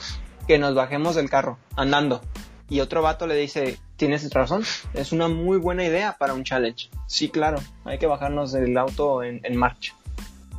que 0.47 0.57
nos 0.57 0.77
bajemos 0.77 1.17
del 1.17 1.29
carro, 1.29 1.59
andando? 1.75 2.23
Y 2.69 2.79
otro 2.79 3.03
vato 3.03 3.27
le 3.27 3.35
dice, 3.35 3.77
tienes 3.97 4.33
razón, 4.33 4.63
es 4.95 5.11
una 5.11 5.27
muy 5.27 5.59
buena 5.59 5.85
idea 5.85 6.17
para 6.17 6.33
un 6.33 6.45
challenge. 6.45 6.91
Sí, 7.09 7.29
claro, 7.29 7.59
hay 7.85 7.99
que 7.99 8.07
bajarnos 8.07 8.53
del 8.53 8.79
auto 8.79 9.25
en, 9.25 9.57
marcha. 9.57 9.97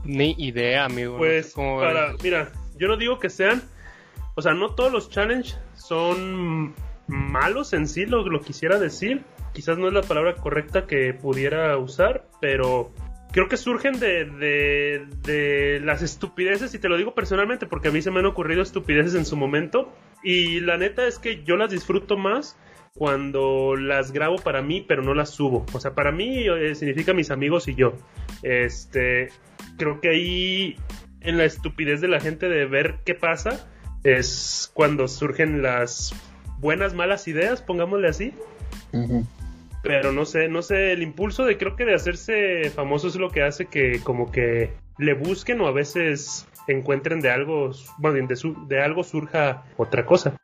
Ni 0.04 0.36
idea, 0.38 0.84
amigo. 0.84 1.18
Pues, 1.18 1.54
para, 1.54 2.12
mira, 2.22 2.52
yo 2.78 2.90
no 2.90 2.98
digo 2.98 3.20
que 3.20 3.30
sean, 3.30 3.64
o 4.36 4.42
sea, 4.42 4.54
no 4.54 4.76
todos 4.76 4.92
los 4.92 5.10
challenges 5.10 5.58
son 5.78 6.76
malos 7.08 7.72
en 7.72 7.88
sí, 7.88 8.06
lo, 8.06 8.28
lo 8.28 8.42
quisiera 8.42 8.78
decir. 8.80 9.24
Quizás 9.56 9.78
no 9.78 9.88
es 9.88 9.94
la 9.94 10.02
palabra 10.02 10.36
correcta 10.36 10.86
que 10.86 11.14
pudiera 11.14 11.78
usar, 11.78 12.28
pero 12.42 12.92
creo 13.32 13.48
que 13.48 13.56
surgen 13.56 14.00
de, 14.00 14.26
de, 14.26 15.08
de, 15.24 15.80
las 15.80 16.02
estupideces, 16.02 16.74
y 16.76 16.80
te 16.80 16.90
lo 16.90 16.98
digo 16.98 17.16
personalmente 17.16 17.66
porque 17.66 17.88
a 17.88 17.92
mí 17.92 18.02
se 18.02 18.12
me 18.12 18.20
han 18.20 18.26
ocurrido 18.26 18.62
estupideces 18.62 19.16
en 19.16 19.26
su 19.26 19.38
momento, 19.38 19.94
y 20.24 20.60
la 20.60 20.78
neta 20.78 21.08
es 21.08 21.20
que 21.20 21.44
yo 21.44 21.56
las 21.56 21.72
disfruto 21.72 22.18
más 22.18 22.58
cuando 22.98 23.78
las 23.78 24.12
grabo 24.12 24.38
para 24.38 24.62
mí, 24.62 24.84
pero 24.86 25.04
no 25.04 25.14
las 25.14 25.30
subo. 25.30 25.66
O 25.72 25.80
sea, 25.80 25.96
para 25.96 26.12
mí 26.12 26.48
eh, 26.48 26.76
significa 26.76 27.14
mis 27.14 27.32
amigos 27.32 27.68
y 27.70 27.76
yo. 27.76 27.94
Este, 28.42 29.30
creo 29.78 30.02
que 30.02 30.10
ahí 30.10 30.76
en 31.22 31.38
la 31.38 31.46
estupidez 31.46 32.02
de 32.02 32.08
la 32.08 32.20
gente 32.20 32.50
de 32.50 32.66
ver 32.66 33.00
qué 33.06 33.16
pasa 33.16 33.68
es 34.04 34.70
cuando 34.74 35.08
surgen 35.08 35.62
las 35.62 36.14
buenas 36.60 36.94
malas 36.94 37.28
ideas, 37.28 37.62
pongámosle 37.62 38.08
así. 38.08 38.34
Pero 39.86 40.12
no 40.12 40.26
sé, 40.26 40.48
no 40.48 40.64
sé, 40.64 40.94
el 40.94 41.04
impulso 41.04 41.46
de 41.46 41.58
creo 41.58 41.76
que 41.76 41.86
de 41.86 41.94
hacerse 41.94 42.72
famoso 42.72 43.08
es 43.08 43.16
lo 43.18 43.30
que 43.30 43.44
hace 43.44 43.68
que 43.68 44.00
como 44.04 44.32
que 44.32 44.72
le 44.98 45.14
busquen 45.14 45.62
o 45.62 45.68
a 45.68 45.72
veces 45.72 46.48
encuentren 46.68 47.22
de 47.22 47.30
algo, 47.30 47.72
bueno, 47.98 48.28
de, 48.28 48.54
de 48.68 48.82
algo 48.82 49.04
surja 49.04 49.64
otra 49.78 50.06
cosa. 50.06 50.36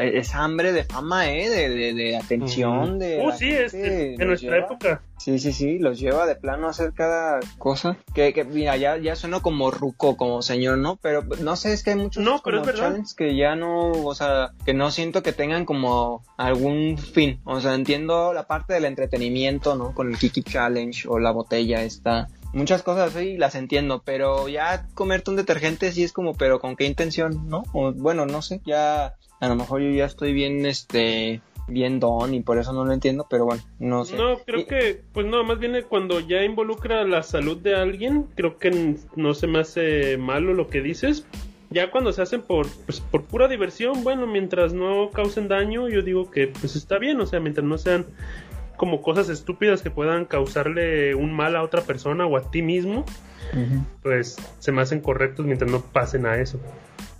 Es 0.00 0.34
hambre 0.34 0.72
de 0.72 0.84
fama, 0.84 1.32
¿eh? 1.32 1.48
De, 1.48 1.94
de, 1.94 2.16
atención, 2.16 2.98
de... 2.98 3.22
Uh, 3.24 3.32
sí, 3.32 3.50
es 3.50 3.72
en 3.72 4.16
nuestra 4.26 4.58
época. 4.58 5.02
Sí, 5.18 5.38
sí, 5.38 5.52
sí, 5.52 5.78
los 5.78 5.98
lleva 5.98 6.26
de 6.26 6.36
plano 6.36 6.66
a 6.66 6.70
hacer 6.70 6.92
cada 6.92 7.40
cosa. 7.58 7.96
Que, 8.14 8.32
que 8.32 8.44
mira, 8.44 8.76
ya, 8.76 8.98
ya 8.98 9.16
suena 9.16 9.40
como 9.40 9.70
ruco, 9.70 10.16
como 10.16 10.42
señor, 10.42 10.78
¿no? 10.78 10.96
Pero 10.96 11.22
no 11.40 11.56
sé, 11.56 11.72
es 11.72 11.82
que 11.82 11.90
hay 11.90 11.96
muchos 11.96 12.22
no, 12.22 12.40
pero 12.44 12.62
challenges 12.64 13.14
que 13.14 13.36
ya 13.36 13.56
no, 13.56 13.90
o 13.90 14.14
sea, 14.14 14.52
que 14.64 14.74
no 14.74 14.90
siento 14.90 15.22
que 15.22 15.32
tengan 15.32 15.64
como 15.64 16.22
algún 16.36 16.98
fin. 16.98 17.40
O 17.44 17.60
sea, 17.60 17.74
entiendo 17.74 18.32
la 18.32 18.46
parte 18.46 18.74
del 18.74 18.84
entretenimiento, 18.84 19.74
¿no? 19.74 19.92
Con 19.94 20.10
el 20.10 20.18
Kiki 20.18 20.42
Challenge 20.42 21.08
o 21.08 21.18
la 21.18 21.30
botella 21.30 21.82
esta 21.82 22.28
muchas 22.52 22.82
cosas 22.82 23.14
así 23.14 23.36
las 23.36 23.54
entiendo, 23.54 24.02
pero 24.04 24.48
ya 24.48 24.86
comerte 24.94 25.30
un 25.30 25.36
detergente 25.36 25.92
sí 25.92 26.02
es 26.02 26.12
como, 26.12 26.34
pero 26.34 26.60
con 26.60 26.76
qué 26.76 26.84
intención, 26.84 27.48
¿no? 27.48 27.64
O, 27.72 27.92
bueno, 27.92 28.26
no 28.26 28.42
sé, 28.42 28.60
ya 28.64 29.14
a 29.40 29.48
lo 29.48 29.54
mejor 29.54 29.82
yo 29.82 29.90
ya 29.90 30.06
estoy 30.06 30.32
bien, 30.32 30.66
este, 30.66 31.40
bien 31.68 32.00
don 32.00 32.34
y 32.34 32.40
por 32.40 32.58
eso 32.58 32.72
no 32.72 32.84
lo 32.84 32.92
entiendo, 32.92 33.26
pero 33.28 33.44
bueno, 33.44 33.62
no 33.78 34.04
sé. 34.04 34.16
No, 34.16 34.38
creo 34.38 34.66
que, 34.66 35.02
pues 35.12 35.26
no, 35.26 35.44
más 35.44 35.58
bien 35.58 35.76
cuando 35.88 36.20
ya 36.20 36.42
involucra 36.42 37.04
la 37.04 37.22
salud 37.22 37.58
de 37.58 37.76
alguien, 37.76 38.26
creo 38.34 38.58
que 38.58 38.96
no 39.14 39.34
se 39.34 39.46
me 39.46 39.60
hace 39.60 40.16
malo 40.16 40.54
lo 40.54 40.68
que 40.68 40.80
dices. 40.80 41.26
Ya 41.70 41.90
cuando 41.90 42.12
se 42.14 42.22
hacen 42.22 42.40
por, 42.40 42.66
pues, 42.86 43.00
por 43.00 43.24
pura 43.24 43.46
diversión, 43.46 44.02
bueno, 44.02 44.26
mientras 44.26 44.72
no 44.72 45.10
causen 45.10 45.48
daño, 45.48 45.88
yo 45.90 46.00
digo 46.00 46.30
que 46.30 46.46
pues 46.48 46.76
está 46.76 46.98
bien, 46.98 47.20
o 47.20 47.26
sea, 47.26 47.40
mientras 47.40 47.66
no 47.66 47.76
sean 47.76 48.06
como 48.78 49.02
cosas 49.02 49.28
estúpidas 49.28 49.82
que 49.82 49.90
puedan 49.90 50.24
causarle 50.24 51.14
un 51.14 51.34
mal 51.34 51.56
a 51.56 51.62
otra 51.62 51.82
persona 51.82 52.24
o 52.24 52.38
a 52.38 52.50
ti 52.50 52.62
mismo, 52.62 53.04
pues 54.02 54.36
se 54.60 54.72
me 54.72 54.80
hacen 54.80 55.00
correctos 55.00 55.44
mientras 55.44 55.70
no 55.70 55.82
pasen 55.82 56.24
a 56.24 56.36
eso. 56.36 56.58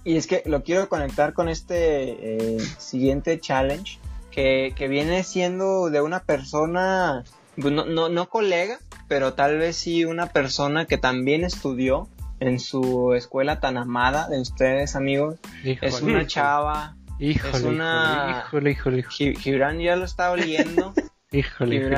Y 0.04 0.16
es 0.16 0.26
que 0.26 0.42
lo 0.46 0.62
quiero 0.62 0.88
conectar 0.88 1.34
con 1.34 1.50
este 1.50 2.54
eh, 2.54 2.60
siguiente 2.78 3.38
challenge 3.40 3.98
que, 4.30 4.72
viene 4.88 5.24
siendo 5.24 5.90
de 5.90 6.00
una 6.00 6.20
persona, 6.20 7.24
pues, 7.60 7.74
no, 7.74 7.84
no, 7.84 8.08
no 8.08 8.28
colega, 8.28 8.78
pero 9.08 9.34
tal 9.34 9.58
vez 9.58 9.76
sí 9.76 10.04
una 10.04 10.28
persona 10.28 10.86
que 10.86 10.96
también 10.96 11.42
estudió 11.42 12.08
en 12.38 12.60
su 12.60 13.14
escuela 13.14 13.58
tan 13.58 13.76
amada 13.76 14.28
de 14.28 14.40
ustedes 14.40 14.94
amigos. 14.94 15.36
Es 15.64 16.00
una 16.02 16.24
chava. 16.24 16.94
Híjole, 17.18 17.56
es 17.56 17.64
una... 17.64 18.44
híjole, 18.46 18.70
híjole, 18.70 19.04
Gibran 19.08 19.80
ya 19.80 19.96
lo 19.96 20.04
está 20.04 20.30
oliendo. 20.30 20.94
Híjole. 21.30 21.90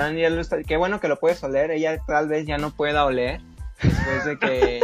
Qué 0.66 0.76
bueno 0.76 1.00
que 1.00 1.08
lo 1.08 1.18
puedes 1.18 1.42
oler. 1.44 1.70
Ella 1.70 2.02
tal 2.06 2.28
vez 2.28 2.46
ya 2.46 2.58
no 2.58 2.70
pueda 2.70 3.04
oler. 3.04 3.40
Después 3.82 4.24
de 4.24 4.38
que. 4.38 4.80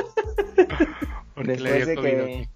después 1.37 1.87
de 1.87 1.97
que. 1.97 2.49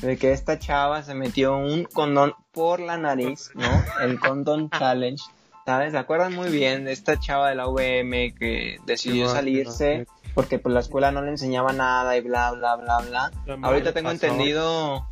De 0.00 0.16
que 0.18 0.32
esta 0.32 0.58
chava 0.58 1.02
se 1.02 1.14
metió 1.14 1.56
un 1.56 1.84
condón 1.84 2.34
por 2.52 2.80
la 2.80 2.96
nariz, 2.98 3.50
¿no? 3.54 3.84
El 4.02 4.18
condón 4.18 4.70
challenge. 4.78 5.24
¿Sabes? 5.66 5.92
¿Se 5.92 5.98
acuerdan 5.98 6.34
muy 6.34 6.50
bien 6.50 6.84
de 6.84 6.92
esta 6.92 7.18
chava 7.18 7.48
de 7.48 7.54
la 7.54 7.68
UVM 7.68 8.34
que 8.38 8.76
decidió 8.84 9.28
salirse 9.28 10.06
porque 10.34 10.58
pues 10.58 10.74
la 10.74 10.80
escuela 10.80 11.10
no 11.10 11.22
le 11.22 11.30
enseñaba 11.30 11.72
nada 11.72 12.16
y 12.18 12.20
bla, 12.20 12.50
bla, 12.50 12.76
bla, 12.76 12.98
bla? 12.98 13.30
Ahorita 13.62 13.92
tengo 13.92 14.10
entendido 14.10 15.06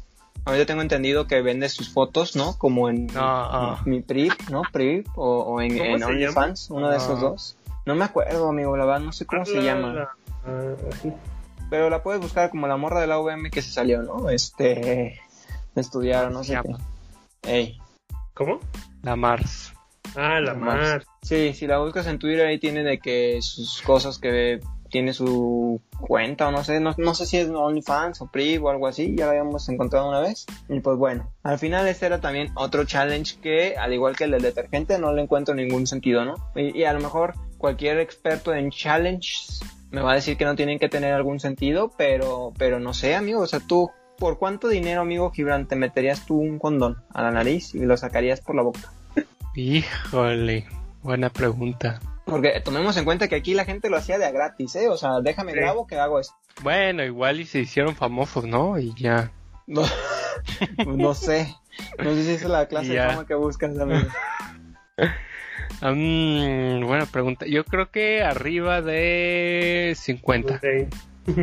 Ahorita 0.45 0.67
tengo 0.67 0.83
entendido 0.83 1.27
que 1.27 1.41
vende 1.41 1.69
sus 1.69 1.93
fotos, 1.93 2.35
¿no? 2.35 2.59
Como 2.59 2.89
en 2.89 3.09
ah, 3.15 3.77
ah. 3.79 3.83
mi 3.87 4.01
PRIV, 4.01 4.33
¿no? 4.51 4.63
PRIV 4.73 5.07
o, 5.15 5.61
en, 5.61 5.79
en 5.79 6.03
OnlyFans, 6.03 6.71
uno 6.71 6.91
de 6.91 6.97
esos 6.97 7.19
ah. 7.19 7.23
dos. 7.23 7.57
No 7.87 7.95
me 7.95 8.05
acuerdo, 8.05 8.49
amigo, 8.49 8.77
la 8.77 8.85
verdad, 8.85 9.01
no 9.01 9.13
sé 9.13 9.25
cómo 9.25 9.45
se 9.45 9.63
llama. 9.63 10.11
Pero 11.71 11.91
la 11.91 12.03
puedes 12.03 12.21
buscar 12.21 12.51
como 12.51 12.67
la 12.67 12.77
morra 12.77 13.01
de 13.01 13.07
la 13.07 13.19
UVM 13.19 13.51
que 13.51 13.63
se 13.63 13.71
salió, 13.71 14.03
¿no? 14.03 14.31
Este. 14.31 15.21
estudiar, 15.77 16.31
no 16.31 16.43
sé 16.45 16.59
qué. 16.63 17.51
Ey. 17.51 17.79
¿Cómo? 18.35 18.61
La 19.03 19.17
Mars. 19.17 19.73
Ah, 20.17 20.41
la, 20.41 20.55
Mars. 20.55 21.07
Sí, 21.23 21.55
si 21.55 21.67
la 21.67 21.79
buscas 21.79 22.07
en 22.07 22.19
Twitter 22.19 22.47
ahí 22.47 22.59
tiene 22.59 22.83
de 22.83 22.99
que 22.99 23.39
sus 23.41 23.81
cosas 23.83 24.19
que 24.19 24.61
tiene 24.93 25.15
su 25.15 25.81
cuenta 25.99 26.49
o 26.49 26.53
no 26.53 26.63
sé, 26.63 26.79
no, 26.79 27.15
sé 27.15 27.27
si 27.27 27.39
es 27.39 27.49
OnlyFans 27.49 28.21
o 28.21 28.31
PRIV 28.31 28.65
o 28.65 28.71
algo 28.71 28.87
así, 28.87 29.17
ya 29.17 29.25
lo 29.25 29.31
habíamos 29.31 29.69
encontrado 29.69 30.09
una 30.09 30.21
vez. 30.21 30.47
Y 30.69 30.81
pues 30.81 30.97
bueno, 30.99 31.33
al 31.43 31.59
final 31.59 31.89
este 31.89 32.07
era 32.07 32.21
también 32.21 32.53
otro 32.55 32.85
challenge 32.85 33.41
que, 33.41 33.77
al 33.77 33.93
igual 33.93 34.15
que 34.15 34.25
el 34.25 34.31
del 34.31 34.43
detergente, 34.43 34.99
no 34.99 35.13
le 35.13 35.23
encuentro 35.23 35.55
ningún 35.55 35.87
sentido, 35.87 36.25
¿no? 36.25 36.35
Y, 36.55 36.85
a 36.85 36.93
lo 36.93 37.01
mejor 37.01 37.35
cualquier 37.59 37.99
experto 37.99 38.55
en 38.55 38.71
challenges 38.71 39.61
me 39.91 40.03
va 40.03 40.13
a 40.13 40.17
decir 40.17 40.37
que 40.37 40.45
no 40.45 40.57
tienen 40.57 40.79
que 40.79 40.89
tener 40.89 41.15
algún 41.15 41.41
sentido, 41.41 41.91
pero, 41.97 42.53
pero 42.59 42.79
no 42.79 42.93
sé, 42.93 43.15
amigo, 43.15 43.41
o 43.41 43.47
sea, 43.47 43.61
tú, 43.61 43.91
¿por 44.19 44.39
cuánto 44.39 44.69
dinero, 44.69 45.01
amigo 45.01 45.31
Gibran, 45.31 45.67
te 45.67 45.77
meterías 45.77 46.27
tú 46.27 46.37
un 46.37 46.59
condón 46.59 47.03
a 47.15 47.23
la 47.23 47.31
nariz 47.31 47.75
y 47.75 47.81
lo 47.81 47.97
sacarías 47.97 48.41
por 48.41 48.57
la 48.57 48.63
boca? 48.63 48.93
Híjole, 49.55 50.67
buena 51.03 51.31
pregunta. 51.31 52.01
Porque 52.25 52.61
tomemos 52.61 52.97
en 52.97 53.05
cuenta 53.05 53.29
que 53.29 53.35
aquí 53.35 53.55
la 53.55 53.65
gente 53.65 53.91
lo 53.91 53.97
hacía 53.97 54.19
de 54.19 54.27
a 54.27 54.31
gratis, 54.31 54.77
¿eh? 54.77 54.89
O 54.89 54.97
sea, 54.97 55.21
déjame 55.21 55.53
grabo 55.53 55.87
que 55.87 55.99
hago 55.99 56.21
esto. 56.21 56.35
Bueno, 56.63 57.03
igual 57.03 57.41
y 57.41 57.47
se 57.47 57.61
hicieron 57.61 57.97
famosos, 57.97 58.45
¿no? 58.45 58.79
Y 58.79 58.95
ya. 58.95 59.33
No, 59.67 59.83
no 60.87 61.15
sé. 61.15 61.55
No 61.99 62.15
sé 62.15 62.25
si 62.25 62.31
es 62.33 62.45
la 62.45 62.67
clase 62.67 62.93
de 62.93 62.99
fama 63.01 63.27
que 63.27 63.35
buscas, 63.35 63.79
amigo. 63.79 64.09
buena 66.87 67.07
pregunta. 67.11 67.47
Yo 67.47 67.65
creo 67.65 67.91
que 67.91 68.23
arriba 68.23 68.83
de 68.83 69.95
50. 69.97 70.61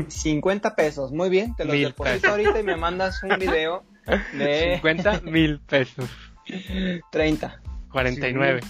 50 0.07 0.75
pesos, 0.75 1.11
muy 1.11 1.29
bien. 1.29 1.55
Te 1.55 1.65
lo 1.65 1.73
deposito 1.73 2.29
ahorita 2.29 2.59
y 2.59 2.63
me 2.63 2.77
mandas 2.77 3.23
un 3.23 3.37
video 3.39 3.83
de... 4.33 4.73
50 4.75 5.21
mil 5.21 5.59
pesos. 5.59 6.09
30. 7.11 7.61
49. 7.91 8.61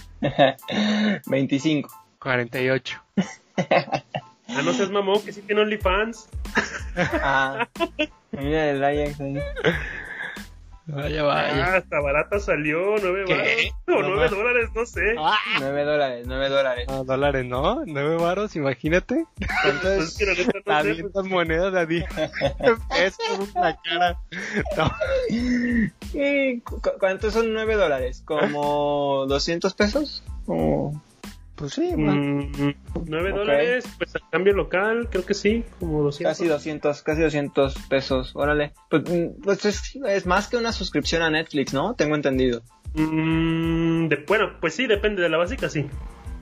25. 1.26 1.99
48. 2.20 3.02
ah, 3.70 4.62
no 4.64 4.72
seas 4.72 4.90
mamón, 4.90 5.22
que 5.22 5.32
sí 5.32 5.42
tiene 5.42 5.62
OnlyFans. 5.62 6.28
ah, 7.22 7.66
mira 8.32 8.70
el 8.70 8.82
Ajax 8.84 9.20
ahí. 9.20 9.38
Vaya, 10.86 11.22
vaya. 11.22 11.66
Ah, 11.66 11.76
hasta 11.76 12.00
barata 12.00 12.40
salió, 12.40 12.96
9 13.00 13.24
¿Qué? 13.28 13.70
o 13.92 14.02
No 14.02 14.08
9 14.08 14.16
más. 14.22 14.30
dólares, 14.32 14.70
no 14.74 14.84
sé. 14.86 15.14
Ah, 15.18 15.38
9 15.60 15.84
dólares, 15.84 16.24
9 16.26 16.48
dólares. 16.48 16.86
ah, 16.90 17.02
dólares, 17.06 17.44
¿no? 17.46 17.84
Nueve 17.86 18.16
varos, 18.16 18.56
imagínate. 18.56 19.24
Pues 19.62 19.84
es 19.84 20.16
que 20.18 20.26
la 20.26 20.32
neta 20.32 20.44
no 20.44 20.52
sé, 20.52 20.62
También 20.64 21.10
las 21.14 21.24
monedas 21.26 21.72
de 21.72 21.80
a 21.80 21.86
10 21.86 22.04
pesos 22.88 23.54
la 23.54 23.78
cara. 23.82 24.18
No, 24.76 24.90
¿Y 26.12 26.60
cu- 26.62 26.80
cu- 26.82 26.98
¿Cuántos 26.98 27.34
son 27.34 27.52
9 27.52 27.76
dólares? 27.76 28.22
¿Como 28.26 29.26
200 29.28 29.72
pesos? 29.74 30.24
¿O 30.46 30.92
pues 31.60 31.74
sí, 31.74 31.92
bueno. 31.94 32.12
Mm, 32.14 32.74
9 33.06 33.30
Ok. 33.30 33.36
dólares, 33.38 33.84
pues 33.96 34.16
a 34.16 34.20
cambio 34.30 34.54
local, 34.54 35.08
creo 35.10 35.24
que 35.24 35.34
sí, 35.34 35.64
como 35.78 36.02
200. 36.02 36.30
Casi 36.36 36.48
200, 36.48 37.02
casi 37.02 37.22
200 37.22 37.74
pesos, 37.88 38.32
órale. 38.34 38.72
Pues, 38.88 39.02
mm, 39.08 39.42
pues 39.42 39.64
es, 39.66 39.96
es 40.04 40.26
más 40.26 40.48
que 40.48 40.56
una 40.56 40.72
suscripción 40.72 41.22
a 41.22 41.30
Netflix, 41.30 41.72
¿no? 41.72 41.94
Tengo 41.94 42.16
entendido. 42.16 42.62
Mm, 42.94 44.08
de- 44.08 44.24
bueno, 44.26 44.50
pues 44.60 44.74
sí, 44.74 44.86
depende 44.88 45.22
de 45.22 45.28
la 45.28 45.36
básica, 45.36 45.68
sí. 45.68 45.86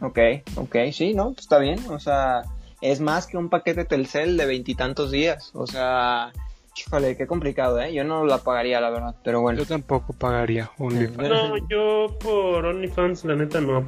Ok, 0.00 0.18
ok, 0.56 0.76
sí, 0.92 1.12
¿no? 1.12 1.26
Pues 1.32 1.40
está 1.40 1.58
bien, 1.58 1.78
o 1.90 1.98
sea, 1.98 2.42
es 2.80 3.00
más 3.00 3.26
que 3.26 3.36
un 3.36 3.48
paquete 3.50 3.84
Telcel 3.84 4.36
de 4.36 4.46
veintitantos 4.46 5.10
días, 5.10 5.50
o 5.54 5.66
sea, 5.66 6.32
híjole, 6.76 7.16
qué 7.16 7.26
complicado, 7.26 7.80
¿eh? 7.80 7.92
Yo 7.92 8.04
no 8.04 8.24
la 8.24 8.38
pagaría, 8.38 8.80
la 8.80 8.90
verdad, 8.90 9.16
pero 9.24 9.40
bueno, 9.40 9.58
Yo 9.58 9.66
tampoco 9.66 10.12
pagaría 10.12 10.70
OnlyFans. 10.78 11.28
No, 11.28 11.56
yo 11.68 12.16
por 12.20 12.64
OnlyFans, 12.64 13.24
la 13.24 13.34
neta, 13.34 13.60
no. 13.60 13.84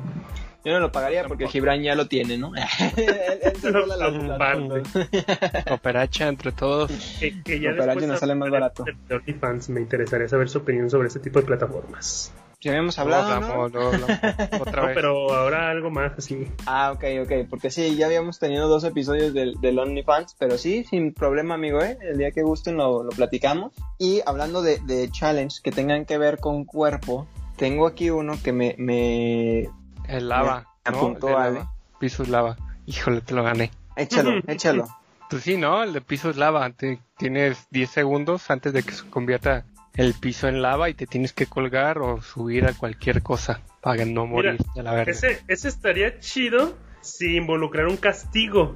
Yo 0.64 0.72
no 0.72 0.80
lo 0.80 0.92
pagaría 0.92 1.24
porque 1.26 1.48
Gibran 1.48 1.82
ya 1.82 1.94
lo 1.94 2.06
tiene, 2.06 2.36
¿no? 2.38 2.52
Él- 2.54 3.38
él 3.42 3.56
se 3.61 3.70
rola 3.70 3.96
las- 3.96 4.12
las 4.12 4.22
Comparte. 4.28 4.84
fotos. 4.84 5.72
Operacha 5.72 6.28
entre 6.28 6.52
todos. 6.52 6.90
Que, 7.18 7.42
que 7.42 7.61
ya 7.61 7.70
alguien 7.70 8.08
nos 8.11 8.20
sale 8.20 8.34
más 8.34 8.50
barato. 8.50 8.84
OnlyFans, 9.11 9.68
me 9.70 9.80
interesaría 9.80 10.28
saber 10.28 10.48
su 10.48 10.58
opinión 10.58 10.90
sobre 10.90 11.08
ese 11.08 11.20
tipo 11.20 11.40
de 11.40 11.46
plataformas. 11.46 12.32
Si 12.62 12.68
habíamos 12.68 12.98
hablado, 12.98 13.40
¿no? 13.40 13.62
hablamos, 13.64 13.72
no. 13.72 14.58
Otra 14.61 14.82
No, 14.82 14.86
vez. 14.88 14.94
pero 14.94 15.32
ahora 15.34 15.70
algo 15.70 15.90
más 15.90 16.12
así. 16.18 16.46
Ah, 16.66 16.92
ok, 16.94 17.04
ok, 17.22 17.32
porque 17.48 17.70
sí, 17.70 17.96
ya 17.96 18.04
habíamos 18.04 18.38
tenido 18.38 18.68
dos 18.68 18.84
episodios 18.84 19.32
del, 19.32 19.54
del 19.62 19.78
OnlyFans, 19.78 20.36
pero 20.38 20.58
sí, 20.58 20.84
sin 20.84 21.14
problema, 21.14 21.54
amigo, 21.54 21.80
¿eh? 21.82 21.96
El 22.02 22.18
día 22.18 22.32
que 22.32 22.42
gusten 22.42 22.76
lo, 22.76 23.02
lo 23.02 23.11
platicamos. 23.12 23.72
Y 23.98 24.20
hablando 24.26 24.61
de, 24.61 24.78
de 24.80 25.08
challenge 25.11 25.61
que 25.64 25.72
tengan 25.72 26.04
que 26.04 26.18
ver 26.18 26.36
con 26.36 26.66
cuerpo, 26.66 27.26
tengo 27.56 27.86
aquí 27.86 28.11
uno 28.11 28.34
que 28.44 28.52
me... 28.52 28.74
me... 28.76 29.70
El 30.11 30.28
lava. 30.28 30.66
Me 30.86 30.92
¿no? 30.92 30.98
apuntó 30.98 31.28
El 31.28 31.34
Ale. 31.36 31.58
lava. 31.61 31.72
Pisos 31.98 32.28
lava. 32.28 32.56
Híjole, 32.86 33.20
te 33.20 33.34
lo 33.34 33.42
gané. 33.42 33.70
Échalo, 33.96 34.40
échalo. 34.46 34.86
Pues 35.28 35.42
sí, 35.42 35.56
¿no? 35.56 35.82
El 35.82 35.92
de 35.92 36.00
pisos 36.00 36.36
lava. 36.36 36.68
Te- 36.70 36.98
tienes 37.16 37.66
10 37.70 37.88
segundos 37.90 38.50
antes 38.50 38.72
de 38.72 38.82
que 38.82 38.92
se 38.92 39.08
convierta 39.08 39.64
el 39.94 40.14
piso 40.14 40.48
en 40.48 40.62
lava 40.62 40.88
y 40.88 40.94
te 40.94 41.06
tienes 41.06 41.32
que 41.32 41.46
colgar 41.46 41.98
o 41.98 42.20
subir 42.22 42.64
a 42.66 42.72
cualquier 42.72 43.22
cosa 43.22 43.61
para 43.80 44.04
no 44.04 44.26
morir 44.26 44.58
de 44.74 44.82
la 44.82 44.92
verga. 44.92 45.12
Ese, 45.12 45.42
ese 45.48 45.68
estaría 45.68 46.18
chido 46.20 46.74
si 47.00 47.36
involucrara 47.36 47.88
un 47.88 47.96
castigo. 47.96 48.74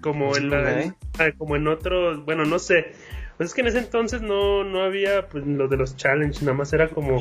Como 0.00 0.36
en, 0.36 0.50
la, 0.50 0.58
Ok. 0.86 0.94
ah, 1.18 1.24
como 1.38 1.56
en 1.56 1.66
otros, 1.68 2.24
bueno, 2.24 2.44
no 2.44 2.58
sé. 2.58 2.94
Pues 3.36 3.50
es 3.50 3.54
que 3.54 3.62
en 3.62 3.68
ese 3.68 3.78
entonces 3.78 4.22
no, 4.22 4.62
no 4.64 4.82
había 4.82 5.28
pues, 5.28 5.46
lo 5.46 5.66
de 5.68 5.76
los 5.76 5.96
challenge, 5.96 6.40
nada 6.44 6.56
más 6.56 6.72
era 6.72 6.88
como 6.88 7.20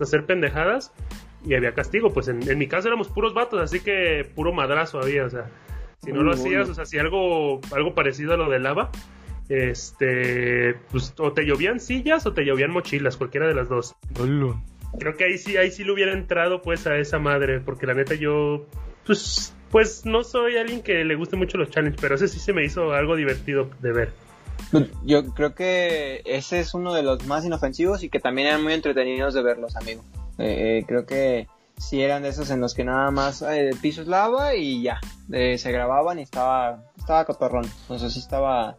hacer 0.00 0.26
pendejadas 0.26 0.92
y 1.44 1.54
había 1.54 1.74
castigo. 1.74 2.12
Pues 2.12 2.28
en, 2.28 2.48
en 2.48 2.58
mi 2.58 2.66
caso 2.66 2.88
éramos 2.88 3.08
puros 3.08 3.34
vatos, 3.34 3.60
así 3.60 3.80
que 3.80 4.28
puro 4.34 4.52
madrazo 4.52 5.00
había, 5.00 5.24
o 5.24 5.30
sea, 5.30 5.46
si 6.02 6.10
no 6.12 6.16
Muy 6.16 6.24
lo 6.24 6.30
bueno. 6.30 6.42
hacías, 6.42 6.68
o 6.68 6.74
sea, 6.74 6.86
si 6.86 6.98
algo, 6.98 7.60
algo 7.72 7.94
parecido 7.94 8.34
a 8.34 8.36
lo 8.36 8.48
de 8.48 8.58
lava, 8.58 8.90
este, 9.48 10.74
pues 10.90 11.14
o 11.18 11.32
te 11.32 11.44
llovían 11.44 11.80
sillas 11.80 12.26
o 12.26 12.32
te 12.32 12.44
llovían 12.44 12.70
mochilas, 12.70 13.16
cualquiera 13.16 13.46
de 13.46 13.54
las 13.54 13.68
dos. 13.68 13.94
Creo 14.98 15.16
que 15.16 15.24
ahí 15.24 15.38
sí, 15.38 15.56
ahí 15.56 15.70
sí 15.70 15.84
le 15.84 15.92
hubiera 15.92 16.12
entrado 16.12 16.62
pues 16.62 16.86
a 16.86 16.96
esa 16.96 17.18
madre, 17.18 17.60
porque 17.60 17.86
la 17.86 17.94
neta 17.94 18.14
yo, 18.14 18.66
pues, 19.06 19.54
pues 19.70 20.06
no 20.06 20.24
soy 20.24 20.56
alguien 20.56 20.82
que 20.82 21.04
le 21.04 21.14
guste 21.14 21.36
mucho 21.36 21.58
los 21.58 21.70
challenges, 21.70 22.00
pero 22.00 22.14
ese 22.14 22.28
sí 22.28 22.38
se 22.38 22.52
me 22.52 22.64
hizo 22.64 22.92
algo 22.92 23.16
divertido 23.16 23.70
de 23.80 23.92
ver. 23.92 24.12
Yo 25.04 25.24
creo 25.34 25.54
que 25.54 26.20
ese 26.24 26.60
es 26.60 26.74
uno 26.74 26.92
de 26.92 27.02
los 27.02 27.26
más 27.26 27.44
inofensivos 27.44 28.02
y 28.02 28.10
que 28.10 28.18
también 28.20 28.48
eran 28.48 28.62
muy 28.62 28.72
entretenidos 28.72 29.34
de 29.34 29.42
verlos, 29.42 29.76
amigo. 29.76 30.02
Eh, 30.38 30.78
eh, 30.78 30.84
creo 30.86 31.04
que 31.04 31.48
sí 31.78 32.02
eran 32.02 32.22
de 32.22 32.28
esos 32.28 32.50
en 32.50 32.60
los 32.60 32.74
que 32.74 32.84
nada 32.84 33.10
más 33.10 33.42
eh, 33.42 33.68
el 33.68 33.76
piso 33.76 34.02
es 34.02 34.08
lava 34.08 34.54
y 34.54 34.82
ya, 34.82 35.00
eh, 35.32 35.58
se 35.58 35.72
grababan 35.72 36.18
y 36.18 36.22
estaba, 36.22 36.84
estaba 36.96 37.24
cotorrón. 37.24 37.64
Entonces 37.82 38.12
sí 38.12 38.20
estaba 38.20 38.76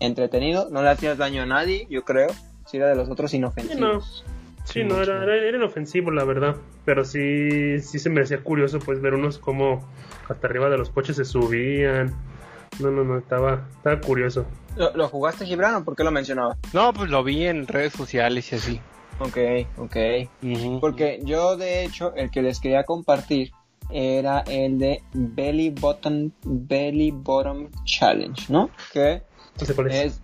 entretenido, 0.00 0.68
no 0.70 0.82
le 0.82 0.90
hacías 0.90 1.18
daño 1.18 1.42
a 1.42 1.46
nadie, 1.46 1.86
yo 1.90 2.04
creo. 2.04 2.28
Sí 2.66 2.76
era 2.76 2.88
de 2.88 2.94
los 2.94 3.10
otros 3.10 3.34
inofensivos. 3.34 4.24
Sí, 4.64 4.84
no, 4.84 5.02
era, 5.02 5.22
era, 5.22 5.34
era 5.34 5.56
inofensivo, 5.56 6.12
la 6.12 6.24
verdad, 6.24 6.56
pero 6.84 7.04
sí, 7.04 7.80
sí 7.80 7.98
se 7.98 8.08
me 8.08 8.22
hacía 8.22 8.42
curioso 8.42 8.78
pues 8.78 9.00
ver 9.00 9.14
unos 9.14 9.38
como 9.38 9.84
hasta 10.28 10.46
arriba 10.46 10.70
de 10.70 10.78
los 10.78 10.90
coches 10.90 11.16
se 11.16 11.24
subían. 11.24 12.14
No, 12.78 12.90
no, 12.90 13.04
no, 13.04 13.18
estaba, 13.18 13.66
estaba 13.76 14.00
curioso. 14.00 14.46
¿Lo, 14.76 14.96
lo 14.96 15.08
jugaste, 15.08 15.44
Gibran, 15.44 15.74
o 15.74 15.84
por 15.84 15.96
qué 15.96 16.04
lo 16.04 16.10
mencionabas? 16.10 16.56
No, 16.72 16.92
pues 16.92 17.10
lo 17.10 17.22
vi 17.24 17.46
en 17.46 17.66
redes 17.66 17.92
sociales 17.92 18.50
y 18.52 18.54
así. 18.54 18.80
Ok, 19.18 19.38
ok. 19.78 19.96
Porque 20.80 21.20
yo, 21.22 21.56
de 21.56 21.84
hecho, 21.84 22.14
el 22.14 22.30
que 22.30 22.42
les 22.42 22.60
quería 22.60 22.84
compartir 22.84 23.52
era 23.90 24.40
el 24.40 24.78
de 24.78 25.02
Belly 25.12 25.70
Button, 25.70 26.32
Belly 26.44 27.10
Bottom 27.10 27.68
Challenge, 27.84 28.50
¿no? 28.52 28.70
Que 28.92 29.22
es. 29.60 29.70
es, 29.90 30.20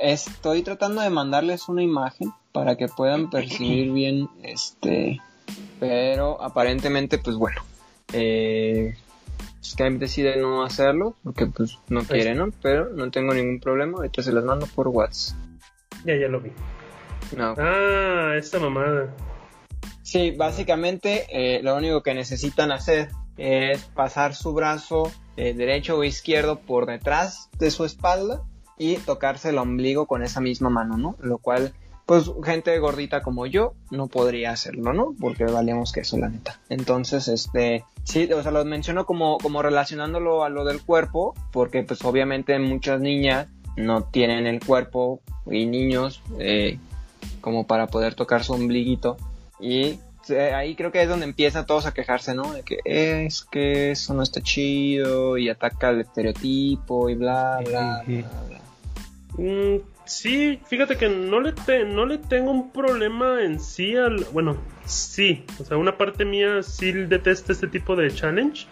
estoy 0.00 0.62
tratando 0.62 1.02
de 1.02 1.10
mandarles 1.10 1.68
una 1.68 1.82
imagen 1.82 2.32
para 2.52 2.76
que 2.76 2.88
puedan 2.88 3.30
percibir 3.30 3.92
bien 3.92 4.28
este, 4.42 5.20
pero 5.78 6.42
aparentemente, 6.42 7.18
pues 7.18 7.36
bueno, 7.36 7.62
eh, 8.12 8.96
Skype 9.62 9.98
decide 9.98 10.40
no 10.40 10.64
hacerlo 10.64 11.14
porque 11.22 11.46
pues 11.46 11.78
no 11.88 12.02
quiere, 12.02 12.34
¿no? 12.34 12.50
Pero 12.62 12.90
no 12.90 13.10
tengo 13.10 13.34
ningún 13.34 13.60
problema, 13.60 13.98
ahorita 13.98 14.22
se 14.22 14.32
las 14.32 14.44
mando 14.44 14.66
por 14.66 14.88
WhatsApp. 14.88 15.38
Ya, 16.04 16.16
ya 16.16 16.28
lo 16.28 16.40
vi. 16.40 16.50
No. 17.36 17.54
Ah, 17.58 18.34
esta 18.36 18.58
mamada. 18.58 19.14
Sí, 20.02 20.32
básicamente 20.32 21.26
eh, 21.30 21.62
lo 21.62 21.76
único 21.76 22.02
que 22.02 22.14
necesitan 22.14 22.72
hacer 22.72 23.10
es 23.36 23.84
pasar 23.94 24.34
su 24.34 24.52
brazo 24.52 25.10
eh, 25.36 25.54
derecho 25.54 25.96
o 25.96 26.04
izquierdo 26.04 26.58
por 26.58 26.86
detrás 26.86 27.48
de 27.58 27.70
su 27.70 27.84
espalda 27.84 28.42
y 28.76 28.96
tocarse 28.96 29.50
el 29.50 29.58
ombligo 29.58 30.06
con 30.06 30.22
esa 30.22 30.40
misma 30.40 30.68
mano, 30.70 30.96
¿no? 30.96 31.16
Lo 31.20 31.38
cual, 31.38 31.72
pues, 32.06 32.30
gente 32.42 32.78
gordita 32.78 33.22
como 33.22 33.46
yo 33.46 33.74
no 33.90 34.08
podría 34.08 34.52
hacerlo, 34.52 34.92
¿no? 34.92 35.14
Porque 35.20 35.44
valemos 35.44 35.92
que 35.92 36.00
eso, 36.00 36.18
la 36.18 36.28
neta. 36.28 36.60
Entonces, 36.70 37.28
este, 37.28 37.84
sí, 38.04 38.30
o 38.32 38.42
sea, 38.42 38.52
lo 38.52 38.64
menciono 38.64 39.06
como, 39.06 39.38
como 39.38 39.62
relacionándolo 39.62 40.44
a 40.44 40.48
lo 40.48 40.64
del 40.64 40.82
cuerpo, 40.82 41.34
porque, 41.52 41.82
pues, 41.82 42.04
obviamente 42.04 42.58
muchas 42.58 43.00
niñas 43.00 43.48
no 43.76 44.04
tienen 44.04 44.46
el 44.46 44.64
cuerpo 44.64 45.20
y 45.50 45.66
niños 45.66 46.22
eh, 46.38 46.78
como 47.40 47.66
para 47.66 47.86
poder 47.88 48.14
tocar 48.14 48.44
su 48.44 48.52
ombliguito 48.52 49.16
y 49.58 49.98
eh, 50.28 50.52
ahí 50.54 50.74
creo 50.76 50.92
que 50.92 51.02
es 51.02 51.08
donde 51.08 51.24
empiezan 51.24 51.66
todos 51.66 51.86
a 51.86 51.94
quejarse, 51.94 52.34
¿no? 52.34 52.52
De 52.52 52.62
que 52.62 52.78
es 52.84 53.42
que 53.50 53.90
eso 53.92 54.14
no 54.14 54.22
está 54.22 54.40
chido 54.40 55.38
y 55.38 55.48
ataca 55.48 55.90
el 55.90 56.02
estereotipo 56.02 57.08
y 57.08 57.14
bla, 57.14 57.60
bla, 57.66 58.02
bla, 58.06 58.30
bla. 58.48 58.60
Mm, 59.38 59.80
sí, 60.04 60.60
fíjate 60.66 60.96
que 60.96 61.08
no 61.08 61.40
le, 61.40 61.52
te- 61.52 61.84
no 61.84 62.04
le 62.06 62.18
tengo 62.18 62.50
un 62.50 62.70
problema 62.70 63.42
en 63.42 63.58
sí 63.60 63.96
al... 63.96 64.24
Bueno, 64.32 64.56
sí, 64.84 65.44
o 65.58 65.64
sea, 65.64 65.76
una 65.78 65.96
parte 65.96 66.24
mía 66.24 66.62
sí 66.62 66.92
detesta 66.92 67.52
este 67.52 67.68
tipo 67.68 67.96
de 67.96 68.12
challenge 68.12 68.66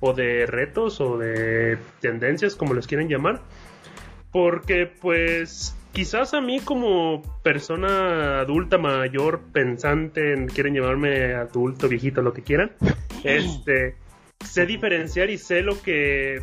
o 0.00 0.12
de 0.12 0.46
retos 0.46 1.00
o 1.00 1.18
de 1.18 1.78
tendencias, 2.00 2.54
como 2.54 2.74
les 2.74 2.86
quieren 2.86 3.08
llamar. 3.08 3.40
Porque 4.36 4.84
pues 4.84 5.74
quizás 5.92 6.34
a 6.34 6.42
mí 6.42 6.60
como 6.60 7.22
persona 7.42 8.40
adulta, 8.40 8.76
mayor, 8.76 9.40
pensante, 9.50 10.34
en- 10.34 10.48
quieren 10.48 10.74
llamarme 10.74 11.32
adulto, 11.32 11.88
viejito, 11.88 12.20
lo 12.20 12.34
que 12.34 12.42
quieran, 12.42 12.72
este, 13.24 13.96
sé 14.44 14.66
diferenciar 14.66 15.30
y 15.30 15.38
sé 15.38 15.62
lo 15.62 15.80
que 15.80 16.42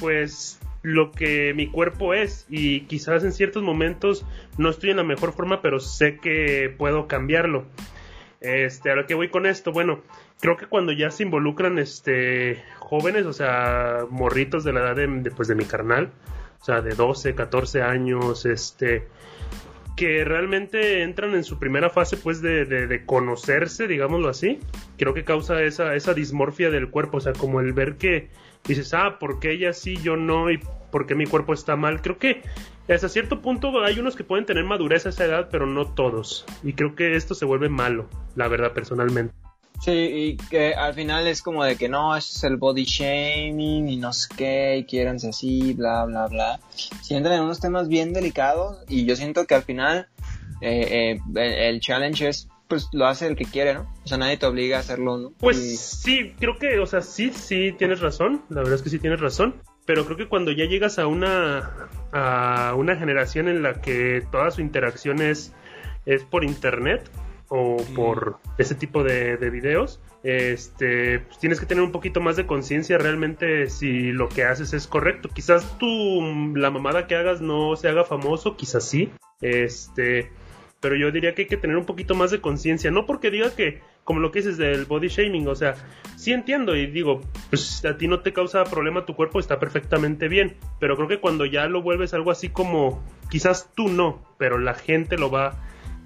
pues 0.00 0.58
lo 0.82 1.12
que 1.12 1.54
mi 1.54 1.68
cuerpo 1.68 2.14
es. 2.14 2.46
Y 2.50 2.80
quizás 2.86 3.22
en 3.22 3.30
ciertos 3.30 3.62
momentos 3.62 4.26
no 4.58 4.68
estoy 4.68 4.90
en 4.90 4.96
la 4.96 5.04
mejor 5.04 5.32
forma 5.32 5.62
pero 5.62 5.78
sé 5.78 6.16
que 6.16 6.74
puedo 6.76 7.06
cambiarlo. 7.06 7.64
Este 8.40 8.90
a 8.90 8.96
lo 8.96 9.06
que 9.06 9.14
voy 9.14 9.28
con 9.28 9.46
esto 9.46 9.70
bueno 9.70 10.00
creo 10.40 10.56
que 10.56 10.66
cuando 10.66 10.90
ya 10.90 11.12
se 11.12 11.22
involucran 11.22 11.78
este 11.78 12.64
jóvenes 12.80 13.24
o 13.26 13.32
sea 13.32 13.98
morritos 14.10 14.64
de 14.64 14.72
la 14.72 14.80
edad 14.80 14.96
de, 14.96 15.06
de, 15.06 15.30
pues, 15.30 15.46
de 15.46 15.54
mi 15.54 15.64
carnal 15.64 16.10
o 16.60 16.64
sea 16.64 16.80
de 16.80 16.94
12 16.94 17.34
14 17.34 17.82
años 17.82 18.46
este 18.46 19.08
que 19.96 20.24
realmente 20.24 21.02
entran 21.02 21.34
en 21.34 21.44
su 21.44 21.58
primera 21.58 21.90
fase 21.90 22.16
pues 22.16 22.40
de, 22.40 22.64
de, 22.64 22.86
de 22.86 23.04
conocerse 23.04 23.86
digámoslo 23.86 24.28
así 24.28 24.58
creo 24.96 25.14
que 25.14 25.24
causa 25.24 25.62
esa, 25.62 25.94
esa 25.94 26.14
dismorfia 26.14 26.70
del 26.70 26.90
cuerpo 26.90 27.18
o 27.18 27.20
sea 27.20 27.32
como 27.32 27.60
el 27.60 27.72
ver 27.72 27.96
que 27.96 28.28
dices, 28.66 28.94
ah, 28.94 29.18
¿por 29.18 29.40
qué 29.40 29.52
ella 29.52 29.72
sí, 29.72 29.96
yo 29.96 30.16
no? 30.16 30.50
¿Y 30.50 30.60
por 30.90 31.06
qué 31.06 31.14
mi 31.14 31.26
cuerpo 31.26 31.52
está 31.52 31.76
mal? 31.76 32.02
Creo 32.02 32.18
que 32.18 32.42
hasta 32.88 33.08
cierto 33.08 33.40
punto 33.40 33.82
hay 33.82 33.98
unos 33.98 34.16
que 34.16 34.24
pueden 34.24 34.46
tener 34.46 34.64
madurez 34.64 35.06
a 35.06 35.10
esa 35.10 35.24
edad, 35.24 35.48
pero 35.50 35.66
no 35.66 35.86
todos. 35.86 36.44
Y 36.62 36.72
creo 36.72 36.94
que 36.94 37.14
esto 37.14 37.34
se 37.34 37.44
vuelve 37.44 37.68
malo, 37.68 38.08
la 38.34 38.48
verdad, 38.48 38.72
personalmente. 38.72 39.34
Sí, 39.80 39.92
y 39.92 40.36
que 40.36 40.74
al 40.74 40.92
final 40.92 41.26
es 41.26 41.40
como 41.40 41.64
de 41.64 41.76
que 41.76 41.88
no, 41.88 42.14
eso 42.14 42.36
es 42.36 42.44
el 42.44 42.58
body 42.58 42.84
shaming 42.84 43.88
y 43.88 43.96
no 43.96 44.12
sé 44.12 44.28
qué, 44.36 44.76
y 44.76 44.84
quieranse 44.84 45.30
así, 45.30 45.72
bla, 45.72 46.04
bla, 46.04 46.26
bla. 46.26 46.60
Si 47.02 47.14
entran 47.14 47.36
en 47.36 47.44
unos 47.44 47.60
temas 47.60 47.88
bien 47.88 48.12
delicados 48.12 48.84
y 48.88 49.06
yo 49.06 49.16
siento 49.16 49.46
que 49.46 49.54
al 49.54 49.62
final 49.62 50.08
eh, 50.60 51.18
eh, 51.34 51.68
el 51.68 51.80
challenge 51.80 52.28
es 52.28 52.48
pues 52.68 52.88
lo 52.92 53.06
hace 53.06 53.26
el 53.26 53.34
que 53.34 53.46
quiere, 53.46 53.74
¿no? 53.74 53.92
O 54.04 54.06
sea, 54.06 54.16
nadie 54.16 54.36
te 54.36 54.46
obliga 54.46 54.76
a 54.76 54.80
hacerlo, 54.80 55.18
¿no? 55.18 55.32
Pues 55.40 55.80
sí, 55.80 56.34
creo 56.38 56.56
que, 56.56 56.78
o 56.78 56.86
sea, 56.86 57.00
sí, 57.00 57.32
sí 57.32 57.74
tienes 57.76 58.00
razón, 58.00 58.44
la 58.48 58.60
verdad 58.60 58.74
es 58.74 58.82
que 58.82 58.90
sí 58.90 59.00
tienes 59.00 59.18
razón, 59.18 59.56
pero 59.86 60.04
creo 60.04 60.16
que 60.16 60.28
cuando 60.28 60.52
ya 60.52 60.66
llegas 60.66 61.00
a 61.00 61.08
una 61.08 61.88
a 62.12 62.74
una 62.76 62.96
generación 62.96 63.48
en 63.48 63.62
la 63.62 63.80
que 63.80 64.22
toda 64.30 64.50
su 64.52 64.60
interacción 64.60 65.20
es, 65.20 65.52
es 66.06 66.22
por 66.22 66.44
internet 66.44 67.10
o 67.50 67.76
por 67.96 68.38
ese 68.58 68.76
tipo 68.76 69.02
de, 69.02 69.36
de 69.36 69.50
videos, 69.50 70.00
este, 70.22 71.18
pues 71.18 71.38
tienes 71.38 71.58
que 71.58 71.66
tener 71.66 71.82
un 71.82 71.90
poquito 71.90 72.20
más 72.20 72.36
de 72.36 72.46
conciencia 72.46 72.96
realmente 72.96 73.68
si 73.68 74.12
lo 74.12 74.28
que 74.28 74.44
haces 74.44 74.72
es 74.72 74.86
correcto. 74.86 75.28
Quizás 75.28 75.76
tú, 75.78 76.54
la 76.54 76.70
mamada 76.70 77.08
que 77.08 77.16
hagas 77.16 77.40
no 77.40 77.74
se 77.74 77.88
haga 77.88 78.04
famoso, 78.04 78.56
quizás 78.56 78.84
sí. 78.84 79.10
Este, 79.40 80.30
pero 80.80 80.94
yo 80.96 81.10
diría 81.10 81.34
que 81.34 81.42
hay 81.42 81.48
que 81.48 81.56
tener 81.56 81.76
un 81.76 81.86
poquito 81.86 82.14
más 82.14 82.30
de 82.30 82.40
conciencia, 82.40 82.90
no 82.92 83.04
porque 83.04 83.30
diga 83.30 83.54
que, 83.54 83.80
como 84.04 84.20
lo 84.20 84.30
que 84.30 84.38
dices 84.38 84.56
del 84.56 84.84
body 84.84 85.08
shaming, 85.08 85.48
o 85.48 85.54
sea, 85.54 85.74
sí 86.16 86.32
entiendo 86.32 86.76
y 86.76 86.86
digo, 86.86 87.20
pues 87.50 87.84
a 87.84 87.98
ti 87.98 88.08
no 88.08 88.20
te 88.20 88.32
causa 88.32 88.64
problema 88.64 89.06
tu 89.06 89.14
cuerpo, 89.14 89.40
está 89.40 89.58
perfectamente 89.58 90.28
bien, 90.28 90.56
pero 90.78 90.96
creo 90.96 91.08
que 91.08 91.20
cuando 91.20 91.44
ya 91.46 91.66
lo 91.66 91.82
vuelves 91.82 92.14
algo 92.14 92.30
así 92.30 92.48
como, 92.48 93.04
quizás 93.28 93.70
tú 93.74 93.88
no, 93.88 94.22
pero 94.38 94.58
la 94.58 94.74
gente 94.74 95.18
lo 95.18 95.30
va 95.30 95.58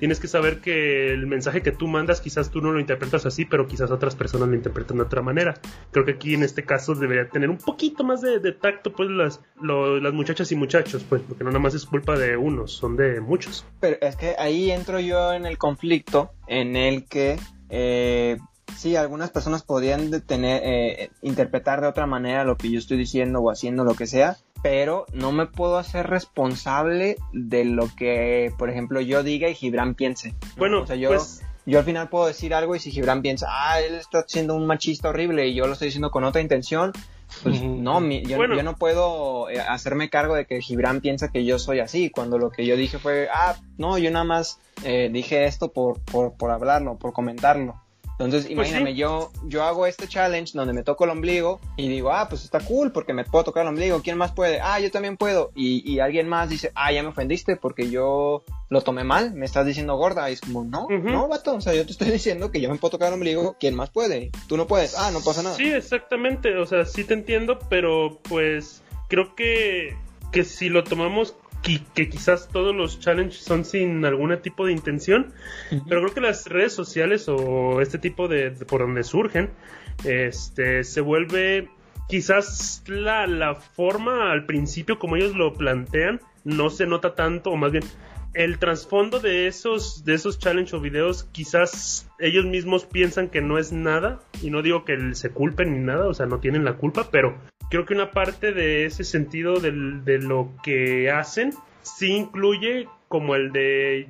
tienes 0.05 0.21
que 0.21 0.29
saber 0.29 0.61
que 0.61 1.15
el 1.15 1.27
mensaje 1.27 1.63
que 1.63 1.73
tú 1.73 1.87
mandas 1.87 2.21
quizás 2.21 2.51
tú 2.51 2.61
no 2.61 2.73
lo 2.73 2.79
interpretas 2.79 3.25
así, 3.25 3.47
pero 3.47 3.67
quizás 3.67 3.91
otras 3.91 4.15
personas 4.15 4.51
lo 4.51 4.55
interpretan 4.55 4.99
de 4.99 5.05
otra 5.05 5.23
manera. 5.23 5.55
Creo 5.93 6.05
que 6.05 6.13
aquí 6.13 6.35
en 6.35 6.43
este 6.43 6.63
caso 6.63 6.95
debería 6.95 7.27
tener 7.31 7.49
un 7.49 7.57
poquito 7.57 8.05
más 8.05 8.21
de, 8.21 8.53
tacto 8.53 8.93
pues 8.93 9.09
las, 9.09 9.41
las 9.63 10.13
muchachas 10.13 10.53
y 10.53 10.57
muchachos, 10.57 11.07
pues, 11.09 11.23
porque 11.27 11.43
no 11.43 11.49
nada 11.49 11.61
más 11.61 11.75
es 11.75 11.87
culpa 11.87 12.19
de 12.19 12.37
unos, 12.37 12.73
son 12.73 12.97
de 12.97 13.23
muchos. 13.23 13.65
Pero 13.81 13.97
es 13.99 14.15
que 14.17 14.35
ahí 14.39 14.71
entro 14.71 15.01
yo 15.01 15.33
en 15.33 15.47
el 15.47 15.57
conflicto 15.57 16.33
en 16.49 16.77
el 16.77 17.07
que 17.07 17.39
eh, 17.71 18.37
sí, 18.77 18.97
algunas 18.97 19.31
personas 19.31 19.63
podrían 19.63 20.21
tener, 20.23 20.63
eh, 20.65 21.11
interpretar 21.23 21.81
de 21.81 21.89
otra 21.89 22.07
manera 22.07 22.45
lo 22.45 22.57
que 22.57 22.71
yo 22.71 22.79
estoy 22.79 22.97
diciendo 22.97 23.41
o 23.41 23.51
haciendo 23.51 23.85
lo 23.85 23.95
que 23.95 24.07
sea, 24.07 24.37
pero 24.63 25.07
no 25.13 25.33
me 25.33 25.47
puedo 25.47 25.77
hacer 25.77 26.07
responsable 26.07 27.17
de 27.33 27.65
lo 27.65 27.89
que, 27.95 28.53
por 28.59 28.71
ejemplo, 28.71 29.01
yo 29.01 29.23
diga 29.23 29.49
y 29.49 29.55
Gibran 29.55 29.95
piense. 29.95 30.35
Bueno, 30.57 30.83
o 30.83 30.87
sea, 30.87 30.97
yo, 30.97 31.11
pues... 31.11 31.43
yo 31.67 31.79
al 31.79 31.85
final 31.85 32.09
puedo 32.09 32.27
decir 32.27 32.55
algo 32.55 32.75
y 32.75 32.81
si 32.81 32.91
Gibran 32.91 33.21
piensa, 33.21 33.47
ah, 33.51 33.81
él 33.81 33.95
está 33.95 34.25
siendo 34.27 34.55
un 34.55 34.67
machista 34.67 35.11
horrible 35.11 35.47
y 35.49 35.55
yo 35.55 35.67
lo 35.67 35.75
estoy 35.75 35.89
diciendo 35.89 36.11
con 36.11 36.25
otra 36.25 36.41
intención, 36.41 36.93
pues 37.43 37.63
no, 37.63 38.01
yo, 38.01 38.47
yo, 38.55 38.63
no 38.63 38.77
puedo 38.77 39.51
eh, 39.51 39.61
hacerme 39.61 40.09
cargo 40.09 40.35
de 40.35 40.47
que 40.47 40.63
Gibran 40.63 41.01
piensa 41.01 41.31
que 41.31 41.45
yo 41.45 41.59
soy 41.59 41.81
así, 41.81 42.11
cuando 42.11 42.39
lo 42.39 42.51
que 42.51 42.65
yo 42.65 42.77
dije 42.77 42.99
fue, 42.99 43.29
ah, 43.33 43.57
no, 43.77 43.99
yo 43.99 44.11
nada 44.11 44.25
más 44.25 44.61
eh, 44.85 45.11
dije 45.13 45.45
esto 45.45 45.73
por, 45.73 46.01
por, 46.01 46.35
por 46.35 46.51
hablarlo, 46.51 46.97
por 46.97 47.13
comentarlo. 47.13 47.84
Entonces, 48.19 48.43
pues 48.43 48.53
imagíname, 48.53 48.95
yo, 48.95 49.33
yo 49.45 49.65
hago 49.65 49.87
este 49.87 50.07
challenge 50.07 50.53
donde 50.55 50.73
me 50.73 50.85
toco 50.85 51.05
el 51.05 51.11
ombligo 51.11 51.61
y 51.77 51.89
digo, 51.89 52.13
ah, 52.13 52.29
pues 52.29 52.45
está 52.45 52.61
cool 52.61 52.93
porque 52.93 53.13
me 53.13 53.25
puedo 53.25 53.45
tocar 53.45 53.63
el 53.63 53.69
ombligo. 53.69 54.03
¿Quién 54.03 54.17
más 54.17 54.33
puede? 54.33 54.61
Ah, 54.61 54.79
yo 54.79 54.91
también 54.91 55.17
puedo. 55.17 55.51
Y, 55.57 55.83
y 55.91 55.99
alguien 55.99 56.29
más 56.29 56.49
dice, 56.49 56.71
ah, 56.77 56.93
ya 56.93 57.03
me 57.03 57.09
ofendiste 57.09 57.57
porque 57.57 57.91
yo 57.91 58.45
lo 58.69 58.81
tomé 58.83 59.03
mal, 59.03 59.35
me 59.35 59.47
estás 59.47 59.67
diciendo 59.67 59.97
gorda. 59.97 60.31
Y 60.31 60.35
es 60.35 60.41
como, 60.41 60.65
no, 60.65 60.87
no, 60.89 61.29
vato. 61.29 61.55
O 61.55 61.61
sea, 61.61 61.75
yo 61.75 61.85
te 61.85 61.93
estoy 61.93 62.11
diciendo 62.11 62.53
que 62.53 62.61
yo 62.61 62.71
me 62.71 62.77
puedo 62.77 62.93
tocar 62.93 63.09
el 63.09 63.15
ombligo. 63.15 63.57
¿Quién 63.59 63.75
más 63.75 63.91
puede? 63.91 64.31
Tú 64.49 64.57
no 64.57 64.67
puedes. 64.67 64.97
Ah, 64.97 65.11
no 65.11 65.21
pasa 65.21 65.43
nada. 65.43 65.57
Sí, 65.57 65.73
exactamente. 65.73 66.57
O 66.57 66.67
sea, 66.67 66.85
sí 66.85 67.05
te 67.05 67.15
entiendo, 67.15 67.59
pero 67.69 68.21
pues 68.29 68.83
creo 69.09 69.35
que, 69.35 69.97
que 70.31 70.45
si 70.45 70.69
lo 70.69 70.85
tomamos 70.85 71.35
que, 71.65 72.09
quizás 72.09 72.49
todos 72.49 72.75
los 72.75 73.01
challenges 73.01 73.39
son 73.39 73.65
sin 73.65 74.05
algún 74.05 74.37
tipo 74.43 74.67
de 74.67 74.73
intención, 74.73 75.33
pero 75.89 76.03
creo 76.03 76.15
que 76.15 76.21
las 76.21 76.47
redes 76.47 76.73
sociales 76.73 77.27
o 77.29 77.81
este 77.81 77.99
tipo 77.99 78.29
de, 78.29 78.51
por 78.51 78.83
donde 78.83 79.03
surgen, 79.03 79.51
este 80.05 80.85
se 80.85 81.01
vuelve 81.01 81.69
quizás 82.09 82.83
la, 82.87 83.27
la 83.27 83.55
forma 83.55 84.31
al 84.31 84.45
principio 84.45 84.99
como 84.99 85.17
ellos 85.17 85.35
lo 85.35 85.55
plantean 85.55 86.21
no 86.45 86.69
se 86.69 86.87
nota 86.87 87.15
tanto 87.15 87.51
o 87.51 87.57
más 87.57 87.73
bien 87.73 87.85
el 88.35 88.59
trasfondo 88.59 89.21
de 89.21 89.47
esos 89.47 90.05
de 90.05 90.15
esos 90.15 90.39
challenge 90.39 90.75
o 90.77 90.81
videos 90.81 91.25
quizás 91.33 92.11
ellos 92.19 92.45
mismos 92.45 92.85
piensan 92.85 93.29
que 93.29 93.41
no 93.41 93.59
es 93.59 93.73
nada 93.73 94.21
y 94.43 94.51
no 94.51 94.63
digo 94.63 94.85
que 94.85 95.15
se 95.15 95.31
culpen 95.31 95.73
ni 95.73 95.79
nada 95.79 96.07
o 96.09 96.15
sea 96.15 96.27
no 96.27 96.41
tienen 96.41 96.65
la 96.65 96.75
culpa 96.75 97.09
pero 97.11 97.39
creo 97.71 97.87
que 97.87 97.95
una 97.95 98.11
parte 98.11 98.53
de 98.53 98.87
ese 98.87 99.05
sentido 99.05 99.61
de 99.61 99.71
lo 100.19 100.51
que 100.63 101.11
hacen 101.11 101.53
sí 101.83 102.13
incluye 102.13 102.89
como 103.09 103.35
el 103.35 103.53
de 103.53 104.09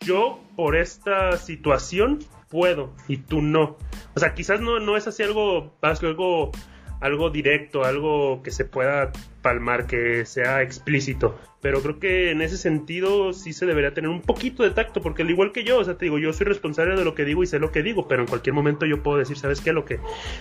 yo 0.00 0.40
por 0.56 0.76
esta 0.76 1.36
situación 1.36 2.20
puedo 2.48 2.94
y 3.08 3.18
tú 3.18 3.42
no. 3.42 3.76
O 4.14 4.20
sea, 4.20 4.34
quizás 4.34 4.60
no, 4.60 4.80
no 4.80 4.96
es 4.96 5.06
así 5.06 5.22
algo, 5.22 5.74
algo, 5.82 6.52
algo 7.00 7.30
directo, 7.30 7.84
algo 7.84 8.42
que 8.42 8.50
se 8.50 8.64
pueda 8.64 9.12
palmar, 9.48 9.86
que 9.86 10.26
sea 10.26 10.60
explícito. 10.60 11.38
Pero 11.62 11.80
creo 11.80 11.98
que 11.98 12.30
en 12.30 12.42
ese 12.42 12.58
sentido 12.58 13.32
sí 13.32 13.54
se 13.54 13.64
debería 13.64 13.94
tener 13.94 14.10
un 14.10 14.20
poquito 14.20 14.62
de 14.62 14.72
tacto, 14.72 15.00
porque 15.00 15.22
al 15.22 15.30
igual 15.30 15.52
que 15.52 15.64
yo, 15.64 15.78
o 15.78 15.84
sea, 15.84 15.96
te 15.96 16.04
digo, 16.04 16.18
yo 16.18 16.34
soy 16.34 16.46
responsable 16.46 16.96
de 16.96 17.04
lo 17.04 17.14
que 17.14 17.24
digo 17.24 17.42
y 17.42 17.46
sé 17.46 17.58
lo 17.58 17.72
que 17.72 17.82
digo, 17.82 18.06
pero 18.06 18.22
en 18.22 18.28
cualquier 18.28 18.54
momento 18.54 18.84
yo 18.84 19.02
puedo 19.02 19.16
decir, 19.16 19.38
¿sabes 19.38 19.62
qué? 19.62 19.72
Lo 19.72 19.86
que, 19.86 20.00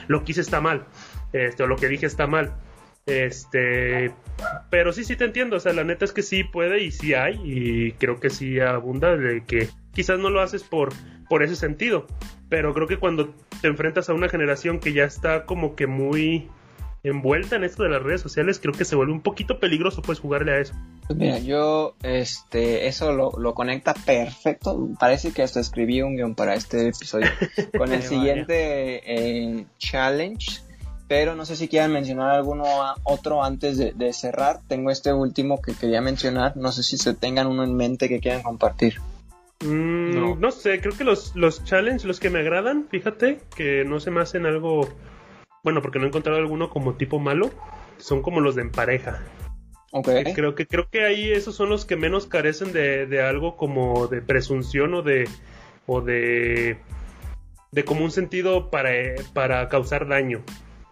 lo 0.10 0.26
que 0.26 0.34
hice 0.34 0.42
está 0.42 0.60
mal, 0.60 0.88
este, 1.32 1.64
o 1.64 1.68
lo 1.68 1.78
que 1.78 1.88
dije 1.88 2.06
está 2.06 2.28
mal. 2.28 2.54
Este, 3.06 4.12
pero 4.70 4.92
sí, 4.92 5.06
sí 5.06 5.16
te 5.16 5.24
entiendo. 5.24 5.56
O 5.56 5.60
sea, 5.62 5.72
la 5.72 5.86
neta 5.86 6.04
es 6.04 6.12
que 6.12 6.22
sí 6.22 6.44
puede 6.44 6.84
y 6.84 6.92
sí 6.92 7.14
hay. 7.14 7.40
Y 7.46 7.94
creo 7.94 8.20
que 8.20 8.30
sí 8.30 8.60
abunda 8.60 9.16
de 9.16 9.46
que 9.46 9.70
quizás 9.94 10.20
no 10.20 10.30
lo 10.30 10.42
haces 10.42 10.64
por, 10.64 10.90
por 11.30 11.42
ese 11.42 11.56
sentido. 11.56 12.06
Pero 12.50 12.74
creo 12.74 12.88
que 12.88 12.98
cuando 12.98 13.34
te 13.62 13.70
enfrentas 13.70 14.10
a 14.10 14.14
una 14.14 14.28
generación 14.28 14.80
que 14.80 14.92
ya 14.92 15.06
está 15.06 15.46
como 15.46 15.78
que 15.78 15.88
muy 15.88 16.50
envuelta 17.08 17.56
en 17.56 17.64
esto 17.64 17.84
de 17.84 17.90
las 17.90 18.02
redes 18.02 18.22
sociales, 18.22 18.60
creo 18.60 18.74
que 18.74 18.86
se 18.86 18.96
vuelve 18.96 19.14
un 19.14 19.22
poquito 19.22 19.60
peligroso 19.60 20.02
pues 20.02 20.20
jugarle 20.20 20.54
a 20.54 20.60
eso. 20.60 20.74
Pues 21.08 21.18
mira, 21.18 21.40
yo 21.40 21.96
este 22.04 22.88
eso 22.88 23.12
lo, 23.14 23.32
lo 23.38 23.54
conecta 23.54 23.94
perfecto. 23.94 24.90
Parece 25.00 25.32
que 25.32 25.44
hasta 25.44 25.60
escribí 25.60 26.02
un 26.02 26.16
guion 26.16 26.36
para 26.36 26.56
este 26.56 26.88
episodio. 26.88 27.28
Con 27.78 27.94
el 27.94 28.04
siguiente 28.04 29.02
eh, 29.06 29.66
challenge 29.78 30.68
pero 31.08 31.36
no 31.36 31.46
sé 31.46 31.56
si 31.56 31.68
quieren 31.68 31.94
mencionar 31.94 32.32
alguno 32.32 32.66
otro 33.04 33.44
antes 33.44 33.78
de, 33.78 34.14
cerrar. 34.14 34.60
Tengo 34.68 34.92
este 34.92 35.14
último 35.14 35.62
que 35.62 35.74
quería 35.74 36.02
mencionar, 36.02 36.58
no 36.58 36.72
sé 36.72 36.84
si 36.84 36.98
se 36.98 37.14
tengan 37.14 37.48
uno 37.48 37.64
en 37.64 37.76
mente 37.76 38.10
que 38.10 38.20
quieran 38.20 38.44
compartir. 38.44 38.96
Mm, 39.64 40.40
no. 40.40 40.52
sé, 40.52 40.82
creo 40.82 40.96
que 40.96 41.04
los, 41.04 41.36
los 41.36 41.64
challenges, 41.64 42.06
los 42.06 42.20
que 42.20 42.30
me 42.30 42.40
agradan, 42.40 42.88
fíjate, 42.90 43.40
que 43.56 43.86
no 43.86 44.00
se 44.00 44.12
me 44.12 44.22
hacen 44.22 44.46
algo, 44.46 44.90
bueno, 45.68 45.82
porque 45.82 46.00
no 46.00 46.06
he 46.06 46.08
encontrado 46.08 46.40
alguno 46.40 46.70
como 46.70 46.94
tipo 46.94 47.20
malo, 47.20 47.52
son 47.98 48.22
como 48.22 48.40
los 48.40 48.56
de 48.56 48.62
en 48.62 48.72
pareja. 48.72 49.22
Okay. 49.92 50.34
Creo 50.34 50.56
que 50.56 50.66
creo 50.66 50.90
que 50.90 51.04
ahí 51.04 51.30
esos 51.30 51.56
son 51.56 51.68
los 51.68 51.84
que 51.84 51.98
menos 51.98 52.26
carecen 52.26 52.72
de, 52.72 53.06
de 53.06 53.22
algo 53.22 53.58
como 53.58 54.08
de 54.08 54.22
presunción 54.22 54.94
o 54.94 55.02
de 55.02 55.28
o 55.86 56.00
de 56.00 56.78
de 57.74 57.84
como 57.84 58.06
un 58.06 58.12
sentido 58.12 58.70
para, 58.70 58.92
para 59.34 59.68
causar 59.68 60.08
daño 60.08 60.42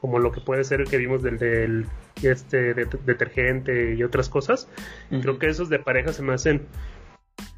como 0.02 0.20
lo 0.20 0.34
que 0.34 0.42
puede 0.42 0.66
ser 0.66 0.82
el 0.82 0.90
que 0.90 0.98
vimos 0.98 1.24
del, 1.24 1.38
del 1.38 1.86
este 2.22 2.74
detergente 2.74 3.96
y 3.96 4.04
otras 4.04 4.28
cosas. 4.28 4.68
Creo 5.10 5.40
que 5.40 5.48
esos 5.48 5.70
de 5.70 5.80
pareja 5.80 6.12
se 6.12 6.22
me 6.22 6.34
hacen, 6.34 6.68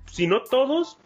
si 0.06 0.28
no 0.28 0.44
todos, 0.44 1.00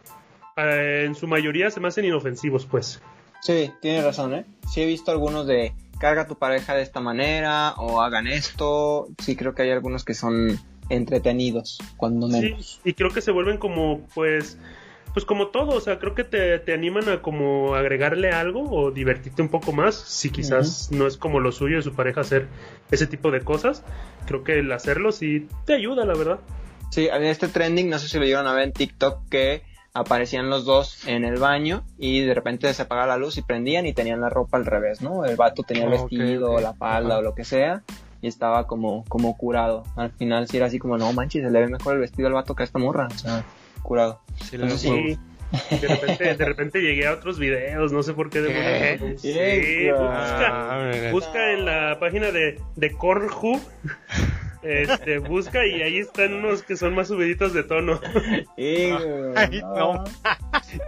eh, 0.58 1.04
en 1.06 1.14
su 1.14 1.26
mayoría 1.26 1.70
se 1.70 1.80
me 1.80 1.88
hacen 1.88 2.04
inofensivos, 2.04 2.66
pues. 2.66 3.00
Sí, 3.40 3.72
tiene 3.80 4.02
razón, 4.02 4.34
¿eh? 4.34 4.44
Sí 4.70 4.82
he 4.82 4.86
visto 4.86 5.10
algunos 5.10 5.48
de 5.48 5.74
carga 6.02 6.26
tu 6.26 6.34
pareja 6.34 6.74
de 6.74 6.82
esta 6.82 6.98
manera 6.98 7.74
o 7.76 8.00
hagan 8.02 8.26
esto. 8.26 9.06
Sí 9.22 9.36
creo 9.36 9.54
que 9.54 9.62
hay 9.62 9.70
algunos 9.70 10.04
que 10.04 10.14
son 10.14 10.58
entretenidos, 10.88 11.78
cuando 11.96 12.26
menos. 12.26 12.80
Sí, 12.82 12.90
y 12.90 12.94
creo 12.94 13.10
que 13.10 13.20
se 13.20 13.30
vuelven 13.30 13.56
como, 13.56 14.00
pues, 14.12 14.58
pues 15.14 15.24
como 15.24 15.48
todo, 15.48 15.76
o 15.76 15.80
sea, 15.80 16.00
creo 16.00 16.16
que 16.16 16.24
te, 16.24 16.72
animan 16.72 17.08
a 17.08 17.22
como 17.22 17.76
agregarle 17.76 18.32
algo 18.32 18.68
o 18.68 18.90
divertirte 18.90 19.42
un 19.42 19.48
poco 19.48 19.72
más, 19.72 19.94
si 19.94 20.30
quizás 20.30 20.90
no 20.90 21.06
es 21.06 21.16
como 21.16 21.38
lo 21.38 21.52
suyo 21.52 21.76
de 21.76 21.82
su 21.82 21.94
pareja 21.94 22.22
hacer 22.22 22.48
ese 22.90 23.06
tipo 23.06 23.30
de 23.30 23.42
cosas, 23.42 23.84
creo 24.26 24.42
que 24.42 24.58
el 24.58 24.72
hacerlo 24.72 25.12
sí 25.12 25.46
te 25.66 25.74
ayuda, 25.74 26.04
la 26.04 26.14
verdad. 26.14 26.40
Sí, 26.90 27.08
en 27.12 27.22
este 27.22 27.46
trending, 27.46 27.88
no 27.88 28.00
sé 28.00 28.08
si 28.08 28.18
lo 28.18 28.24
llevan 28.24 28.48
a 28.48 28.54
ver 28.54 28.64
en 28.64 28.72
TikTok, 28.72 29.28
que 29.30 29.62
aparecían 29.94 30.48
los 30.48 30.64
dos 30.64 31.06
en 31.06 31.24
el 31.24 31.36
baño 31.38 31.82
y 31.98 32.20
de 32.22 32.32
repente 32.34 32.72
se 32.72 32.82
apagaba 32.82 33.06
la 33.08 33.16
luz 33.16 33.36
y 33.36 33.42
prendían 33.42 33.84
y 33.86 33.92
tenían 33.92 34.20
la 34.20 34.28
ropa 34.30 34.56
al 34.56 34.64
revés, 34.66 35.02
¿no? 35.02 35.24
El 35.24 35.36
vato 35.36 35.62
tenía 35.62 35.84
el 35.84 35.90
vestido, 35.90 36.52
ok. 36.52 36.60
la 36.62 36.74
falda 36.74 37.10
Ajá. 37.10 37.18
o 37.18 37.22
lo 37.22 37.34
que 37.34 37.44
sea 37.44 37.82
y 38.22 38.28
estaba 38.28 38.66
como, 38.66 39.04
como 39.08 39.36
curado. 39.36 39.82
Al 39.96 40.10
final 40.12 40.48
sí 40.48 40.56
era 40.56 40.66
así 40.66 40.78
como, 40.78 40.96
no 40.96 41.12
manches, 41.12 41.42
se 41.44 41.50
le 41.50 41.60
ve 41.60 41.68
mejor 41.68 41.94
el 41.94 42.00
vestido 42.00 42.28
al 42.28 42.34
vato 42.34 42.54
que 42.54 42.62
a 42.62 42.64
esta 42.64 42.78
morra, 42.78 43.08
o 43.12 43.18
sea, 43.18 43.44
curado. 43.82 44.20
Sí, 44.44 44.56
Entonces, 44.56 44.80
Sí. 44.80 45.18
De 45.82 45.86
repente, 45.86 46.34
de 46.36 46.44
repente 46.46 46.80
llegué 46.80 47.06
a 47.06 47.12
otros 47.12 47.38
videos, 47.38 47.92
no 47.92 48.02
sé 48.02 48.14
por 48.14 48.30
qué. 48.30 48.42
¿Qué? 48.42 48.96
demonios. 48.96 49.20
Sí, 49.20 49.32
¿Qué? 49.34 49.92
busca, 49.92 50.48
Ah, 50.50 51.10
busca 51.10 51.52
en 51.52 51.66
la 51.66 51.98
página 52.00 52.30
de, 52.30 52.58
de 52.74 52.92
Cornhub. 52.92 53.60
Este, 54.62 55.18
busca 55.18 55.66
y 55.66 55.82
ahí 55.82 55.98
están 55.98 56.34
unos 56.34 56.62
que 56.62 56.76
son 56.76 56.94
más 56.94 57.08
subiditos 57.08 57.52
de 57.52 57.64
tono. 57.64 58.00
Ay, 58.56 59.60
no. 59.60 60.04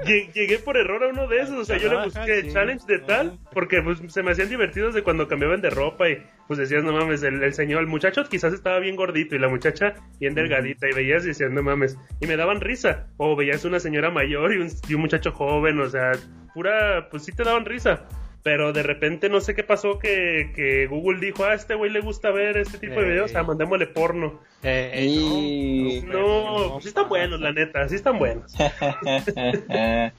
Llegué 0.04 0.58
por 0.58 0.76
error 0.76 1.02
a 1.04 1.08
uno 1.08 1.26
de 1.26 1.40
esos, 1.40 1.58
o 1.58 1.64
sea, 1.64 1.76
yo 1.78 1.88
le 1.88 2.04
busqué 2.04 2.42
sí. 2.42 2.52
challenge 2.52 2.86
de 2.86 3.00
tal, 3.00 3.38
porque 3.52 3.82
pues 3.82 4.00
se 4.08 4.22
me 4.22 4.30
hacían 4.30 4.48
divertidos 4.48 4.94
de 4.94 5.02
cuando 5.02 5.26
cambiaban 5.26 5.60
de 5.60 5.70
ropa 5.70 6.08
y 6.08 6.22
pues 6.46 6.58
decías, 6.58 6.84
no 6.84 6.92
mames, 6.92 7.22
el, 7.22 7.42
el 7.42 7.54
señor, 7.54 7.80
el 7.80 7.86
muchacho 7.86 8.24
quizás 8.24 8.52
estaba 8.52 8.78
bien 8.78 8.96
gordito 8.96 9.34
y 9.34 9.38
la 9.38 9.48
muchacha 9.48 9.94
bien 10.20 10.34
delgadita 10.34 10.88
y 10.88 10.94
veías 10.94 11.24
y 11.24 11.28
decías, 11.28 11.50
no 11.50 11.62
mames, 11.62 11.98
y 12.20 12.26
me 12.26 12.36
daban 12.36 12.60
risa, 12.60 13.08
o 13.16 13.34
veías 13.34 13.64
una 13.64 13.80
señora 13.80 14.10
mayor 14.10 14.52
y 14.52 14.58
un, 14.58 14.68
y 14.88 14.94
un 14.94 15.00
muchacho 15.00 15.32
joven, 15.32 15.80
o 15.80 15.88
sea, 15.88 16.12
pura, 16.52 17.08
pues 17.10 17.24
sí 17.24 17.32
te 17.32 17.44
daban 17.44 17.64
risa. 17.64 18.06
Pero 18.44 18.72
de 18.74 18.82
repente 18.82 19.30
no 19.30 19.40
sé 19.40 19.54
qué 19.54 19.64
pasó 19.64 19.98
que, 19.98 20.52
que 20.54 20.86
Google 20.86 21.18
dijo, 21.18 21.44
ah, 21.44 21.52
a 21.52 21.54
este 21.54 21.74
güey 21.74 21.90
le 21.90 22.00
gusta 22.00 22.30
ver 22.30 22.58
este 22.58 22.76
tipo 22.78 23.00
de 23.00 23.06
Eh. 23.06 23.10
videos, 23.10 23.34
ah, 23.34 23.42
mandémosle 23.42 23.86
porno. 23.88 24.38
Eh, 24.62 24.90
eh, 24.92 25.06
Y- 25.06 26.02
No, 26.02 26.68
pues 26.72 26.82
sí 26.84 26.88
están 26.88 27.08
buenos, 27.08 27.40
la 27.40 27.52
neta, 27.52 27.88
sí 27.88 27.94
están 27.96 28.18
buenos. 28.18 28.52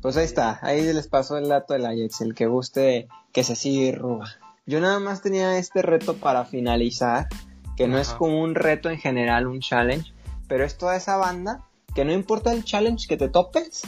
pues 0.00 0.16
ahí 0.16 0.24
está, 0.24 0.58
ahí 0.62 0.82
les 0.92 1.06
pasó 1.08 1.36
el 1.38 1.48
dato 1.48 1.74
del 1.74 1.86
Ajax, 1.86 2.20
el 2.22 2.34
que 2.34 2.46
guste 2.46 3.08
que 3.32 3.44
se 3.44 3.56
sirva. 3.56 4.24
Yo 4.66 4.80
nada 4.80 4.98
más 4.98 5.20
tenía 5.22 5.58
este 5.58 5.82
reto 5.82 6.16
para 6.16 6.44
finalizar, 6.46 7.26
que 7.76 7.86
no 7.88 7.98
es 7.98 8.10
como 8.10 8.40
un 8.42 8.54
reto 8.54 8.88
en 8.88 8.98
general, 8.98 9.46
un 9.46 9.60
challenge, 9.60 10.12
pero 10.48 10.64
es 10.64 10.78
toda 10.78 10.96
esa 10.96 11.16
banda 11.16 11.62
que 11.94 12.04
no 12.04 12.12
importa 12.12 12.52
el 12.52 12.64
challenge 12.64 13.06
que 13.08 13.16
te 13.16 13.28
topes, 13.28 13.82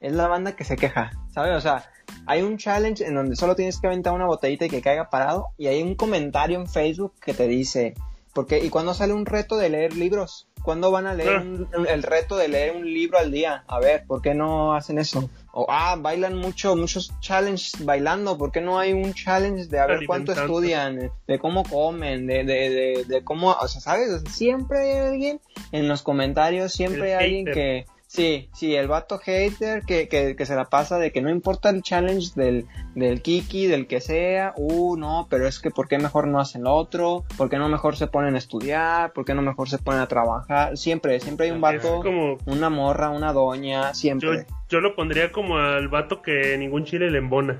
es 0.00 0.12
la 0.12 0.28
banda 0.28 0.54
que 0.56 0.64
se 0.64 0.76
queja, 0.76 1.10
¿sabes? 1.32 1.56
O 1.56 1.60
sea, 1.60 1.90
hay 2.26 2.42
un 2.42 2.56
challenge 2.58 3.04
en 3.04 3.14
donde 3.14 3.36
solo 3.36 3.56
tienes 3.56 3.80
que 3.80 3.86
aventar 3.86 4.12
una 4.12 4.26
botellita 4.26 4.66
y 4.66 4.70
que 4.70 4.82
caiga 4.82 5.10
parado, 5.10 5.48
y 5.56 5.66
hay 5.66 5.82
un 5.82 5.94
comentario 5.94 6.58
en 6.60 6.66
Facebook 6.66 7.12
que 7.20 7.34
te 7.34 7.46
dice, 7.48 7.94
porque 8.34 8.58
¿y 8.58 8.68
cuándo 8.68 8.94
sale 8.94 9.12
un 9.14 9.26
reto 9.26 9.56
de 9.56 9.70
leer 9.70 9.96
libros? 9.96 10.46
¿Cuándo 10.62 10.90
van 10.90 11.06
a 11.06 11.14
leer 11.14 11.36
Ah. 11.38 11.40
un- 11.40 11.86
el 11.88 12.02
reto 12.02 12.36
de 12.36 12.48
leer 12.48 12.76
un 12.76 12.84
libro 12.84 13.18
al 13.18 13.30
día? 13.30 13.64
A 13.68 13.78
ver, 13.80 14.04
¿por 14.06 14.20
qué 14.20 14.34
no 14.34 14.74
hacen 14.74 14.98
eso? 14.98 15.30
O, 15.52 15.66
ah, 15.68 15.96
bailan 15.98 16.36
mucho, 16.36 16.76
muchos 16.76 17.12
challenges 17.20 17.84
bailando, 17.84 18.36
¿por 18.36 18.52
qué 18.52 18.60
no 18.60 18.78
hay 18.78 18.92
un 18.92 19.14
challenge 19.14 19.66
de 19.66 19.78
a 19.80 19.86
ver 19.86 20.00
cuánto 20.06 20.32
estudian, 20.32 21.10
de 21.26 21.38
cómo 21.38 21.62
comen, 21.64 22.26
de, 22.26 22.44
de, 22.44 22.70
de, 22.70 23.04
de 23.06 23.24
cómo, 23.24 23.52
o 23.52 23.66
sea, 23.68 23.80
¿sabes? 23.80 24.22
Siempre 24.30 24.78
hay 24.92 24.98
alguien 25.08 25.40
en 25.72 25.88
los 25.88 26.02
comentarios, 26.02 26.72
siempre 26.72 27.12
El 27.12 27.18
hay 27.18 27.24
alguien 27.24 27.44
que, 27.46 27.86
sí, 28.08 28.48
sí, 28.52 28.74
el 28.74 28.88
vato 28.88 29.18
hater 29.18 29.82
que, 29.84 30.08
que, 30.08 30.34
que 30.34 30.46
se 30.46 30.56
la 30.56 30.64
pasa 30.64 30.98
de 30.98 31.12
que 31.12 31.22
no 31.22 31.30
importa 31.30 31.70
el 31.70 31.82
challenge 31.82 32.32
del, 32.34 32.66
del 32.96 33.22
Kiki, 33.22 33.66
del 33.66 33.86
que 33.86 34.00
sea, 34.00 34.54
uh, 34.56 34.96
no, 34.96 35.28
pero 35.30 35.46
es 35.46 35.60
que 35.60 35.70
¿por 35.70 35.86
qué 35.86 35.98
mejor 35.98 36.26
no 36.26 36.40
hacen 36.40 36.64
lo 36.64 36.74
otro? 36.74 37.24
¿Por 37.36 37.48
qué 37.48 37.58
no 37.58 37.68
mejor 37.68 37.96
se 37.96 38.06
ponen 38.08 38.34
a 38.34 38.38
estudiar? 38.38 39.12
¿Por 39.12 39.24
qué 39.24 39.34
no 39.34 39.42
mejor 39.42 39.68
se 39.68 39.78
ponen 39.78 40.00
a 40.00 40.08
trabajar? 40.08 40.76
Siempre, 40.76 41.20
siempre 41.20 41.46
hay 41.46 41.52
un 41.52 41.60
vato, 41.60 42.00
como, 42.02 42.38
una 42.46 42.70
morra, 42.70 43.10
una 43.10 43.32
doña, 43.32 43.88
yo, 43.90 43.94
siempre. 43.94 44.46
yo 44.68 44.80
lo 44.80 44.96
pondría 44.96 45.30
como 45.30 45.58
al 45.58 45.88
vato 45.88 46.22
que 46.22 46.56
ningún 46.58 46.84
chile 46.84 47.10
le 47.10 47.18
embona. 47.18 47.58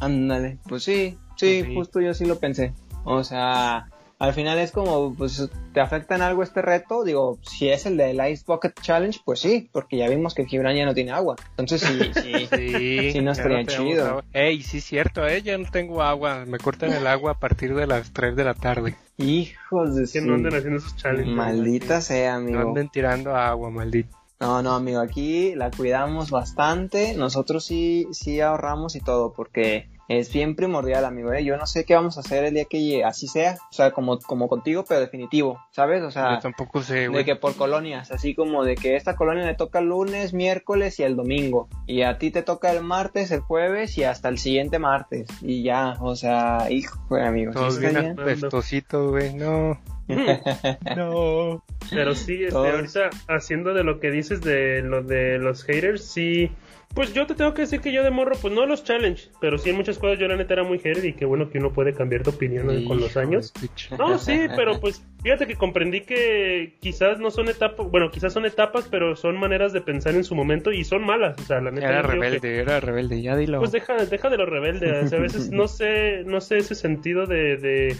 Ándale, 0.00 0.58
pues 0.68 0.84
sí, 0.84 1.18
sí, 1.36 1.58
Pues 1.58 1.66
sí. 1.66 1.74
justo 1.74 2.00
yo 2.00 2.14
sí 2.14 2.24
lo 2.24 2.38
pensé. 2.38 2.72
O 3.04 3.24
sea, 3.24 3.88
al 4.18 4.32
final 4.34 4.58
es 4.58 4.72
como, 4.72 5.14
pues, 5.14 5.48
¿te 5.72 5.80
afecta 5.80 6.16
en 6.16 6.22
algo 6.22 6.42
este 6.42 6.60
reto? 6.62 7.04
Digo, 7.04 7.38
si 7.42 7.68
es 7.68 7.86
el 7.86 7.96
del 7.96 8.20
Ice 8.30 8.44
Bucket 8.46 8.74
Challenge, 8.80 9.18
pues 9.24 9.40
sí, 9.40 9.68
porque 9.72 9.96
ya 9.96 10.08
vimos 10.08 10.34
que 10.34 10.44
Gibran 10.44 10.74
ya 10.76 10.84
no 10.84 10.94
tiene 10.94 11.12
agua. 11.12 11.36
Entonces 11.56 11.80
sí, 11.82 12.10
sí. 12.14 12.48
Sí, 12.50 13.12
Sí, 13.12 13.20
no 13.20 13.30
estaría 13.32 13.64
chido. 13.64 14.22
Ey, 14.32 14.62
sí 14.62 14.78
es 14.78 14.84
cierto, 14.84 15.26
eh, 15.26 15.42
ya 15.42 15.56
no 15.56 15.70
tengo 15.70 16.02
agua. 16.02 16.44
Me 16.46 16.58
cortan 16.58 16.92
el 16.92 17.06
agua 17.06 17.32
a 17.32 17.38
partir 17.38 17.74
de 17.74 17.86
las 17.86 18.12
3 18.12 18.34
de 18.36 18.44
la 18.44 18.54
tarde. 18.54 18.96
Hijos 19.18 19.94
de 19.96 20.02
Que 20.02 20.20
su... 20.20 20.26
no 20.26 20.34
anden 20.34 20.54
haciendo 20.54 20.78
esos 20.78 20.96
challenges. 20.96 21.34
Maldita 21.34 22.00
sea, 22.00 22.32
No 22.32 22.38
amigo. 22.38 22.60
anden 22.60 22.88
tirando 22.88 23.34
agua, 23.36 23.70
maldito. 23.70 24.16
No, 24.40 24.62
no, 24.62 24.74
amigo, 24.74 25.00
aquí 25.00 25.54
la 25.56 25.70
cuidamos 25.70 26.30
bastante. 26.30 27.14
Nosotros 27.14 27.64
sí, 27.64 28.06
sí 28.12 28.40
ahorramos 28.40 28.94
y 28.94 29.00
todo, 29.00 29.32
porque 29.32 29.88
es 30.08 30.32
bien 30.32 30.56
primordial, 30.56 31.04
amigo. 31.04 31.32
¿eh? 31.32 31.44
Yo 31.44 31.56
no 31.56 31.66
sé 31.66 31.84
qué 31.84 31.94
vamos 31.94 32.16
a 32.16 32.20
hacer 32.20 32.44
el 32.44 32.54
día 32.54 32.64
que 32.64 33.04
así 33.04 33.28
sea. 33.28 33.56
O 33.70 33.72
sea, 33.72 33.90
como, 33.90 34.18
como 34.18 34.48
contigo, 34.48 34.84
pero 34.88 35.00
definitivo, 35.00 35.60
¿sabes? 35.70 36.02
O 36.02 36.10
sea, 36.10 36.36
Yo 36.36 36.40
tampoco 36.40 36.82
sé, 36.82 36.94
de 37.00 37.08
güey. 37.08 37.24
que 37.24 37.36
por 37.36 37.54
colonias, 37.56 38.10
así 38.10 38.34
como 38.34 38.64
de 38.64 38.74
que 38.74 38.96
esta 38.96 39.16
colonia 39.16 39.44
le 39.44 39.54
toca 39.54 39.80
el 39.80 39.86
lunes, 39.86 40.32
miércoles 40.32 40.98
y 40.98 41.02
el 41.02 41.14
domingo. 41.14 41.68
Y 41.86 42.02
a 42.02 42.18
ti 42.18 42.30
te 42.30 42.42
toca 42.42 42.72
el 42.72 42.82
martes, 42.82 43.30
el 43.30 43.40
jueves 43.40 43.98
y 43.98 44.04
hasta 44.04 44.28
el 44.28 44.38
siguiente 44.38 44.78
martes. 44.78 45.28
Y 45.42 45.62
ya, 45.62 45.96
o 46.00 46.16
sea, 46.16 46.66
hijo, 46.70 46.98
amigo. 47.16 47.52
¿sí 47.52 47.58
Todos 47.58 47.78
bien 47.78 47.96
estaría? 47.96 48.12
apestositos, 48.12 49.10
güey. 49.10 49.34
No, 49.34 49.78
no. 50.96 51.62
Pero 51.90 52.14
sí, 52.14 52.44
este, 52.44 52.56
ahorita 52.56 53.10
haciendo 53.28 53.74
de 53.74 53.84
lo 53.84 54.00
que 54.00 54.10
dices 54.10 54.40
de 54.40 54.82
lo 54.82 55.02
de 55.02 55.38
los 55.38 55.64
haters, 55.64 56.04
sí. 56.04 56.50
Pues 56.94 57.14
yo 57.14 57.26
te 57.26 57.34
tengo 57.34 57.54
que 57.54 57.62
decir 57.62 57.80
que 57.80 57.92
yo 57.92 58.02
de 58.02 58.10
morro, 58.10 58.34
pues 58.40 58.52
no 58.52 58.66
los 58.66 58.82
challenge, 58.82 59.28
pero 59.40 59.56
sí 59.58 59.70
en 59.70 59.76
muchas 59.76 59.98
cosas 59.98 60.18
yo 60.18 60.26
la 60.26 60.36
neta 60.36 60.54
era 60.54 60.64
muy 60.64 60.78
hater 60.78 61.04
y 61.04 61.12
qué 61.12 61.26
bueno 61.26 61.48
que 61.48 61.58
uno 61.58 61.72
puede 61.72 61.92
cambiar 61.94 62.24
de 62.24 62.30
opinión 62.30 62.66
con 62.86 62.98
los 62.98 63.16
años. 63.16 63.52
No, 63.98 64.18
sí, 64.18 64.46
pero 64.56 64.80
pues 64.80 65.04
fíjate 65.22 65.46
que 65.46 65.54
comprendí 65.54 66.00
que 66.00 66.74
quizás 66.80 67.20
no 67.20 67.30
son 67.30 67.48
etapas, 67.48 67.88
bueno, 67.88 68.10
quizás 68.10 68.32
son 68.32 68.46
etapas, 68.46 68.88
pero 68.90 69.14
son 69.14 69.38
maneras 69.38 69.72
de 69.72 69.80
pensar 69.80 70.14
en 70.16 70.24
su 70.24 70.34
momento 70.34 70.72
y 70.72 70.82
son 70.82 71.04
malas, 71.04 71.38
o 71.38 71.44
sea, 71.44 71.60
la 71.60 71.70
neta. 71.70 71.88
Era 71.88 72.02
que- 72.02 72.08
rebelde, 72.08 72.58
era 72.58 72.80
rebelde, 72.80 73.22
ya 73.22 73.36
dilo. 73.36 73.58
pues 73.60 73.70
deja, 73.70 73.94
deja 74.04 74.28
de 74.30 74.36
lo 74.38 74.46
rebelde, 74.46 75.02
o 75.02 75.06
sea, 75.06 75.18
a 75.18 75.22
veces 75.22 75.50
no 75.52 75.68
sé, 75.68 76.24
no 76.24 76.40
sé 76.40 76.58
ese 76.58 76.74
sentido 76.74 77.26
de, 77.26 77.58
de, 77.58 77.96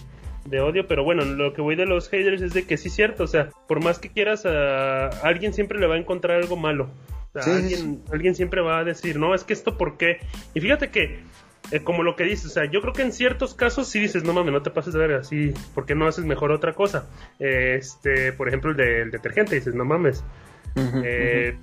de 0.47 0.61
odio, 0.61 0.89
pero 0.89 1.05
bueno, 1.05 1.25
lo 1.25 1.53
que 1.53 1.61
voy 1.61 1.77
de 1.77 1.87
los 1.87 2.09
haters 2.09 2.43
es 2.43 2.53
de 2.53 2.67
que 2.67 2.77
sí 2.77 2.89
es 2.89 2.95
cierto, 2.95 3.23
o 3.25 3.29
sea, 3.29 3.51
por 3.69 3.85
más 3.85 3.99
que 4.01 4.09
quieras 4.09 4.45
a 4.45 5.09
alguien 5.23 5.53
siempre 5.53 5.79
le 5.79 5.87
va 5.87 5.95
a 5.95 5.99
encontrar 5.99 6.39
algo 6.39 6.57
malo. 6.57 6.89
O 7.39 7.43
sea, 7.43 7.55
Sí, 7.55 7.69
sí, 7.69 7.75
alguien, 7.75 8.03
alguien 8.13 8.35
siempre 8.35 8.61
va 8.61 8.79
a 8.79 8.85
decir, 8.85 9.19
no, 9.19 9.35
es 9.35 9.45
que 9.45 9.53
esto 9.53 9.77
por 9.77 9.97
qué. 9.97 10.19
Y 10.55 10.61
fíjate 10.61 10.91
que, 10.91 11.21
eh, 11.71 11.81
como 11.81 12.03
lo 12.03 12.17
que 12.17 12.25
dices, 12.25 12.47
o 12.47 12.51
sea, 12.51 12.65
yo 12.65 12.81
creo 12.81 12.93
que 12.93 13.03
en 13.03 13.13
ciertos 13.13 13.55
casos 13.55 13.89
sí 13.89 14.01
dices, 14.01 14.25
no 14.25 14.33
mames, 14.33 14.53
no 14.53 14.63
te 14.63 14.71
pases 14.71 14.95
de 14.95 15.01
verga, 15.01 15.25
sí, 15.25 15.53
¿por 15.75 15.87
qué 15.87 15.95
no 15.95 16.07
haces 16.07 16.25
mejor 16.25 16.51
otra 16.51 16.73
cosa? 16.75 17.09
Este, 17.39 18.33
por 18.33 18.49
ejemplo, 18.49 18.71
el 18.71 18.77
del 18.77 19.11
detergente, 19.11 19.55
dices, 19.55 19.75
no 19.75 19.85
mames. 19.85 20.25
Eh, 21.05 21.57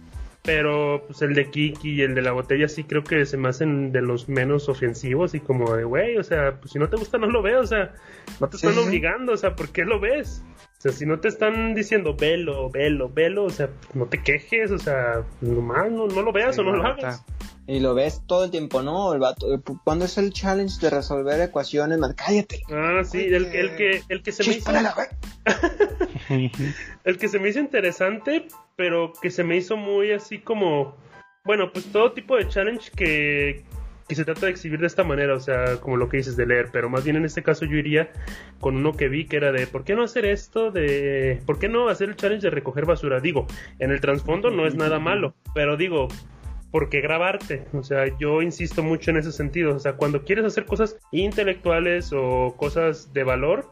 pero 0.43 1.03
pues 1.07 1.21
el 1.23 1.33
de 1.33 1.49
Kiki 1.49 1.93
y 1.93 2.01
el 2.03 2.13
de 2.13 2.21
la 2.21 2.31
botella 2.31 2.67
sí 2.67 2.83
creo 2.83 3.03
que 3.03 3.25
se 3.25 3.35
me 3.35 3.49
hacen 3.49 3.91
de 3.91 4.01
los 4.01 4.29
menos 4.29 4.69
ofensivos 4.69 5.33
y 5.33 5.39
como 5.39 5.75
de, 5.75 5.83
güey, 5.85 6.17
o 6.17 6.23
sea, 6.23 6.59
pues 6.59 6.71
si 6.71 6.79
no 6.79 6.87
te 6.87 6.97
gusta 6.97 7.17
no 7.17 7.27
lo 7.27 7.41
veo, 7.41 7.61
o 7.61 7.65
sea, 7.65 7.95
no 8.39 8.47
te 8.47 8.57
Sí, 8.57 8.67
están 8.67 8.83
obligando, 8.83 9.33
o 9.33 9.37
sea, 9.37 9.55
¿por 9.55 9.69
qué 9.69 9.85
lo 9.85 9.99
ves? 9.99 10.43
Sea, 10.85 10.91
si 10.93 11.07
no 11.07 11.19
te 11.19 11.29
están 11.29 11.73
diciendo 11.73 12.15
velo, 12.15 12.69
velo, 12.69 13.09
velo, 13.09 13.45
o 13.45 13.49
sea, 13.49 13.71
no 13.95 14.05
te 14.05 14.21
quejes, 14.21 14.69
o 14.69 14.77
sea, 14.77 15.23
nomás 15.41 15.91
no, 15.91 16.05
no 16.05 16.21
lo 16.21 16.31
veas 16.31 16.53
Sí, 16.53 16.61
o 16.61 16.63
no 16.63 16.73
lo 16.75 16.83
hagas. 16.85 17.25
Y 17.65 17.79
lo 17.79 17.95
ves 17.95 18.21
todo 18.27 18.43
el 18.43 18.51
tiempo, 18.51 18.83
¿no? 18.83 19.11
El 19.11 19.19
vato, 19.19 19.51
eh, 19.51 19.59
¿cuándo 19.83 20.05
es 20.05 20.19
el 20.19 20.31
challenge 20.31 20.79
de 20.79 20.91
resolver 20.91 21.41
ecuaciones? 21.41 21.97
Man, 21.97 22.13
cállate. 22.15 22.61
Ah, 22.71 23.01
sí, 23.03 23.17
el, 23.17 23.49
que- 23.49 23.59
el 23.61 23.75
que, 23.75 24.01
el 24.09 24.21
que 24.21 24.31
se 24.31 24.43
me 24.47 24.57
hizo... 24.57 24.71
El 27.03 27.17
que 27.17 27.29
se 27.29 27.39
me 27.39 27.49
hizo 27.49 27.59
interesante, 27.59 28.47
pero 28.75 29.11
que 29.19 29.31
se 29.31 29.43
me 29.43 29.57
hizo 29.57 29.77
muy 29.77 30.11
así 30.11 30.37
como. 30.37 30.95
Bueno, 31.45 31.71
pues 31.73 31.85
todo 31.91 32.11
tipo 32.11 32.35
de 32.37 32.47
challenge 32.47 32.91
que, 32.95 33.63
que 34.07 34.15
se 34.15 34.23
trata 34.23 34.45
de 34.45 34.51
exhibir 34.51 34.79
de 34.79 34.87
esta 34.87 35.03
manera, 35.03 35.33
o 35.33 35.39
sea, 35.39 35.77
como 35.77 35.97
lo 35.97 36.09
que 36.09 36.17
dices 36.17 36.37
de 36.37 36.45
leer, 36.45 36.69
pero 36.71 36.89
más 36.89 37.03
bien 37.03 37.15
en 37.15 37.25
este 37.25 37.41
caso 37.41 37.65
yo 37.65 37.77
iría 37.77 38.11
con 38.59 38.75
uno 38.75 38.93
que 38.93 39.09
vi 39.09 39.25
que 39.25 39.37
era 39.37 39.51
de, 39.51 39.65
¿por 39.65 39.83
qué 39.83 39.95
no 39.95 40.03
hacer 40.03 40.25
esto 40.25 40.69
de, 40.69 41.41
¿por 41.45 41.57
qué 41.57 41.69
no 41.69 41.89
hacer 41.89 42.09
el 42.09 42.15
challenge 42.15 42.43
de 42.43 42.51
recoger 42.51 42.85
basura? 42.85 43.19
Digo, 43.19 43.47
en 43.79 43.91
el 43.91 44.01
trasfondo 44.01 44.51
no 44.51 44.67
es 44.67 44.75
nada 44.75 44.99
malo, 44.99 45.33
pero 45.55 45.75
digo, 45.75 46.07
¿por 46.69 46.89
qué 46.89 47.01
grabarte? 47.01 47.65
O 47.73 47.83
sea, 47.83 48.05
yo 48.19 48.41
insisto 48.43 48.83
mucho 48.83 49.09
en 49.09 49.17
ese 49.17 49.31
sentido, 49.31 49.75
o 49.75 49.79
sea, 49.79 49.93
cuando 49.93 50.23
quieres 50.23 50.45
hacer 50.45 50.65
cosas 50.65 50.97
intelectuales 51.11 52.11
o 52.13 52.55
cosas 52.57 53.11
de 53.11 53.23
valor, 53.23 53.71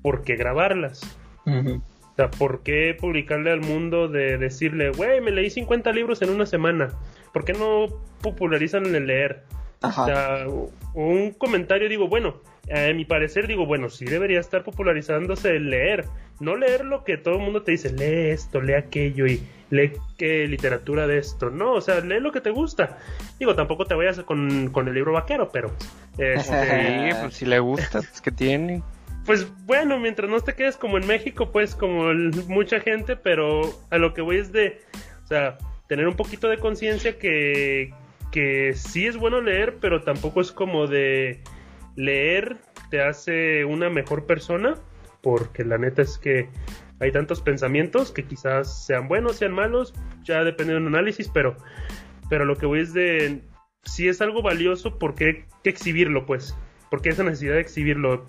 ¿por 0.00 0.22
qué 0.22 0.36
grabarlas? 0.36 1.18
O 1.46 2.16
sea, 2.16 2.30
¿por 2.30 2.62
qué 2.62 2.96
publicarle 2.98 3.50
al 3.50 3.60
mundo 3.60 4.08
de 4.08 4.38
decirle, 4.38 4.90
güey, 4.90 5.20
me 5.20 5.30
leí 5.30 5.50
50 5.50 5.92
libros 5.92 6.22
en 6.22 6.30
una 6.30 6.46
semana? 6.46 6.90
¿Por 7.32 7.44
qué 7.44 7.52
no 7.52 7.86
popularizan 8.22 8.94
el 8.94 9.08
leer? 9.08 9.42
O 9.88 10.04
sea, 10.06 10.46
un 10.94 11.32
comentario, 11.32 11.88
digo, 11.88 12.08
bueno, 12.08 12.36
a 12.72 12.92
mi 12.92 13.04
parecer, 13.04 13.46
digo, 13.46 13.66
bueno, 13.66 13.90
sí 13.90 14.04
debería 14.04 14.40
estar 14.40 14.64
popularizándose 14.64 15.56
el 15.56 15.70
leer, 15.70 16.06
no 16.40 16.56
leer 16.56 16.84
lo 16.84 17.04
que 17.04 17.16
todo 17.16 17.34
el 17.34 17.40
mundo 17.40 17.62
te 17.62 17.72
dice, 17.72 17.92
lee 17.92 18.30
esto, 18.30 18.60
lee 18.60 18.74
aquello 18.74 19.26
y 19.26 19.42
lee 19.70 19.92
qué 20.16 20.46
literatura 20.48 21.06
de 21.06 21.18
esto. 21.18 21.50
No, 21.50 21.72
o 21.72 21.80
sea, 21.80 22.00
lee 22.00 22.20
lo 22.20 22.32
que 22.32 22.40
te 22.40 22.50
gusta. 22.50 22.98
Digo, 23.38 23.54
tampoco 23.54 23.86
te 23.86 23.94
vayas 23.94 24.20
con, 24.20 24.70
con 24.70 24.88
el 24.88 24.94
libro 24.94 25.12
vaquero, 25.12 25.50
pero... 25.52 25.70
Este, 26.18 27.14
pues 27.20 27.34
si 27.34 27.44
le 27.46 27.58
gusta, 27.58 28.00
pues 28.00 28.20
que 28.20 28.30
tiene. 28.30 28.82
Pues 29.26 29.46
bueno, 29.64 29.98
mientras 29.98 30.28
no 30.28 30.40
te 30.40 30.54
quedes 30.54 30.76
como 30.76 30.98
en 30.98 31.06
México, 31.06 31.50
pues 31.50 31.74
como 31.74 32.12
mucha 32.48 32.80
gente, 32.80 33.16
pero 33.16 33.62
a 33.90 33.98
lo 33.98 34.12
que 34.12 34.20
voy 34.20 34.36
es 34.36 34.52
de, 34.52 34.82
o 35.24 35.26
sea, 35.26 35.56
tener 35.88 36.06
un 36.08 36.14
poquito 36.14 36.48
de 36.48 36.58
conciencia 36.58 37.18
que, 37.18 37.92
que 38.34 38.72
sí 38.74 39.06
es 39.06 39.16
bueno 39.16 39.40
leer, 39.40 39.76
pero 39.80 40.02
tampoco 40.02 40.40
es 40.40 40.50
como 40.50 40.88
de 40.88 41.40
leer 41.94 42.56
te 42.90 43.00
hace 43.00 43.64
una 43.64 43.90
mejor 43.90 44.26
persona, 44.26 44.74
porque 45.22 45.62
la 45.62 45.78
neta 45.78 46.02
es 46.02 46.18
que 46.18 46.48
hay 46.98 47.12
tantos 47.12 47.40
pensamientos 47.40 48.10
que 48.10 48.24
quizás 48.24 48.86
sean 48.86 49.06
buenos, 49.06 49.36
sean 49.36 49.52
malos, 49.52 49.94
ya 50.24 50.42
depende 50.42 50.72
de 50.72 50.80
un 50.80 50.88
análisis, 50.88 51.28
pero, 51.28 51.56
pero 52.28 52.44
lo 52.44 52.56
que 52.56 52.66
voy 52.66 52.80
es 52.80 52.92
de, 52.92 53.42
si 53.84 54.08
es 54.08 54.20
algo 54.20 54.42
valioso, 54.42 54.98
¿por 54.98 55.14
qué 55.14 55.44
exhibirlo, 55.62 56.26
pues? 56.26 56.56
¿Por 56.90 57.02
qué 57.02 57.10
esa 57.10 57.22
necesidad 57.22 57.54
de 57.54 57.60
exhibirlo? 57.60 58.26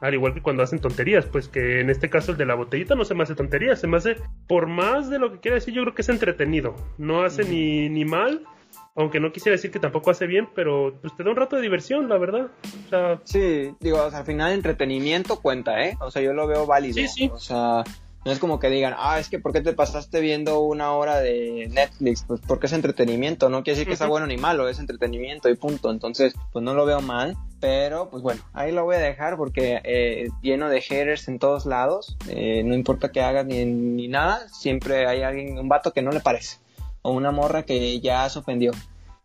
Al 0.00 0.14
igual 0.14 0.32
que 0.32 0.40
cuando 0.40 0.62
hacen 0.62 0.80
tonterías, 0.80 1.26
pues 1.26 1.48
que 1.48 1.80
en 1.80 1.90
este 1.90 2.08
caso 2.08 2.32
el 2.32 2.38
de 2.38 2.46
la 2.46 2.54
botellita 2.54 2.94
no 2.94 3.04
se 3.04 3.14
me 3.14 3.22
hace 3.22 3.34
tonterías, 3.34 3.78
se 3.78 3.86
me 3.86 3.98
hace, 3.98 4.16
por 4.48 4.66
más 4.66 5.10
de 5.10 5.18
lo 5.18 5.30
que 5.30 5.40
quiera 5.40 5.56
decir, 5.56 5.74
yo 5.74 5.82
creo 5.82 5.94
que 5.94 6.02
es 6.02 6.08
entretenido. 6.08 6.74
No 6.96 7.22
hace 7.22 7.44
ni, 7.44 7.90
ni 7.90 8.06
mal, 8.06 8.46
aunque 8.94 9.20
no 9.20 9.32
quisiera 9.32 9.56
decir 9.56 9.70
que 9.70 9.78
tampoco 9.78 10.10
hace 10.10 10.26
bien, 10.26 10.48
pero 10.54 10.98
pues 11.00 11.16
te 11.16 11.24
da 11.24 11.30
un 11.30 11.36
rato 11.36 11.56
de 11.56 11.62
diversión, 11.62 12.08
la 12.08 12.18
verdad. 12.18 12.50
O 12.86 12.88
sea, 12.88 13.20
sí, 13.24 13.74
digo, 13.80 14.02
al 14.02 14.24
final 14.24 14.52
entretenimiento 14.52 15.40
cuenta, 15.40 15.82
¿eh? 15.82 15.96
O 16.00 16.10
sea, 16.10 16.22
yo 16.22 16.32
lo 16.32 16.46
veo 16.46 16.66
válido. 16.66 16.94
Sí, 16.94 17.08
sí. 17.08 17.30
O 17.32 17.38
sea, 17.38 17.84
no 18.24 18.30
es 18.30 18.38
como 18.38 18.60
que 18.60 18.68
digan, 18.68 18.94
ah, 18.96 19.18
es 19.18 19.28
que 19.28 19.38
¿por 19.38 19.52
qué 19.52 19.62
te 19.62 19.72
pasaste 19.72 20.20
viendo 20.20 20.60
una 20.60 20.92
hora 20.92 21.20
de 21.20 21.68
Netflix? 21.72 22.24
Pues 22.26 22.40
porque 22.46 22.66
es 22.66 22.72
entretenimiento, 22.72 23.48
no 23.48 23.64
quiere 23.64 23.78
decir 23.78 23.90
que 23.90 23.96
sea 23.96 24.06
bueno 24.06 24.26
ni 24.26 24.36
malo, 24.36 24.68
es 24.68 24.78
entretenimiento 24.78 25.48
y 25.48 25.56
punto. 25.56 25.90
Entonces, 25.90 26.34
pues 26.52 26.64
no 26.64 26.74
lo 26.74 26.86
veo 26.86 27.00
mal, 27.00 27.36
pero 27.60 28.10
pues 28.10 28.22
bueno, 28.22 28.42
ahí 28.52 28.70
lo 28.70 28.84
voy 28.84 28.96
a 28.96 29.00
dejar 29.00 29.36
porque 29.36 29.80
eh, 29.84 30.28
lleno 30.40 30.68
de 30.68 30.80
haters 30.80 31.26
en 31.28 31.40
todos 31.40 31.66
lados, 31.66 32.16
eh, 32.28 32.62
no 32.64 32.74
importa 32.74 33.10
que 33.10 33.22
hagas 33.22 33.46
ni, 33.46 33.64
ni 33.64 34.06
nada, 34.06 34.46
siempre 34.48 35.06
hay 35.06 35.22
alguien, 35.22 35.58
un 35.58 35.68
vato 35.68 35.92
que 35.92 36.02
no 36.02 36.12
le 36.12 36.20
parece, 36.20 36.58
o 37.02 37.12
una 37.12 37.30
morra 37.30 37.64
que 37.64 38.00
ya 38.00 38.28
se 38.28 38.38
ofendió. 38.38 38.72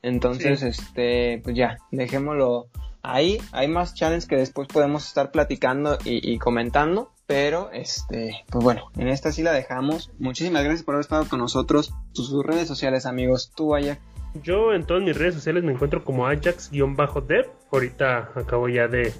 Entonces, 0.02 0.62
este, 0.64 1.42
pues 1.44 1.56
ya, 1.56 1.78
dejémoslo 1.92 2.68
ahí. 3.02 3.40
Hay 3.52 3.68
más 3.68 3.94
challenges 3.94 4.28
que 4.28 4.36
después 4.36 4.68
podemos 4.68 5.08
estar 5.08 5.32
platicando 5.32 5.98
y, 6.04 6.34
y 6.34 6.38
comentando 6.38 7.12
pero, 7.28 7.70
este, 7.74 8.46
pues 8.50 8.64
bueno, 8.64 8.90
en 8.98 9.10
esta 9.10 9.34
sí 9.34 9.44
la 9.44 9.52
dejamos. 9.52 10.10
Muchísimas 10.18 10.64
gracias 10.64 10.84
por 10.84 10.96
haber 10.96 11.02
estado 11.04 11.28
con 11.28 11.40
nosotros. 11.40 11.94
Tus, 12.14 12.32
redes 12.44 12.70
sociales, 12.70 13.06
amigos. 13.06 13.52
Tú, 13.54 13.76
Ajax. 13.76 14.00
Yo 14.44 14.74
en 14.74 14.86
todas 14.86 15.04
mis 15.04 15.18
redes 15.18 15.36
sociales 15.36 15.64
me 15.64 15.74
encuentro 15.74 16.06
como 16.06 16.26
Ajax-Dev. 16.26 17.50
Ahorita 17.70 18.32
acabo 18.34 18.70
ya 18.70 18.88
de, 18.88 19.14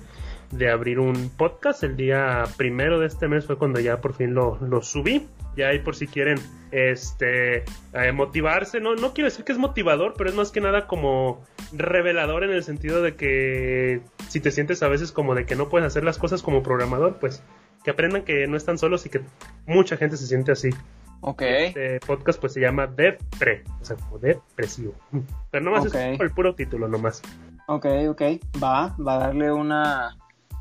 de, 0.52 0.72
abrir 0.72 1.00
un 1.00 1.30
podcast. 1.36 1.84
El 1.84 1.98
día 1.98 2.46
primero 2.56 2.98
de 3.00 3.08
este 3.08 3.28
mes 3.28 3.46
fue 3.46 3.58
cuando 3.58 3.82
ya 3.82 4.00
por 4.00 4.14
fin 4.14 4.34
lo, 4.34 4.58
lo 4.62 4.82
subí. 4.82 5.28
Ya 5.58 5.70
ahí 5.70 5.80
por 5.80 5.96
si 5.96 6.08
quieren 6.08 6.38
este 6.72 7.64
eh, 7.94 8.12
motivarse. 8.14 8.80
No, 8.80 8.96
no 8.96 9.14
quiero 9.14 9.30
decir 9.30 9.44
que 9.44 9.52
es 9.52 9.58
motivador, 9.58 10.14
pero 10.18 10.30
es 10.30 10.36
más 10.36 10.52
que 10.52 10.62
nada 10.62 10.88
como 10.88 11.44
revelador 11.74 12.44
en 12.44 12.52
el 12.52 12.64
sentido 12.64 13.02
de 13.02 13.16
que 13.16 14.02
si 14.30 14.40
te 14.40 14.52
sientes 14.52 14.84
a 14.84 14.88
veces 14.88 15.12
como 15.12 15.36
de 15.36 15.46
que 15.46 15.56
no 15.56 15.68
puedes 15.68 15.88
hacer 15.88 16.04
las 16.04 16.18
cosas 16.18 16.44
como 16.44 16.64
programador, 16.64 17.18
pues 17.20 17.44
que 17.84 17.92
aprendan 17.92 18.24
que 18.24 18.48
no 18.48 18.56
están 18.56 18.78
solos 18.78 19.06
y 19.06 19.10
que 19.10 19.22
mucha 19.66 19.98
gente 19.98 20.16
se 20.16 20.28
siente 20.28 20.52
así. 20.52 20.70
Ok. 21.22 21.42
Este 21.42 22.00
podcast 22.02 22.40
pues 22.40 22.54
se 22.54 22.62
llama 22.62 22.88
Depre, 22.88 23.64
o 23.82 23.86
sea, 23.86 23.96
como 23.96 24.20
depresivo. 24.20 24.94
Pero 25.52 25.66
nomás 25.66 25.86
es 25.86 25.94
el 25.96 26.32
puro 26.32 26.54
título 26.54 26.88
nomás. 26.88 27.22
Ok, 27.68 27.86
ok, 28.10 28.22
va, 28.64 28.96
va 28.98 29.16
a 29.16 29.20
darle 29.20 29.52
una... 29.52 30.16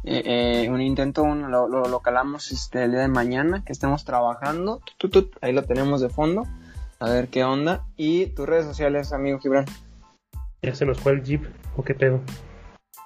Eh, 0.09 0.23
eh, 0.65 0.71
un 0.71 0.81
intento, 0.81 1.27
lo, 1.27 1.67
lo, 1.67 2.01
calamos 2.01 2.53
este, 2.53 2.85
el 2.85 2.93
día 2.93 3.01
de 3.01 3.09
mañana 3.09 3.65
que 3.65 3.73
estemos 3.73 4.05
trabajando. 4.05 4.81
ahí 5.41 5.53
lo 5.53 5.65
tenemos 5.65 6.01
de 6.01 6.09
fondo. 6.09 6.45
A 7.01 7.11
ver 7.11 7.27
qué 7.27 7.43
onda. 7.43 7.85
Y 7.97 8.27
tus 8.27 8.47
redes 8.47 8.67
sociales, 8.67 9.13
amigo 9.13 9.41
Gibran. 9.41 9.65
Ya 10.63 10.77
se 10.77 10.87
nos 10.87 11.01
fue 11.01 11.11
el 11.13 11.25
Jeep, 11.25 11.45
o 11.77 11.83
qué 11.83 11.95
pedo. 11.95 12.21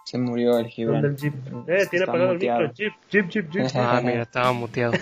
Se 0.04 0.18
murió 0.18 0.58
el 0.58 0.66
Gibran. 0.66 1.02
El 1.02 1.16
Jeep. 1.16 1.34
Eh, 1.68 1.86
tiene 1.90 2.04
apagado 2.04 2.32
el 2.32 2.38
micro. 2.38 2.70
Jeep, 2.74 2.92
Jeep, 3.10 3.28
Jeep, 3.30 3.50
Jeep. 3.50 3.66
Ah, 3.76 4.00
mira, 4.04 4.22
estaba 4.22 4.52
muteado. 4.52 4.92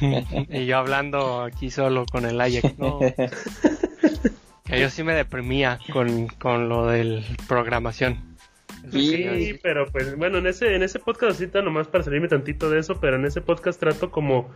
y 0.48 0.66
yo 0.66 0.78
hablando 0.78 1.42
aquí 1.42 1.70
solo 1.70 2.06
con 2.10 2.26
el 2.26 2.40
Ajax. 2.40 2.76
No. 2.76 2.98
que 4.64 4.80
yo 4.80 4.90
sí 4.90 5.04
me 5.04 5.14
deprimía 5.14 5.78
con, 5.92 6.26
con 6.26 6.68
lo 6.68 6.88
del 6.88 7.24
programación. 7.46 8.31
Sí, 8.90 9.58
pero 9.62 9.86
pues 9.86 10.16
bueno, 10.16 10.38
en 10.38 10.46
ese, 10.46 10.74
en 10.74 10.82
ese 10.82 10.98
podcast 10.98 11.40
nomás 11.54 11.88
para 11.88 12.04
salirme 12.04 12.28
tantito 12.28 12.70
de 12.70 12.80
eso, 12.80 13.00
pero 13.00 13.16
en 13.16 13.24
ese 13.24 13.40
podcast 13.40 13.78
trato 13.78 14.10
como, 14.10 14.50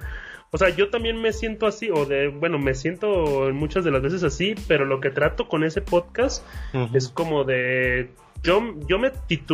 o 0.51 0.59
sea, 0.59 0.71
yo 0.71 0.91
también 0.91 1.21
me 1.21 1.33
siento 1.33 1.67
así, 1.67 1.91
o 1.91 2.07
de, 2.07 2.29
bueno, 2.29 2.59
me 2.59 2.75
siento 2.75 3.51
muchas 3.53 3.85
de 3.85 3.91
las 3.91 4.03
veces 4.03 4.23
así, 4.25 4.55
pero 4.69 4.85
lo 4.85 5.01
que 5.01 5.11
trato 5.11 5.49
con 5.49 5.65
ese 5.65 5.81
podcast 5.81 6.45
es 6.93 7.09
como 7.09 7.45
de 7.45 8.11
yo, 8.43 8.63
yo 8.87 8.99
me, 8.99 9.11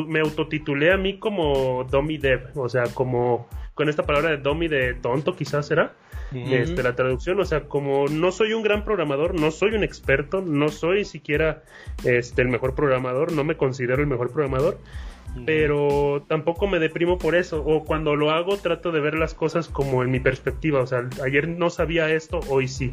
me 0.07 0.21
autotitulé 0.21 0.93
a 0.93 0.97
mí 0.97 1.19
como 1.19 1.85
Domi 1.85 2.19
Dev, 2.19 2.51
o 2.55 2.69
sea, 2.69 2.85
como 2.95 3.49
con 3.75 3.89
esta 3.89 4.05
palabra 4.05 4.31
de 4.31 4.37
Domi 4.39 4.69
de 4.69 4.95
tonto, 4.95 5.35
quizás 5.35 5.67
será, 5.67 5.95
este, 6.33 6.83
la 6.83 6.95
traducción, 6.95 7.39
o 7.41 7.45
sea, 7.45 7.65
como 7.65 8.07
no 8.09 8.33
soy 8.33 8.53
un 8.53 8.63
gran 8.63 8.85
programador, 8.85 9.39
no 9.39 9.51
soy 9.51 9.75
un 9.75 9.85
experto, 9.85 10.41
no 10.41 10.69
soy 10.69 11.05
siquiera 11.05 11.63
este, 12.05 12.43
el 12.43 12.49
mejor 12.49 12.75
programador, 12.75 13.33
no 13.33 13.45
me 13.45 13.57
considero 13.57 14.03
el 14.03 14.09
mejor 14.09 14.31
programador, 14.31 14.79
pero 15.47 16.25
tampoco 16.29 16.67
me 16.67 16.79
deprimo 16.79 17.19
por 17.19 17.35
eso, 17.35 17.65
o 17.65 17.85
cuando 17.85 18.17
lo 18.17 18.31
hago 18.31 18.59
trato 18.59 18.93
de 18.93 19.01
ver 19.01 19.15
las 19.15 19.35
cosas 19.35 19.69
como 19.69 20.03
en 20.03 20.11
mi 20.11 20.21
perspectiva, 20.21 20.81
o 20.81 20.87
sea, 20.87 21.09
ayer 21.25 21.49
no 21.49 21.71
sabía 21.71 22.11
esto, 22.11 22.41
hoy 22.49 22.69
sí, 22.69 22.93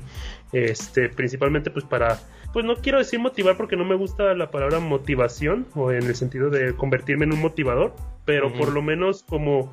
este, 0.54 1.10
principalmente 1.10 1.70
pues 1.70 1.86
para 1.86 2.20
pues 2.54 2.66
no 2.66 2.78
quiero 2.78 2.98
decir 2.98 3.20
motivar 3.20 3.58
porque 3.58 3.76
no 3.76 3.86
me 3.86 3.96
gusta 3.96 4.34
la 4.34 4.50
palabra 4.50 4.80
motivación 4.80 5.68
o 5.76 5.92
en 5.92 6.04
el 6.04 6.16
sentido 6.16 6.50
de 6.50 6.74
convertirme 6.76 7.26
en 7.26 7.34
un 7.34 7.42
motivador, 7.42 7.94
pero 8.26 8.52
por 8.52 8.72
lo 8.74 8.82
menos 8.82 9.24
como 9.24 9.72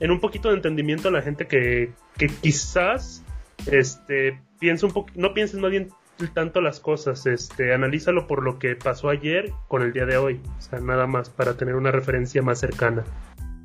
en 0.00 0.10
un 0.10 0.20
poquito 0.20 0.48
de 0.48 0.56
entendimiento 0.56 1.08
a 1.08 1.10
la 1.10 1.22
gente 1.22 1.46
que, 1.46 1.92
que 2.16 2.26
quizás 2.28 3.22
este 3.66 4.40
piensa 4.58 4.86
un 4.86 4.92
poco, 4.92 5.10
no 5.14 5.34
pienses 5.34 5.60
más 5.60 5.70
bien 5.70 5.90
tanto 6.32 6.60
las 6.60 6.80
cosas, 6.80 7.26
este, 7.26 7.74
analízalo 7.74 8.26
por 8.26 8.42
lo 8.42 8.58
que 8.58 8.76
pasó 8.76 9.08
ayer 9.08 9.52
con 9.68 9.82
el 9.82 9.92
día 9.92 10.06
de 10.06 10.16
hoy, 10.16 10.40
o 10.58 10.60
sea, 10.60 10.78
nada 10.80 11.06
más 11.06 11.28
para 11.28 11.54
tener 11.54 11.74
una 11.74 11.90
referencia 11.90 12.40
más 12.42 12.60
cercana. 12.60 13.04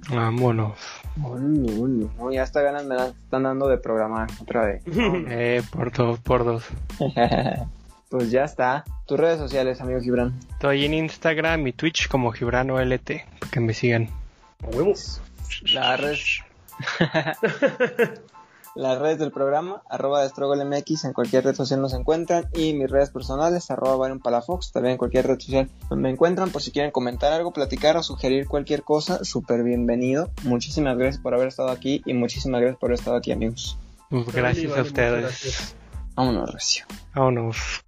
Vámonos. 0.09 0.79
ya 2.31 2.41
hasta 2.41 2.61
ganas 2.61 2.85
me 2.85 2.95
están 2.95 3.43
dando 3.43 3.67
de 3.67 3.77
programar 3.77 4.27
otra 4.41 4.65
vez. 4.65 4.83
eh, 4.87 5.61
por 5.71 5.91
dos, 5.91 6.19
por 6.19 6.43
dos. 6.43 6.65
Pues 8.09 8.31
ya 8.31 8.43
está. 8.43 8.85
Tus 9.05 9.19
redes 9.19 9.37
sociales, 9.37 9.81
amigo 9.81 10.01
Gibran. 10.01 10.33
Estoy 10.53 10.85
en 10.85 10.95
Instagram 10.95 11.67
y 11.67 11.73
Twitch 11.73 12.07
como 12.07 12.31
GibranOLT, 12.31 13.11
para 13.39 13.51
que 13.51 13.59
me 13.59 13.73
sigan. 13.73 14.09
Huevos. 14.63 15.21
Las 15.63 15.99
redes. 15.99 16.41
Las 18.75 18.99
redes 18.99 19.17
del 19.17 19.31
programa, 19.31 19.81
arroba 19.89 20.23
MX, 20.25 21.05
en 21.05 21.13
cualquier 21.13 21.43
red 21.43 21.55
social 21.55 21.81
nos 21.81 21.93
encuentran. 21.93 22.45
Y 22.53 22.73
mis 22.73 22.89
redes 22.89 23.09
personales, 23.09 23.69
arroba 23.71 24.07
Palafox, 24.23 24.71
también 24.71 24.93
en 24.93 24.97
cualquier 24.97 25.27
red 25.27 25.39
social 25.39 25.69
me 25.91 26.09
encuentran. 26.09 26.51
Por 26.51 26.61
si 26.61 26.71
quieren 26.71 26.91
comentar 26.91 27.33
algo, 27.33 27.51
platicar 27.51 27.97
o 27.97 28.03
sugerir 28.03 28.47
cualquier 28.47 28.83
cosa, 28.83 29.23
súper 29.25 29.63
bienvenido. 29.63 30.31
Muchísimas 30.43 30.97
gracias 30.97 31.21
por 31.21 31.33
haber 31.33 31.47
estado 31.47 31.71
aquí 31.71 32.01
y 32.05 32.13
muchísimas 32.13 32.61
gracias 32.61 32.79
por 32.79 32.89
haber 32.89 32.99
estado 32.99 33.17
aquí, 33.17 33.31
amigos. 33.31 33.77
Pues 34.09 34.27
gracias 34.31 34.77
a 34.77 34.81
ustedes. 34.81 35.75
Vámonos, 36.15 36.53
Recio. 36.53 36.85
Vámonos. 37.13 37.83